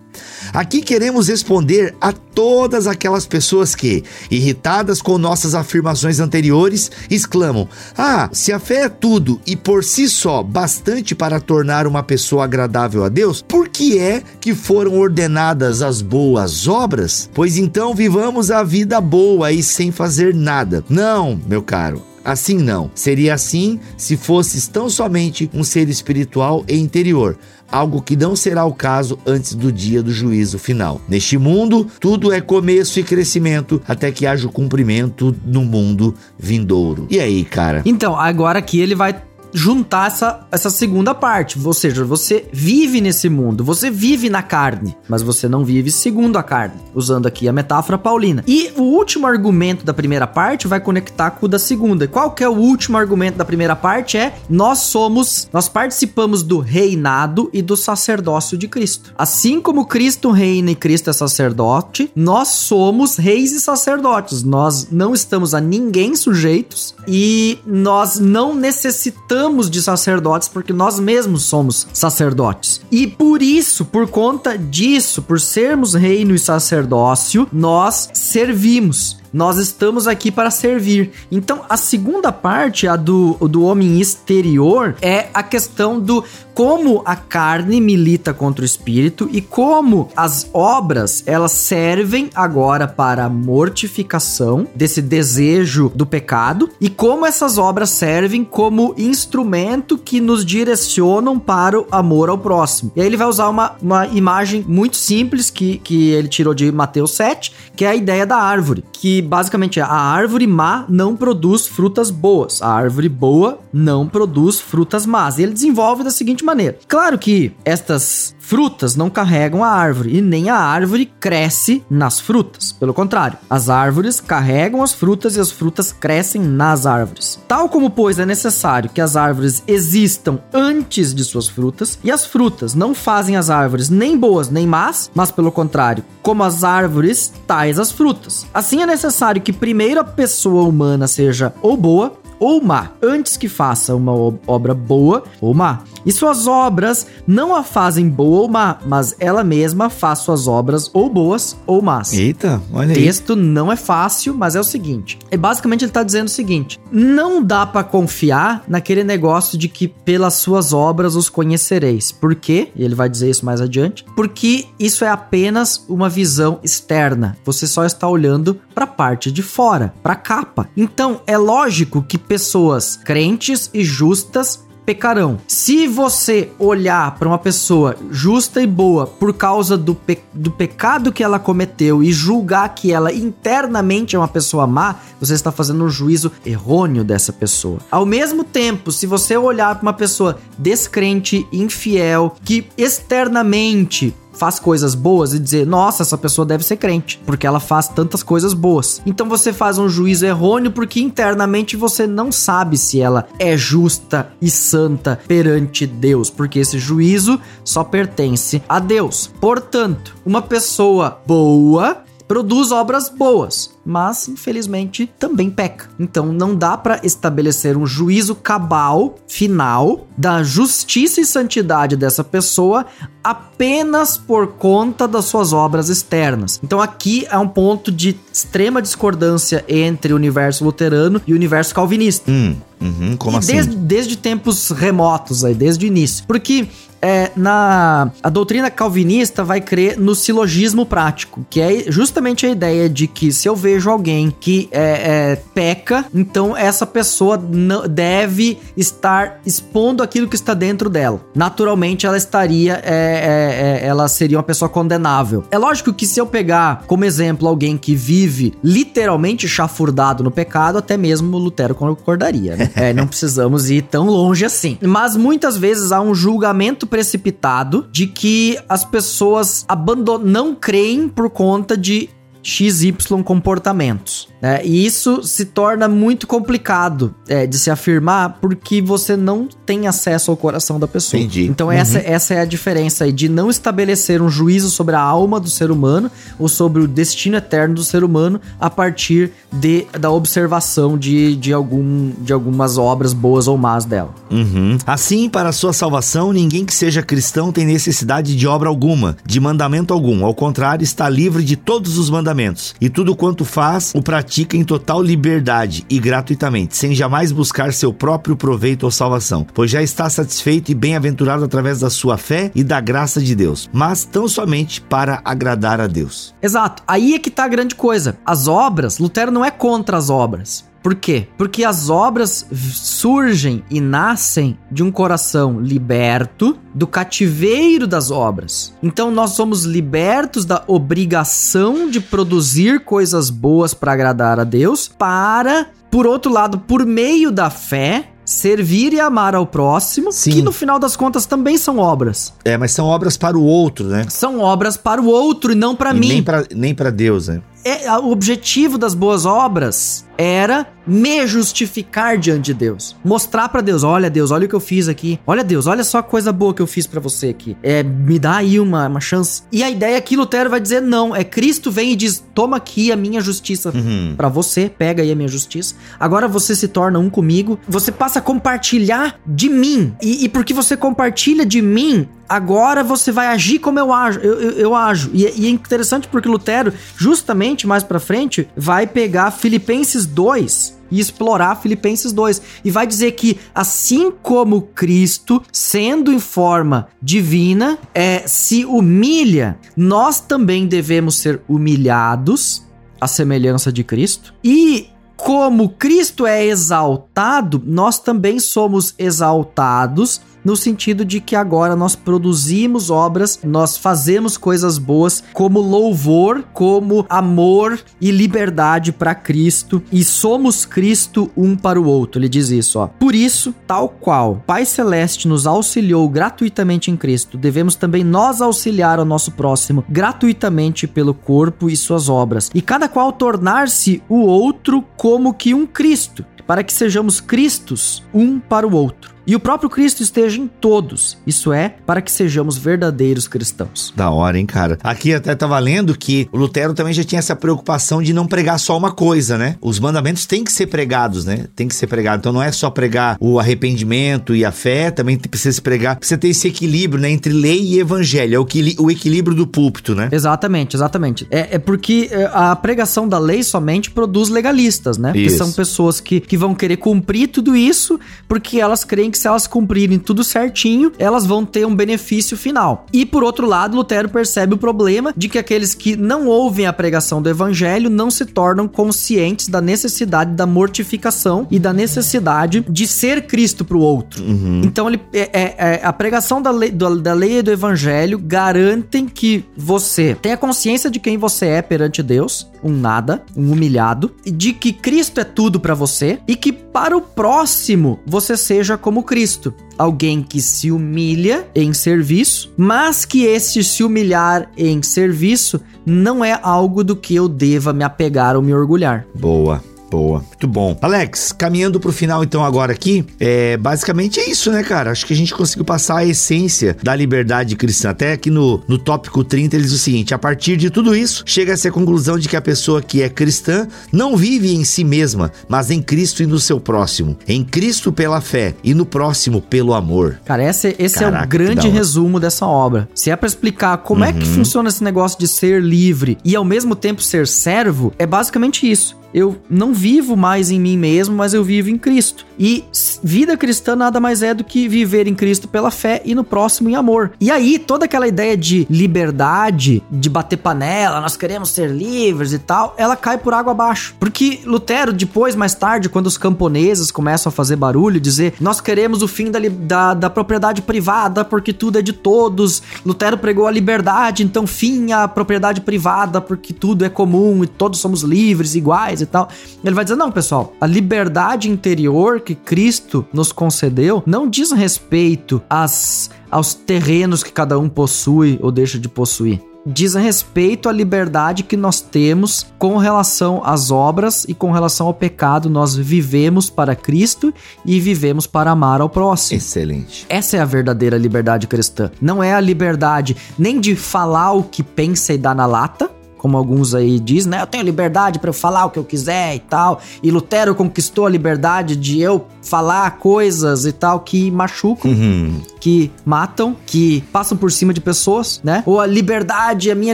Aqui 0.55 0.81
queremos 0.81 1.27
responder 1.27 1.93
a 1.99 2.13
todas 2.13 2.87
aquelas 2.87 3.27
pessoas 3.27 3.75
que, 3.75 4.05
irritadas 4.31 5.01
com 5.01 5.17
nossas 5.17 5.53
afirmações 5.53 6.21
anteriores, 6.21 6.89
exclamam: 7.09 7.67
Ah, 7.97 8.29
se 8.31 8.53
a 8.53 8.57
fé 8.57 8.83
é 8.83 8.89
tudo 8.89 9.41
e 9.45 9.57
por 9.57 9.83
si 9.83 10.07
só 10.07 10.41
bastante 10.41 11.13
para 11.13 11.41
tornar 11.41 11.85
uma 11.85 12.01
pessoa 12.01 12.45
agradável 12.45 13.03
a 13.03 13.09
Deus, 13.09 13.41
por 13.41 13.67
que 13.67 13.99
é 13.99 14.23
que 14.39 14.55
foram 14.55 14.97
ordenadas 14.97 15.81
as 15.81 16.01
boas 16.01 16.69
obras? 16.69 17.29
Pois 17.33 17.57
então 17.57 17.93
vivamos 17.93 18.49
a 18.49 18.63
vida 18.63 19.01
boa 19.01 19.51
e 19.51 19.61
sem 19.61 19.91
fazer 19.91 20.33
nada. 20.33 20.85
Não, 20.87 21.37
meu 21.45 21.61
caro. 21.61 22.01
Assim 22.25 22.57
não. 22.57 22.89
Seria 22.95 23.35
assim 23.35 23.79
se 23.95 24.17
fosses 24.17 24.67
tão 24.67 24.89
somente 24.89 25.47
um 25.53 25.63
ser 25.63 25.87
espiritual 25.89 26.65
e 26.67 26.75
interior, 26.75 27.37
algo 27.71 28.01
que 28.01 28.15
não 28.15 28.35
será 28.35 28.65
o 28.65 28.73
caso 28.73 29.17
antes 29.25 29.53
do 29.53 29.71
dia 29.71 30.01
do 30.01 30.11
juízo 30.11 30.57
final. 30.57 31.01
Neste 31.07 31.37
mundo, 31.37 31.87
tudo 31.99 32.31
é 32.31 32.41
começo 32.41 32.99
e 32.99 33.03
crescimento 33.03 33.81
até 33.87 34.11
que 34.11 34.25
haja 34.25 34.47
o 34.47 34.51
cumprimento 34.51 35.35
no 35.45 35.63
mundo 35.63 36.15
vindouro. 36.37 37.07
E 37.09 37.19
aí, 37.19 37.43
cara? 37.43 37.81
Então, 37.85 38.17
agora 38.17 38.59
aqui 38.59 38.79
ele 38.79 38.95
vai 38.95 39.15
juntar 39.55 40.07
essa, 40.07 40.45
essa 40.51 40.69
segunda 40.69 41.15
parte. 41.15 41.57
Ou 41.63 41.73
seja, 41.73 42.03
você 42.03 42.45
vive 42.51 42.99
nesse 42.99 43.29
mundo, 43.29 43.63
você 43.63 43.89
vive 43.89 44.29
na 44.29 44.43
carne, 44.43 44.95
mas 45.07 45.21
você 45.21 45.47
não 45.47 45.63
vive 45.63 45.89
segundo 45.89 46.37
a 46.37 46.43
carne, 46.43 46.75
usando 46.93 47.25
aqui 47.25 47.47
a 47.47 47.53
metáfora 47.53 47.97
paulina. 47.97 48.43
E 48.45 48.73
o 48.75 48.81
último 48.81 49.25
argumento 49.25 49.85
da 49.85 49.93
primeira 49.93 50.27
parte 50.27 50.67
vai 50.67 50.81
conectar 50.81 51.31
com 51.31 51.45
o 51.45 51.49
da 51.49 51.57
segunda. 51.57 52.05
Qual 52.07 52.31
que 52.31 52.43
é 52.43 52.49
o 52.49 52.55
último 52.55 52.97
argumento 52.97 53.37
da 53.37 53.45
primeira 53.45 53.75
parte? 53.75 54.17
É 54.17 54.35
nós 54.49 54.79
somos, 54.79 55.47
nós 55.53 55.69
participamos 55.69 56.43
do 56.43 56.59
reinado 56.59 57.49
e 57.53 57.61
do 57.61 57.77
sacerdócio 57.77 58.57
de 58.57 58.67
Cristo. 58.67 59.13
Assim 59.17 59.61
como 59.61 59.85
Cristo 59.85 60.31
reina 60.31 60.71
e 60.71 60.75
Cristo 60.75 61.09
é 61.09 61.13
sacerdote, 61.13 62.11
nós 62.13 62.49
somos 62.49 63.15
reis 63.15 63.53
e 63.53 63.61
sacerdotes. 63.61 64.43
Nós 64.43 64.89
não 64.91 65.13
estamos 65.13 65.53
a 65.53 65.61
ninguém 65.61 66.13
sujeitos 66.15 66.93
e 67.07 67.57
nós 67.65 68.19
não 68.19 68.53
necessitamos 68.53 69.44
precisamos 69.45 69.69
de 69.69 69.81
sacerdotes 69.81 70.47
porque 70.47 70.73
nós 70.73 70.99
mesmos 70.99 71.43
somos 71.43 71.87
sacerdotes. 71.93 72.81
E 72.91 73.05
por 73.05 73.41
isso, 73.41 73.85
por 73.85 74.07
conta 74.07 74.57
disso, 74.57 75.21
por 75.21 75.39
sermos 75.39 75.93
reino 75.93 76.33
e 76.33 76.39
sacerdócio, 76.39 77.47
nós 77.51 78.09
servimos. 78.13 79.17
Nós 79.35 79.57
estamos 79.57 80.07
aqui 80.07 80.31
para 80.31 80.49
servir. 80.49 81.11
Então, 81.29 81.63
a 81.67 81.75
segunda 81.75 82.31
parte, 82.31 82.87
a 82.87 82.95
do, 82.95 83.33
do 83.33 83.65
homem 83.65 83.99
exterior, 83.99 84.95
é 85.01 85.27
a 85.33 85.43
questão 85.43 85.99
do 85.99 86.23
como 86.53 87.01
a 87.03 87.17
carne 87.17 87.81
milita 87.81 88.33
contra 88.33 88.63
o 88.63 88.65
espírito 88.65 89.27
e 89.29 89.41
como 89.41 90.07
as 90.15 90.49
obras 90.53 91.21
elas 91.25 91.51
servem 91.51 92.29
agora 92.33 92.87
para 92.87 93.25
a 93.25 93.29
mortificação 93.29 94.65
desse 94.73 95.01
desejo 95.01 95.91
do 95.93 96.05
pecado 96.05 96.69
e 96.79 96.89
como 96.89 97.25
essas 97.25 97.57
obras 97.57 97.89
servem 97.89 98.45
como 98.45 98.95
instrumento 98.97 99.97
que 99.97 100.21
nos 100.21 100.45
direcionam 100.45 101.37
para 101.37 101.77
o 101.77 101.87
amor 101.91 102.29
ao 102.29 102.37
próximo. 102.37 102.93
E 102.95 103.01
aí 103.01 103.07
ele 103.07 103.17
vai 103.17 103.27
usar 103.27 103.49
uma, 103.49 103.75
uma 103.81 104.07
imagem 104.07 104.63
muito 104.65 104.95
simples 104.95 105.49
que, 105.49 105.77
que 105.79 106.11
ele 106.11 106.29
tirou 106.29 106.53
de 106.53 106.71
Mateus 106.71 107.11
7, 107.11 107.51
que 107.75 107.83
é 107.83 107.89
a 107.89 107.95
ideia 107.95 108.25
da 108.25 108.37
árvore, 108.37 108.85
que 108.93 109.24
basicamente 109.25 109.79
é 109.79 109.83
a 109.83 109.87
árvore 109.91 110.47
má 110.47 110.85
não 110.87 111.15
produz 111.15 111.67
frutas 111.67 112.09
boas, 112.09 112.61
a 112.61 112.69
árvore 112.69 113.09
boa 113.09 113.59
não 113.73 114.07
produz 114.07 114.59
frutas 114.59 115.05
más. 115.05 115.37
E 115.37 115.43
ele 115.43 115.53
desenvolve 115.53 116.03
da 116.03 116.11
seguinte 116.11 116.43
maneira: 116.43 116.77
claro 116.87 117.17
que 117.17 117.53
estas 117.63 118.35
frutas 118.47 118.95
não 118.95 119.09
carregam 119.09 119.63
a 119.63 119.69
árvore 119.69 120.17
e 120.17 120.21
nem 120.21 120.49
a 120.49 120.55
árvore 120.55 121.11
cresce 121.19 121.83
nas 121.89 122.19
frutas. 122.19 122.71
Pelo 122.71 122.93
contrário, 122.93 123.39
as 123.49 123.69
árvores 123.69 124.21
carregam 124.21 124.83
as 124.83 124.93
frutas 124.93 125.35
e 125.35 125.39
as 125.39 125.51
frutas 125.51 125.91
crescem 125.91 126.41
nas 126.41 126.85
árvores. 126.85 127.39
Tal 127.47 127.67
como, 127.67 127.89
pois, 127.89 128.19
é 128.19 128.25
necessário 128.25 128.89
que 128.89 129.01
as 129.01 129.15
árvores 129.15 129.63
existam 129.67 130.39
antes 130.53 131.13
de 131.13 131.23
suas 131.23 131.47
frutas, 131.47 131.97
e 132.03 132.11
as 132.11 132.25
frutas 132.25 132.75
não 132.75 132.93
fazem 132.93 133.35
as 133.35 133.49
árvores 133.49 133.89
nem 133.89 134.15
boas 134.15 134.49
nem 134.49 134.67
más, 134.67 135.09
mas 135.15 135.31
pelo 135.31 135.51
contrário, 135.51 136.05
como 136.21 136.43
as 136.43 136.63
árvores, 136.63 137.33
tais 137.47 137.79
as 137.79 137.91
frutas. 137.91 138.45
Assim 138.53 138.81
é 138.81 138.85
necessário 138.85 139.41
que 139.41 139.51
primeiro 139.51 139.99
a 139.99 140.03
pessoa 140.03 140.63
humana 140.63 141.07
seja 141.07 141.51
ou 141.61 141.75
boa 141.75 142.24
ou 142.39 142.61
má, 142.61 142.91
antes 143.01 143.37
que 143.37 143.47
faça 143.47 143.95
uma 143.95 144.13
obra 144.47 144.73
boa 144.73 145.23
ou 145.41 145.53
má. 145.53 145.79
E 146.05 146.11
suas 146.11 146.45
obras 146.45 147.07
não 147.25 147.55
a 147.55 147.63
fazem 147.63 148.07
boa 148.07 148.41
ou 148.41 148.47
má, 148.47 148.77
mas 148.85 149.15
ela 149.19 149.43
mesma 149.43 149.89
faz 149.89 150.19
suas 150.19 150.47
obras 150.47 150.89
ou 150.93 151.09
boas 151.09 151.57
ou 151.65 151.81
más. 151.81 152.13
Eita, 152.13 152.61
olha 152.71 152.89
aí. 152.89 153.03
Texto 153.03 153.35
não 153.35 153.71
é 153.71 153.75
fácil, 153.75 154.33
mas 154.35 154.55
é 154.55 154.59
o 154.59 154.63
seguinte. 154.63 155.17
E 155.31 155.37
basicamente 155.37 155.83
ele 155.83 155.91
tá 155.91 156.03
dizendo 156.03 156.27
o 156.27 156.31
seguinte: 156.31 156.79
não 156.91 157.43
dá 157.43 157.65
para 157.65 157.83
confiar 157.83 158.63
naquele 158.67 159.03
negócio 159.03 159.57
de 159.57 159.67
que 159.67 159.87
pelas 159.87 160.35
suas 160.35 160.73
obras 160.73 161.15
os 161.15 161.29
conhecereis. 161.29 162.11
Por 162.11 162.35
quê? 162.35 162.69
E 162.75 162.83
ele 162.83 162.93
vai 162.93 163.09
dizer 163.09 163.29
isso 163.29 163.45
mais 163.45 163.59
adiante. 163.59 164.05
Porque 164.15 164.65
isso 164.79 165.03
é 165.03 165.09
apenas 165.09 165.83
uma 165.89 166.09
visão 166.09 166.59
externa. 166.63 167.37
Você 167.43 167.65
só 167.65 167.83
está 167.83 168.07
olhando 168.07 168.59
para 168.73 168.83
a 168.83 168.87
parte 168.87 169.31
de 169.31 169.41
fora, 169.41 169.93
para 170.03 170.13
a 170.13 170.17
capa. 170.17 170.69
Então 170.77 171.21
é 171.25 171.37
lógico 171.37 172.03
que 172.03 172.17
pessoas 172.27 172.97
crentes 172.97 173.69
e 173.73 173.83
justas 173.83 174.65
pecarão. 174.85 175.39
Se 175.47 175.87
você 175.87 176.49
olhar 176.59 177.15
para 177.15 177.27
uma 177.27 177.39
pessoa 177.39 177.95
justa 178.11 178.61
e 178.61 178.67
boa 178.67 179.07
por 179.07 179.33
causa 179.33 179.75
do, 179.75 179.95
pe 179.95 180.19
do 180.33 180.51
pecado 180.51 181.11
que 181.11 181.23
ela 181.23 181.39
cometeu 181.39 182.03
e 182.03 182.13
julgar 182.13 182.75
que 182.75 182.91
ela 182.91 183.11
internamente 183.11 184.15
é 184.15 184.19
uma 184.19 184.27
pessoa 184.27 184.67
má, 184.67 184.95
você 185.19 185.33
está 185.33 185.51
fazendo 185.51 185.83
um 185.83 185.89
juízo 185.89 186.31
errôneo 186.45 187.03
dessa 187.03 187.33
pessoa. 187.33 187.79
Ao 187.89 188.05
mesmo 188.05 188.43
tempo, 188.43 188.91
se 188.91 189.07
você 189.07 189.35
olhar 189.35 189.73
para 189.75 189.81
uma 189.81 189.93
pessoa 189.93 190.37
descrente, 190.57 191.47
infiel, 191.51 192.35
que 192.43 192.67
externamente 192.77 194.13
faz 194.37 194.59
coisas 194.59 194.95
boas 194.95 195.33
e 195.33 195.39
dizer, 195.39 195.65
nossa, 195.65 196.03
essa 196.03 196.17
pessoa 196.17 196.45
deve 196.45 196.63
ser 196.63 196.77
crente, 196.77 197.19
porque 197.25 197.47
ela 197.47 197.59
faz 197.59 197.87
tantas 197.87 198.23
coisas 198.23 198.53
boas. 198.53 199.01
Então 199.05 199.27
você 199.27 199.51
faz 199.51 199.77
um 199.77 199.89
juízo 199.89 200.25
errôneo 200.25 200.71
porque 200.71 200.99
internamente 200.99 201.75
você 201.75 202.05
não 202.05 202.31
sabe 202.31 202.77
se 202.77 203.01
ela 203.01 203.27
é 203.39 203.57
justa 203.57 204.31
e 204.41 204.49
santa 204.49 205.19
perante 205.27 205.85
Deus, 205.85 206.29
porque 206.29 206.59
esse 206.59 206.79
juízo 206.79 207.39
só 207.63 207.83
pertence 207.83 208.61
a 208.67 208.79
Deus. 208.79 209.29
Portanto, 209.39 210.15
uma 210.25 210.41
pessoa 210.41 211.19
boa 211.25 212.04
produz 212.27 212.71
obras 212.71 213.09
boas, 213.09 213.71
mas 213.85 214.27
infelizmente 214.27 215.11
também 215.19 215.49
peca. 215.49 215.89
Então 215.99 216.27
não 216.27 216.55
dá 216.55 216.77
para 216.77 216.99
estabelecer 217.03 217.77
um 217.77 217.85
juízo 217.85 218.35
cabal 218.35 219.15
final 219.27 220.07
da 220.17 220.43
justiça 220.43 221.21
e 221.21 221.25
santidade 221.25 221.95
dessa 221.95 222.23
pessoa 222.23 222.85
apenas 223.23 224.17
por 224.17 224.53
conta 224.53 225.07
das 225.07 225.25
suas 225.25 225.51
obras 225.51 225.89
externas. 225.89 226.59
Então 226.63 226.81
aqui 226.81 227.25
é 227.29 227.37
um 227.37 227.47
ponto 227.47 227.91
de 227.91 228.15
extrema 228.31 228.81
discordância 228.81 229.63
entre 229.67 230.13
o 230.13 230.15
universo 230.15 230.63
luterano 230.63 231.21
e 231.25 231.33
o 231.33 231.35
universo 231.35 231.73
calvinista. 231.73 232.29
Hum, 232.29 232.55
uhum, 232.81 233.17
como 233.17 233.37
e 233.37 233.39
assim? 233.39 233.53
Desde, 233.53 233.75
desde 233.75 234.17
tempos 234.17 234.69
remotos 234.71 235.43
aí, 235.43 235.55
desde 235.55 235.85
o 235.85 235.87
início. 235.87 236.25
Porque 236.27 236.67
é, 237.01 237.31
na 237.35 238.11
a 238.23 238.29
doutrina 238.29 238.69
calvinista 238.69 239.43
vai 239.43 239.61
crer 239.61 239.97
no 239.97 240.15
silogismo 240.15 240.85
prático, 240.85 241.45
que 241.49 241.61
é 241.61 241.91
justamente 241.91 242.45
a 242.45 242.49
ideia 242.49 242.89
de 242.89 243.07
que 243.07 243.31
se 243.31 243.47
eu 243.47 243.55
vejo 243.55 243.89
alguém 243.89 244.33
que 244.39 244.67
é, 244.71 245.31
é, 245.31 245.35
peca, 245.53 246.05
então 246.13 246.55
essa 246.55 246.85
pessoa 246.85 247.37
não, 247.37 247.87
deve 247.87 248.57
estar 248.75 249.39
expondo 249.45 250.01
aquilo 250.01 250.27
que 250.27 250.35
está 250.35 250.53
dentro 250.53 250.89
dela. 250.89 251.21
Naturalmente, 251.33 252.05
ela 252.05 252.17
estaria, 252.17 252.81
é, 252.83 253.81
é, 253.81 253.83
é, 253.83 253.87
ela 253.87 254.07
seria 254.07 254.37
uma 254.37 254.43
pessoa 254.43 254.69
condenável. 254.69 255.43
É 255.51 255.57
lógico 255.57 255.93
que 255.93 256.05
se 256.05 256.19
eu 256.19 256.25
pegar 256.25 256.83
como 256.87 257.05
exemplo 257.05 257.47
alguém 257.47 257.77
que 257.77 257.95
vive 257.95 258.53
literalmente 258.63 259.47
chafurdado 259.47 260.23
no 260.23 260.31
pecado, 260.31 260.77
até 260.77 260.97
mesmo 260.97 261.37
Lutero 261.37 261.75
concordaria. 261.75 262.55
Né? 262.55 262.71
É, 262.85 262.93
não 262.93 263.07
precisamos 263.07 263.69
ir 263.69 263.83
tão 263.83 264.07
longe 264.07 264.43
assim. 264.43 264.77
Mas 264.81 265.15
muitas 265.15 265.57
vezes 265.57 265.91
há 265.91 266.01
um 266.01 266.13
julgamento 266.13 266.84
precipitado 266.85 267.87
de 267.91 268.07
que 268.07 268.57
as 268.67 268.83
pessoas 268.83 269.65
abandonam, 269.67 270.25
não 270.25 270.55
creem 270.55 271.07
por 271.07 271.29
conta 271.29 271.77
de 271.77 272.09
XY 272.45 272.93
comportamentos. 273.23 274.27
Né? 274.39 274.61
E 274.63 274.85
isso 274.85 275.23
se 275.23 275.45
torna 275.45 275.87
muito 275.87 276.27
complicado 276.27 277.15
é, 277.27 277.47
de 277.47 277.57
se 277.57 277.71
afirmar 277.71 278.37
porque 278.39 278.81
você 278.83 279.17
não 279.17 279.47
tem 279.65 279.87
acesso 279.87 280.29
ao 280.29 280.37
coração 280.37 280.79
da 280.79 280.87
pessoa. 280.87 281.19
Entendi. 281.19 281.45
Então, 281.45 281.67
Uhum. 281.67 281.73
essa, 281.73 281.97
essa 281.97 282.33
é 282.35 282.41
a 282.41 282.45
diferença 282.45 283.05
aí 283.05 283.11
de 283.11 283.27
não 283.27 283.49
estabelecer 283.49 284.21
um 284.21 284.29
juízo 284.29 284.69
sobre 284.69 284.95
a 284.95 284.99
alma 284.99 285.39
do 285.39 285.49
ser 285.49 285.71
humano 285.71 286.11
ou 286.37 286.47
sobre 286.47 286.83
o 286.83 286.87
destino 286.87 287.37
eterno 287.37 287.73
do 287.73 287.83
ser 287.83 288.03
humano 288.03 288.39
a 288.59 288.69
partir 288.69 289.31
de, 289.51 289.87
da 289.99 290.11
observação 290.11 290.95
de, 290.97 291.35
de, 291.37 291.51
algum, 291.51 292.11
de 292.19 292.31
algumas 292.31 292.77
obras 292.77 293.13
boas 293.13 293.47
ou 293.47 293.57
más 293.57 293.85
dela. 293.85 294.13
Uhum. 294.29 294.77
Assim, 294.85 295.27
para 295.27 295.51
sua 295.51 295.73
salvação, 295.73 296.31
ninguém 296.31 296.63
que 296.63 296.75
seja 296.75 297.01
cristão 297.01 297.51
tem 297.51 297.65
necessidade 297.65 298.35
de 298.35 298.47
obra 298.47 298.69
alguma, 298.69 299.17
de 299.25 299.39
mandamento 299.39 299.91
algum. 299.91 300.23
Ao 300.23 300.35
contrário, 300.35 300.83
está 300.83 301.09
livre 301.09 301.43
de 301.43 301.55
todos 301.55 301.97
os 301.97 302.07
mandamentos. 302.11 302.34
E 302.81 302.89
tudo 302.89 303.15
quanto 303.15 303.45
faz, 303.45 303.93
o 303.95 304.01
pratica 304.01 304.57
em 304.57 304.63
total 304.63 305.01
liberdade 305.01 305.85
e 305.89 305.99
gratuitamente, 305.99 306.75
sem 306.75 306.93
jamais 306.93 307.31
buscar 307.31 307.73
seu 307.73 307.93
próprio 307.93 308.35
proveito 308.35 308.83
ou 308.83 308.91
salvação, 308.91 309.45
pois 309.53 309.71
já 309.71 309.81
está 309.81 310.09
satisfeito 310.09 310.71
e 310.71 310.75
bem-aventurado 310.75 311.43
através 311.43 311.79
da 311.79 311.89
sua 311.89 312.17
fé 312.17 312.51
e 312.53 312.63
da 312.63 312.79
graça 312.79 313.21
de 313.21 313.35
Deus, 313.35 313.69
mas 313.71 314.03
tão 314.03 314.27
somente 314.27 314.81
para 314.81 315.21
agradar 315.23 315.79
a 315.79 315.87
Deus. 315.87 316.35
Exato. 316.41 316.83
Aí 316.87 317.13
é 317.13 317.19
que 317.19 317.31
tá 317.31 317.45
a 317.45 317.49
grande 317.49 317.75
coisa. 317.75 318.17
As 318.25 318.47
obras, 318.47 318.99
Lutero 318.99 319.31
não 319.31 319.43
é 319.43 319.51
contra 319.51 319.97
as 319.97 320.09
obras. 320.09 320.65
Por 320.85 320.93
quê? 320.93 321.27
Porque 321.35 321.63
as 321.63 321.89
obras 321.89 322.45
surgem 322.53 323.63
e 323.71 323.81
nascem 323.81 324.55
de 324.71 324.83
um 324.83 324.91
coração 324.91 325.59
liberto 325.59 326.55
do 326.75 326.85
cativeiro 326.85 327.87
das 327.87 328.11
obras. 328.11 328.71
Então 328.83 329.09
nós 329.09 329.31
somos 329.31 329.63
libertos 329.63 330.45
da 330.45 330.63
obrigação 330.67 331.89
de 331.89 331.99
produzir 331.99 332.85
coisas 332.85 333.31
boas 333.31 333.73
para 333.73 333.93
agradar 333.93 334.39
a 334.39 334.43
Deus, 334.43 334.87
para, 334.87 335.69
por 335.89 336.05
outro 336.05 336.31
lado, 336.31 336.59
por 336.59 336.85
meio 336.85 337.31
da 337.31 337.49
fé, 337.49 338.09
servir 338.23 338.93
e 338.93 338.99
amar 338.99 339.33
ao 339.33 339.47
próximo, 339.47 340.11
Sim. 340.11 340.33
que 340.33 340.41
no 340.43 340.51
final 340.51 340.77
das 340.77 340.95
contas 340.95 341.25
também 341.25 341.57
são 341.57 341.79
obras. 341.79 342.31
É, 342.45 342.59
mas 342.59 342.71
são 342.71 342.85
obras 342.85 343.17
para 343.17 343.35
o 343.35 343.43
outro, 343.43 343.87
né? 343.87 344.05
São 344.07 344.39
obras 344.39 344.77
para 344.77 345.01
o 345.01 345.07
outro 345.07 345.51
e 345.51 345.55
não 345.55 345.75
para 345.75 345.95
mim. 345.95 346.09
nem 346.09 346.23
para 346.23 346.45
nem 346.53 346.75
para 346.75 346.91
Deus, 346.91 347.27
né? 347.27 347.41
É, 347.65 347.91
o 347.97 348.11
objetivo 348.11 348.77
das 348.77 348.93
boas 348.93 349.25
obras 349.25 350.05
era 350.17 350.67
me 350.87 351.25
justificar 351.27 352.17
diante 352.17 352.45
de 352.45 352.53
Deus. 352.53 352.95
Mostrar 353.03 353.49
para 353.49 353.59
Deus, 353.59 353.83
olha 353.83 354.09
Deus, 354.09 354.31
olha 354.31 354.45
o 354.45 354.47
que 354.49 354.53
eu 354.55 354.59
fiz 354.59 354.87
aqui. 354.87 355.19
Olha 355.25 355.43
Deus, 355.43 355.65
olha 355.67 355.83
só 355.83 355.97
a 355.97 356.03
coisa 356.03 356.31
boa 356.31 356.53
que 356.53 356.61
eu 356.61 356.67
fiz 356.67 356.85
para 356.87 356.99
você 357.01 357.29
aqui. 357.29 357.57
É, 357.63 357.81
me 357.83 358.17
dá 358.19 358.37
aí 358.37 358.59
uma, 358.59 358.87
uma 358.87 359.01
chance. 359.01 359.41
E 359.51 359.63
a 359.63 359.69
ideia 359.69 359.97
é 359.97 360.01
que 360.01 360.15
Lutero 360.15 360.49
vai 360.49 360.59
dizer 360.59 360.81
não, 360.81 361.13
é 361.15 361.23
Cristo 361.23 361.71
vem 361.71 361.91
e 361.91 361.95
diz, 361.95 362.23
toma 362.33 362.57
aqui 362.57 362.91
a 362.91 362.95
minha 362.95 363.19
justiça 363.19 363.71
Uhum. 363.75 364.13
para 364.15 364.29
você, 364.29 364.69
pega 364.69 365.01
aí 365.01 365.11
a 365.11 365.15
minha 365.15 365.27
justiça. 365.27 365.75
Agora 365.99 366.27
você 366.27 366.55
se 366.55 366.67
torna 366.67 366.99
um 366.99 367.09
comigo. 367.09 367.59
Você 367.67 367.91
passa 367.91 368.19
a 368.19 368.21
compartilhar 368.21 369.19
de 369.25 369.49
mim. 369.49 369.93
E, 370.01 370.25
e 370.25 370.29
porque 370.29 370.53
você 370.53 370.77
compartilha 370.77 371.45
de 371.45 371.61
mim, 371.61 372.07
agora 372.29 372.83
você 372.83 373.11
vai 373.11 373.27
agir 373.27 373.59
como 373.59 373.79
eu 373.79 373.91
ajo. 373.91 374.19
Eu, 374.19 374.39
eu, 374.39 374.51
eu 374.51 374.75
ajo. 374.75 375.09
E, 375.13 375.23
e 375.35 375.47
é 375.47 375.49
interessante 375.49 376.07
porque 376.07 376.29
Lutero, 376.29 376.71
justamente 376.95 377.54
mais 377.63 377.83
pra 377.83 377.99
frente, 377.99 378.47
vai 378.57 378.87
pegar 378.87 379.29
Filipenses 379.31 380.05
2 380.05 380.75
e 380.91 380.99
explorar 380.99 381.61
Filipenses 381.61 382.11
2 382.11 382.41
e 382.63 382.71
vai 382.71 382.87
dizer 382.87 383.11
que 383.11 383.37
assim 383.53 384.11
como 384.11 384.61
Cristo, 384.61 385.41
sendo 385.51 386.11
em 386.11 386.19
forma 386.19 386.87
divina, 387.01 387.77
é, 387.93 388.23
se 388.27 388.65
humilha, 388.65 389.59
nós 389.75 390.19
também 390.19 390.67
devemos 390.67 391.17
ser 391.17 391.41
humilhados 391.47 392.63
à 392.99 393.07
semelhança 393.07 393.71
de 393.71 393.83
Cristo. 393.83 394.33
E 394.43 394.89
como 395.15 395.69
Cristo 395.69 396.25
é 396.25 396.45
exaltado, 396.45 397.61
nós 397.65 397.99
também 397.99 398.39
somos 398.39 398.93
exaltados 398.97 400.21
no 400.45 400.55
sentido 400.55 401.03
de 401.03 401.19
que 401.19 401.35
agora 401.35 401.75
nós 401.75 401.95
produzimos 401.95 402.91
obras, 402.91 403.39
nós 403.43 403.75
fazemos 403.75 404.37
coisas 404.37 404.77
boas 404.77 405.23
como 405.33 405.59
louvor, 405.59 406.43
como 406.53 407.05
amor 407.09 407.79
e 407.99 408.11
liberdade 408.11 408.91
para 408.91 409.15
Cristo 409.15 409.81
e 409.91 410.03
somos 410.03 410.65
Cristo 410.65 411.31
um 411.35 411.55
para 411.55 411.81
o 411.81 411.85
outro. 411.85 412.21
Ele 412.21 412.29
diz 412.29 412.49
isso, 412.49 412.77
ó. 412.79 412.87
Por 412.87 413.15
isso, 413.15 413.53
tal 413.65 413.89
qual 413.89 414.43
Pai 414.45 414.65
celeste 414.65 415.27
nos 415.27 415.47
auxiliou 415.47 416.07
gratuitamente 416.07 416.91
em 416.91 416.95
Cristo, 416.95 417.37
devemos 417.37 417.75
também 417.75 418.03
nós 418.03 418.39
auxiliar 418.41 418.99
ao 418.99 419.05
nosso 419.05 419.31
próximo 419.31 419.83
gratuitamente 419.89 420.85
pelo 420.85 421.13
corpo 421.13 421.69
e 421.69 421.75
suas 421.75 422.07
obras, 422.07 422.51
e 422.53 422.61
cada 422.61 422.87
qual 422.87 423.11
tornar-se 423.11 424.03
o 424.07 424.19
outro 424.19 424.83
como 424.95 425.33
que 425.33 425.53
um 425.53 425.65
Cristo, 425.65 426.23
para 426.45 426.63
que 426.63 426.71
sejamos 426.71 427.19
Cristos 427.19 428.03
um 428.13 428.39
para 428.39 428.67
o 428.67 428.75
outro. 428.75 429.14
E 429.27 429.35
o 429.35 429.39
próprio 429.39 429.69
Cristo 429.69 430.03
esteja 430.03 430.39
em 430.39 430.47
todos, 430.47 431.17
isso 431.25 431.51
é, 431.51 431.75
para 431.85 432.01
que 432.01 432.11
sejamos 432.11 432.57
verdadeiros 432.57 433.27
cristãos. 433.27 433.91
Da 433.95 434.09
hora, 434.09 434.37
hein, 434.37 434.45
cara? 434.45 434.77
Aqui 434.83 435.13
até 435.13 435.33
tava 435.35 435.57
lendo 435.59 435.97
que 435.97 436.27
o 436.31 436.37
Lutero 436.37 436.73
também 436.73 436.93
já 436.93 437.03
tinha 437.03 437.19
essa 437.19 437.35
preocupação 437.35 438.01
de 438.03 438.13
não 438.13 438.27
pregar 438.27 438.59
só 438.59 438.77
uma 438.77 438.91
coisa, 438.91 439.37
né? 439.37 439.55
Os 439.61 439.79
mandamentos 439.79 440.25
têm 440.25 440.43
que 440.43 440.51
ser 440.51 440.67
pregados, 440.67 441.25
né? 441.25 441.45
Tem 441.55 441.67
que 441.67 441.75
ser 441.75 441.87
pregado. 441.87 442.19
Então 442.19 442.31
não 442.33 442.41
é 442.41 442.51
só 442.51 442.69
pregar 442.69 443.17
o 443.19 443.39
arrependimento 443.39 444.35
e 444.35 444.45
a 444.45 444.51
fé, 444.51 444.91
também 444.91 445.17
precisa 445.17 445.53
se 445.53 445.61
pregar. 445.61 445.95
Precisa 445.95 446.17
ter 446.19 446.27
esse 446.29 446.47
equilíbrio, 446.47 447.01
né? 447.01 447.09
Entre 447.09 447.33
lei 447.33 447.61
e 447.61 447.79
evangelho. 447.79 448.35
É 448.35 448.39
o, 448.39 448.43
equili- 448.43 448.75
o 448.79 448.91
equilíbrio 448.91 449.35
do 449.35 449.47
púlpito, 449.47 449.95
né? 449.95 450.09
Exatamente, 450.11 450.75
exatamente. 450.75 451.25
É, 451.31 451.55
é 451.55 451.59
porque 451.59 452.09
é, 452.11 452.29
a 452.31 452.55
pregação 452.55 453.07
da 453.07 453.17
lei 453.17 453.43
somente 453.43 453.89
produz 453.89 454.29
legalistas, 454.29 454.97
né? 454.97 455.11
Isso. 455.15 455.37
são 455.37 455.51
pessoas 455.51 455.99
que, 455.99 456.19
que 456.19 456.37
vão 456.37 456.53
querer 456.53 456.77
cumprir 456.77 457.27
tudo 457.29 457.55
isso, 457.55 457.99
porque 458.27 458.59
elas 458.59 458.83
creem 458.83 459.09
que 459.15 459.21
se 459.21 459.27
elas 459.27 459.47
cumprirem 459.47 459.97
tudo 459.97 460.23
certinho, 460.23 460.91
elas 460.99 461.25
vão 461.25 461.45
ter 461.45 461.65
um 461.65 461.75
benefício 461.75 462.35
final. 462.37 462.85
E 462.91 463.05
por 463.05 463.23
outro 463.23 463.47
lado, 463.47 463.75
Lutero 463.75 464.09
percebe 464.09 464.53
o 464.53 464.57
problema 464.57 465.13
de 465.15 465.29
que 465.29 465.37
aqueles 465.37 465.73
que 465.73 465.95
não 465.95 466.27
ouvem 466.27 466.65
a 466.67 466.73
pregação 466.73 467.21
do 467.21 467.29
evangelho 467.29 467.89
não 467.89 468.11
se 468.11 468.25
tornam 468.25 468.67
conscientes 468.67 469.47
da 469.47 469.61
necessidade 469.61 470.31
da 470.33 470.45
mortificação 470.45 471.47
e 471.49 471.57
da 471.59 471.71
necessidade 471.73 472.65
de 472.69 472.87
ser 472.87 473.25
Cristo 473.27 473.63
pro 473.63 473.79
outro. 473.79 474.23
Então 474.63 474.87
ele 474.87 474.99
é, 475.13 475.19
é- 475.33 475.55
é- 475.57 475.81
a 475.83 475.93
pregação 475.93 476.41
da 476.41 476.51
lei, 476.51 476.71
do- 476.71 476.99
da 477.01 477.13
lei 477.13 477.39
e 477.39 477.41
do 477.41 477.51
evangelho 477.51 478.19
garantem 478.19 479.07
que 479.07 479.43
você 479.55 480.15
tenha 480.21 480.35
consciência 480.37 480.89
de 480.89 480.99
quem 480.99 481.17
você 481.17 481.45
é 481.47 481.61
perante 481.61 482.03
Deus, 482.03 482.49
um 482.63 482.71
nada, 482.71 483.23
um 483.35 483.51
humilhado, 483.51 484.11
e 484.25 484.31
de 484.31 484.51
que 484.53 484.73
Cristo 484.73 485.19
é 485.19 485.23
tudo 485.23 485.59
pra 485.59 485.73
você 485.73 486.19
e 486.27 486.35
que 486.35 486.51
para 486.51 486.97
o 486.97 487.01
próximo 487.01 487.99
você 488.05 488.35
seja 488.35 488.77
como 488.77 489.03
Cristo. 489.05 489.53
Alguém 489.77 490.21
que 490.21 490.41
se 490.41 490.71
humilha 490.71 491.47
em 491.55 491.73
serviço, 491.73 492.51
mas 492.57 493.05
que 493.05 493.23
esse 493.23 493.63
se 493.63 493.83
humilhar 493.83 494.49
em 494.57 494.81
serviço 494.81 495.61
não 495.85 496.23
é 496.23 496.37
algo 496.41 496.83
do 496.83 496.95
que 496.95 497.15
eu 497.15 497.27
deva 497.27 497.71
me 497.71 497.83
apegar 497.83 498.35
ou 498.35 498.41
me 498.41 498.53
orgulhar. 498.53 499.05
Boa. 499.13 499.61
Boa, 499.95 500.19
muito 500.19 500.45
bom. 500.45 500.77
Alex, 500.81 501.31
caminhando 501.31 501.79
pro 501.79 501.93
final 501.93 502.21
então 502.21 502.43
agora 502.43 502.73
aqui, 502.73 503.05
é 503.17 503.55
basicamente 503.55 504.19
é 504.19 504.29
isso, 504.29 504.51
né, 504.51 504.61
cara? 504.61 504.91
Acho 504.91 505.05
que 505.05 505.13
a 505.13 505.15
gente 505.15 505.33
conseguiu 505.33 505.63
passar 505.63 505.99
a 505.99 506.05
essência 506.05 506.75
da 506.83 506.93
liberdade 506.93 507.55
cristã. 507.55 507.91
Até 507.91 508.11
aqui 508.11 508.29
no, 508.29 508.61
no 508.67 508.77
tópico 508.77 509.23
30 509.23 509.55
ele 509.55 509.63
diz 509.63 509.71
o 509.71 509.77
seguinte: 509.77 510.13
a 510.13 510.19
partir 510.19 510.57
de 510.57 510.69
tudo 510.69 510.93
isso, 510.93 511.23
chega-se 511.25 511.69
à 511.69 511.71
conclusão 511.71 512.19
de 512.19 512.27
que 512.27 512.35
a 512.35 512.41
pessoa 512.41 512.81
que 512.81 513.01
é 513.01 513.07
cristã 513.07 513.69
não 513.89 514.17
vive 514.17 514.53
em 514.53 514.65
si 514.65 514.83
mesma, 514.83 515.31
mas 515.47 515.71
em 515.71 515.81
Cristo 515.81 516.21
e 516.21 516.25
no 516.25 516.39
seu 516.39 516.59
próximo. 516.59 517.17
Em 517.25 517.41
Cristo 517.41 517.89
pela 517.89 518.19
fé 518.19 518.53
e 518.61 518.73
no 518.73 518.85
próximo 518.85 519.41
pelo 519.41 519.73
amor. 519.73 520.19
Cara, 520.25 520.43
esse, 520.43 520.75
esse 520.77 520.97
é 520.97 521.09
Caraca, 521.09 521.25
o 521.25 521.29
que 521.29 521.37
grande 521.37 521.69
resumo 521.69 522.19
dessa 522.19 522.45
obra. 522.45 522.89
Se 522.93 523.09
é 523.09 523.15
pra 523.15 523.27
explicar 523.27 523.77
como 523.77 524.03
é 524.03 524.11
que 524.11 524.25
funciona 524.25 524.67
esse 524.67 524.83
negócio 524.83 525.17
de 525.17 525.27
ser 525.27 525.63
livre 525.63 526.17
e 526.25 526.35
ao 526.35 526.43
mesmo 526.43 526.75
tempo 526.75 527.01
ser 527.01 527.25
servo, 527.25 527.93
é 527.97 528.05
basicamente 528.05 528.69
isso. 528.69 529.04
Eu 529.15 529.37
não 529.49 529.73
vivo 529.73 530.17
mais 530.17 530.51
em 530.51 530.59
mim 530.59 530.77
mesmo, 530.77 531.15
mas 531.15 531.33
eu 531.33 531.41
vivo 531.41 531.69
em 531.69 531.77
Cristo. 531.77 532.25
E 532.37 532.65
vida 533.01 533.37
cristã 533.37 533.73
nada 533.73 533.97
mais 533.97 534.21
é 534.21 534.33
do 534.33 534.43
que 534.43 534.67
viver 534.67 535.07
em 535.07 535.15
Cristo 535.15 535.47
pela 535.47 535.71
fé 535.71 536.01
e 536.03 536.13
no 536.13 536.21
próximo 536.21 536.69
em 536.69 536.75
amor. 536.75 537.13
E 537.17 537.31
aí, 537.31 537.57
toda 537.57 537.85
aquela 537.85 538.09
ideia 538.09 538.35
de 538.35 538.67
liberdade, 538.69 539.81
de 539.89 540.09
bater 540.09 540.35
panela, 540.35 540.99
nós 540.99 541.15
queremos 541.15 541.51
ser 541.51 541.71
livres 541.71 542.33
e 542.33 542.39
tal, 542.39 542.75
ela 542.77 542.97
cai 542.97 543.17
por 543.17 543.33
água 543.33 543.53
abaixo. 543.53 543.95
Porque 544.01 544.41
Lutero, 544.43 544.91
depois, 544.91 545.33
mais 545.33 545.55
tarde, 545.55 545.87
quando 545.87 546.07
os 546.07 546.17
camponeses 546.17 546.91
começam 546.91 547.29
a 547.29 547.33
fazer 547.33 547.55
barulho, 547.55 548.01
dizer 548.01 548.33
nós 548.41 548.59
queremos 548.59 549.01
o 549.01 549.07
fim 549.07 549.31
da, 549.31 549.39
da, 549.39 549.93
da 549.93 550.09
propriedade 550.09 550.61
privada 550.61 551.23
porque 551.23 551.53
tudo 551.53 551.79
é 551.79 551.81
de 551.81 551.93
todos. 551.93 552.61
Lutero 552.85 553.17
pregou 553.17 553.47
a 553.47 553.51
liberdade, 553.51 554.23
então 554.23 554.45
fim 554.45 554.91
a 554.91 555.07
propriedade 555.07 555.61
privada 555.61 556.19
porque 556.19 556.51
tudo 556.51 556.83
é 556.83 556.89
comum 556.89 557.45
e 557.45 557.47
todos 557.47 557.79
somos 557.79 558.01
livres, 558.01 558.55
iguais 558.55 559.04
e 559.05 559.07
tal. 559.07 559.29
Ele 559.63 559.75
vai 559.75 559.83
dizer: 559.83 559.95
não, 559.95 560.11
pessoal, 560.11 560.53
a 560.59 560.67
liberdade 560.67 561.49
interior 561.49 562.19
que 562.19 562.35
Cristo 562.35 563.05
nos 563.13 563.31
concedeu 563.31 564.03
não 564.05 564.29
diz 564.29 564.51
respeito 564.51 565.41
às, 565.49 566.09
aos 566.29 566.53
terrenos 566.53 567.23
que 567.23 567.31
cada 567.31 567.57
um 567.57 567.69
possui 567.69 568.39
ou 568.41 568.51
deixa 568.51 568.77
de 568.77 568.89
possuir 568.89 569.41
diz 569.65 569.95
respeito 569.95 570.69
à 570.69 570.71
liberdade 570.71 571.43
que 571.43 571.57
nós 571.57 571.81
temos 571.81 572.45
com 572.59 572.77
relação 572.77 573.41
às 573.43 573.71
obras 573.71 574.25
e 574.27 574.33
com 574.33 574.51
relação 574.51 574.87
ao 574.87 574.93
pecado. 574.93 575.49
Nós 575.49 575.75
vivemos 575.75 576.49
para 576.49 576.75
Cristo 576.75 577.33
e 577.65 577.79
vivemos 577.79 578.27
para 578.27 578.51
amar 578.51 578.79
ao 578.79 578.89
próximo. 578.89 579.37
Excelente. 579.37 580.05
Essa 580.07 580.37
é 580.37 580.39
a 580.39 580.45
verdadeira 580.45 580.97
liberdade 580.97 581.47
cristã. 581.47 581.89
Não 581.99 582.21
é 582.21 582.33
a 582.33 582.39
liberdade 582.39 583.17
nem 583.39 583.59
de 583.59 583.75
falar 583.75 584.33
o 584.33 584.43
que 584.43 584.61
pensa 584.61 585.13
e 585.13 585.17
dar 585.17 585.35
na 585.35 585.45
lata, 585.45 585.89
como 586.25 586.37
alguns 586.37 586.73
aí 586.73 586.99
dizem, 586.99 587.29
né? 587.29 587.41
Eu 587.43 587.45
tenho 587.45 587.63
liberdade 587.63 588.17
para 588.17 588.31
eu 588.31 588.33
falar 588.33 588.65
o 588.65 588.71
que 588.71 588.79
eu 588.79 588.83
quiser 588.83 589.35
e 589.35 589.39
tal. 589.39 589.79
E 590.01 590.09
Lutero 590.09 590.55
conquistou 590.55 591.05
a 591.05 591.09
liberdade 591.09 591.75
de 591.75 592.01
eu 592.01 592.25
falar 592.41 592.97
coisas 592.97 593.63
e 593.63 593.71
tal 593.71 593.99
que 593.99 594.31
machucam 594.31 594.89
Uhum. 594.89 595.39
que 595.59 595.91
matam, 596.03 596.55
que 596.65 597.01
passam 597.13 597.37
por 597.37 597.51
cima 597.51 597.71
de 597.75 597.79
pessoas, 597.79 598.41
né? 598.43 598.63
Ou 598.65 598.79
a 598.81 598.87
liberdade, 598.87 599.69
a 599.69 599.75
minha 599.75 599.93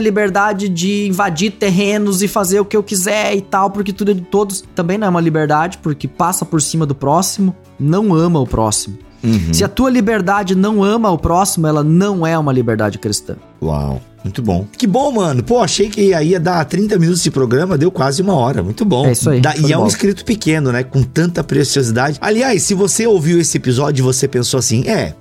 liberdade 0.00 0.70
de 0.70 1.06
invadir 1.06 1.50
terrenos 1.50 2.22
e 2.22 2.28
fazer 2.28 2.60
o 2.60 2.64
que 2.64 2.78
eu 2.78 2.82
quiser 2.82 3.36
e 3.36 3.42
tal, 3.42 3.68
porque 3.68 3.92
tudo 3.92 4.12
é 4.12 4.14
de 4.14 4.22
todos. 4.22 4.64
Também 4.74 4.96
não 4.96 5.08
é 5.08 5.10
uma 5.10 5.20
liberdade, 5.20 5.76
porque 5.82 6.08
passa 6.08 6.46
por 6.46 6.62
cima 6.62 6.86
do 6.86 6.94
próximo, 6.94 7.54
não 7.78 8.14
ama 8.14 8.40
o 8.40 8.46
próximo. 8.46 8.96
Uhum. 9.22 9.52
Se 9.52 9.62
a 9.62 9.68
tua 9.68 9.90
liberdade 9.90 10.54
não 10.54 10.82
ama 10.82 11.10
o 11.10 11.18
próximo, 11.18 11.66
ela 11.66 11.84
não 11.84 12.26
é 12.26 12.38
uma 12.38 12.54
liberdade 12.54 12.98
cristã. 12.98 13.36
Uau. 13.62 14.00
Muito 14.24 14.40
bom. 14.42 14.66
Que 14.78 14.86
bom, 14.86 15.10
mano. 15.12 15.42
Pô, 15.42 15.58
achei 15.60 15.88
que 15.88 16.14
aí 16.14 16.28
ia 16.30 16.40
dar 16.40 16.64
30 16.64 16.98
minutos 16.98 17.22
de 17.22 17.30
programa, 17.30 17.76
deu 17.76 17.90
quase 17.90 18.22
uma 18.22 18.34
hora. 18.34 18.62
Muito 18.62 18.84
bom. 18.84 19.06
É 19.06 19.12
isso 19.12 19.28
aí, 19.30 19.40
Da- 19.40 19.56
e 19.56 19.62
de 19.62 19.72
é 19.72 19.76
um 19.76 19.80
bola. 19.80 19.88
inscrito 19.90 20.24
pequeno, 20.24 20.70
né? 20.70 20.82
Com 20.84 21.02
tanta 21.02 21.42
preciosidade. 21.42 22.18
Aliás, 22.20 22.62
se 22.62 22.72
você 22.74 23.06
ouviu 23.06 23.40
esse 23.40 23.56
episódio 23.56 24.02
e 24.02 24.04
você 24.04 24.28
pensou 24.28 24.58
assim, 24.58 24.86
é, 24.88 25.14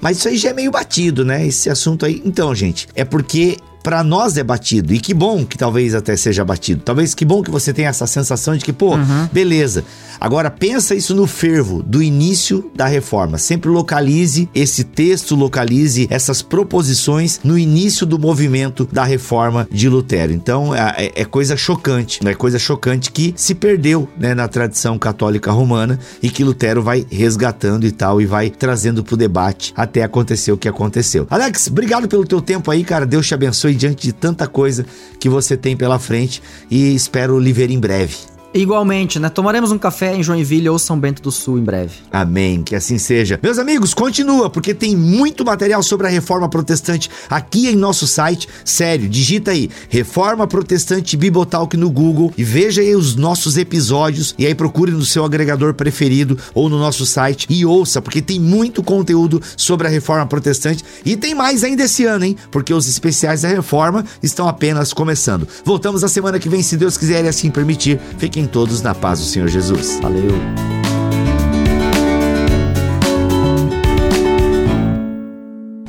mas 0.00 0.18
isso 0.18 0.28
aí 0.28 0.36
já 0.38 0.50
é 0.50 0.52
meio 0.54 0.70
batido, 0.70 1.24
né? 1.24 1.46
Esse 1.46 1.68
assunto 1.68 2.06
aí. 2.06 2.22
Então, 2.24 2.54
gente, 2.54 2.88
é 2.94 3.04
porque 3.04 3.58
para 3.84 4.02
nós 4.02 4.38
é 4.38 4.42
batido. 4.42 4.94
E 4.94 4.98
que 4.98 5.12
bom 5.12 5.44
que 5.44 5.58
talvez 5.58 5.94
até 5.94 6.16
seja 6.16 6.42
batido. 6.42 6.80
Talvez 6.82 7.14
que 7.14 7.24
bom 7.24 7.42
que 7.42 7.50
você 7.50 7.70
tenha 7.70 7.90
essa 7.90 8.06
sensação 8.06 8.56
de 8.56 8.64
que, 8.64 8.72
pô, 8.72 8.94
uhum. 8.94 9.28
beleza. 9.30 9.84
Agora 10.18 10.50
pensa 10.50 10.94
isso 10.94 11.14
no 11.14 11.26
fervo 11.26 11.82
do 11.82 12.02
início 12.02 12.70
da 12.74 12.86
reforma. 12.86 13.36
Sempre 13.36 13.68
localize 13.68 14.48
esse 14.54 14.84
texto, 14.84 15.34
localize 15.34 16.06
essas 16.10 16.40
proposições 16.40 17.40
no 17.44 17.58
início 17.58 18.06
do 18.06 18.18
movimento 18.18 18.88
da 18.90 19.04
reforma 19.04 19.68
de 19.70 19.86
Lutero. 19.86 20.32
Então 20.32 20.74
é, 20.74 20.94
é, 20.96 21.12
é 21.16 21.24
coisa 21.26 21.54
chocante, 21.54 22.20
é 22.26 22.34
coisa 22.34 22.58
chocante 22.58 23.12
que 23.12 23.34
se 23.36 23.54
perdeu 23.54 24.08
né, 24.18 24.34
na 24.34 24.48
tradição 24.48 24.98
católica 24.98 25.52
romana 25.52 25.98
e 26.22 26.30
que 26.30 26.42
Lutero 26.42 26.82
vai 26.82 27.04
resgatando 27.10 27.84
e 27.84 27.92
tal 27.92 28.18
e 28.18 28.24
vai 28.24 28.48
trazendo 28.48 29.04
pro 29.04 29.18
debate 29.18 29.74
até 29.76 30.02
acontecer 30.02 30.52
o 30.52 30.56
que 30.56 30.68
aconteceu. 30.68 31.26
Alex, 31.28 31.66
obrigado 31.66 32.08
pelo 32.08 32.24
teu 32.24 32.40
tempo 32.40 32.70
aí, 32.70 32.82
cara. 32.82 33.04
Deus 33.04 33.26
te 33.26 33.34
abençoe 33.34 33.73
diante 33.74 34.06
de 34.06 34.12
tanta 34.12 34.46
coisa 34.46 34.84
que 35.18 35.28
você 35.28 35.56
tem 35.56 35.76
pela 35.76 35.98
frente 35.98 36.42
e 36.70 36.94
espero 36.94 37.38
lhe 37.38 37.52
ver 37.52 37.70
em 37.70 37.78
breve. 37.78 38.33
Igualmente, 38.54 39.18
né? 39.18 39.28
Tomaremos 39.28 39.72
um 39.72 39.78
café 39.78 40.14
em 40.14 40.22
Joinville 40.22 40.68
ou 40.68 40.78
São 40.78 40.96
Bento 40.96 41.20
do 41.20 41.32
Sul 41.32 41.58
em 41.58 41.64
breve. 41.64 41.96
Amém, 42.12 42.62
que 42.62 42.76
assim 42.76 42.98
seja. 42.98 43.38
Meus 43.42 43.58
amigos, 43.58 43.92
continua, 43.92 44.48
porque 44.48 44.72
tem 44.72 44.96
muito 44.96 45.44
material 45.44 45.82
sobre 45.82 46.06
a 46.06 46.10
reforma 46.10 46.48
protestante 46.48 47.10
aqui 47.28 47.68
em 47.68 47.74
nosso 47.74 48.06
site. 48.06 48.48
Sério, 48.64 49.08
digita 49.08 49.50
aí 49.50 49.68
Reforma 49.88 50.46
Protestante 50.46 51.16
Bibotalk 51.16 51.76
no 51.76 51.90
Google 51.90 52.32
e 52.38 52.44
veja 52.44 52.80
aí 52.80 52.94
os 52.94 53.16
nossos 53.16 53.56
episódios. 53.56 54.36
E 54.38 54.46
aí 54.46 54.54
procure 54.54 54.92
no 54.92 55.04
seu 55.04 55.24
agregador 55.24 55.74
preferido 55.74 56.38
ou 56.54 56.68
no 56.68 56.78
nosso 56.78 57.04
site 57.04 57.48
e 57.50 57.66
ouça, 57.66 58.00
porque 58.00 58.22
tem 58.22 58.38
muito 58.38 58.84
conteúdo 58.84 59.42
sobre 59.56 59.88
a 59.88 59.90
reforma 59.90 60.26
protestante. 60.26 60.84
E 61.04 61.16
tem 61.16 61.34
mais 61.34 61.64
ainda 61.64 61.82
esse 61.82 62.04
ano, 62.04 62.24
hein? 62.24 62.36
Porque 62.52 62.72
os 62.72 62.86
especiais 62.86 63.42
da 63.42 63.48
reforma 63.48 64.04
estão 64.22 64.48
apenas 64.48 64.92
começando. 64.92 65.48
Voltamos 65.64 66.02
na 66.02 66.08
semana 66.08 66.38
que 66.38 66.48
vem, 66.48 66.62
se 66.62 66.76
Deus 66.76 66.96
quiser 66.96 67.24
e 67.24 67.28
assim 67.28 67.50
permitir. 67.50 67.98
Fiquem 68.16 68.43
Fiquem 68.44 68.48
todos 68.48 68.82
na 68.82 68.94
paz 68.94 69.20
do 69.20 69.24
Senhor 69.24 69.48
Jesus. 69.48 69.98
Valeu. 70.00 70.32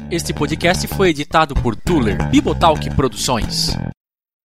Este 0.10 0.34
podcast 0.34 0.88
foi 0.88 1.10
editado 1.10 1.54
por 1.56 1.76
Tuller 1.76 2.30
Bibotalk 2.30 2.90
Produções. 2.92 3.76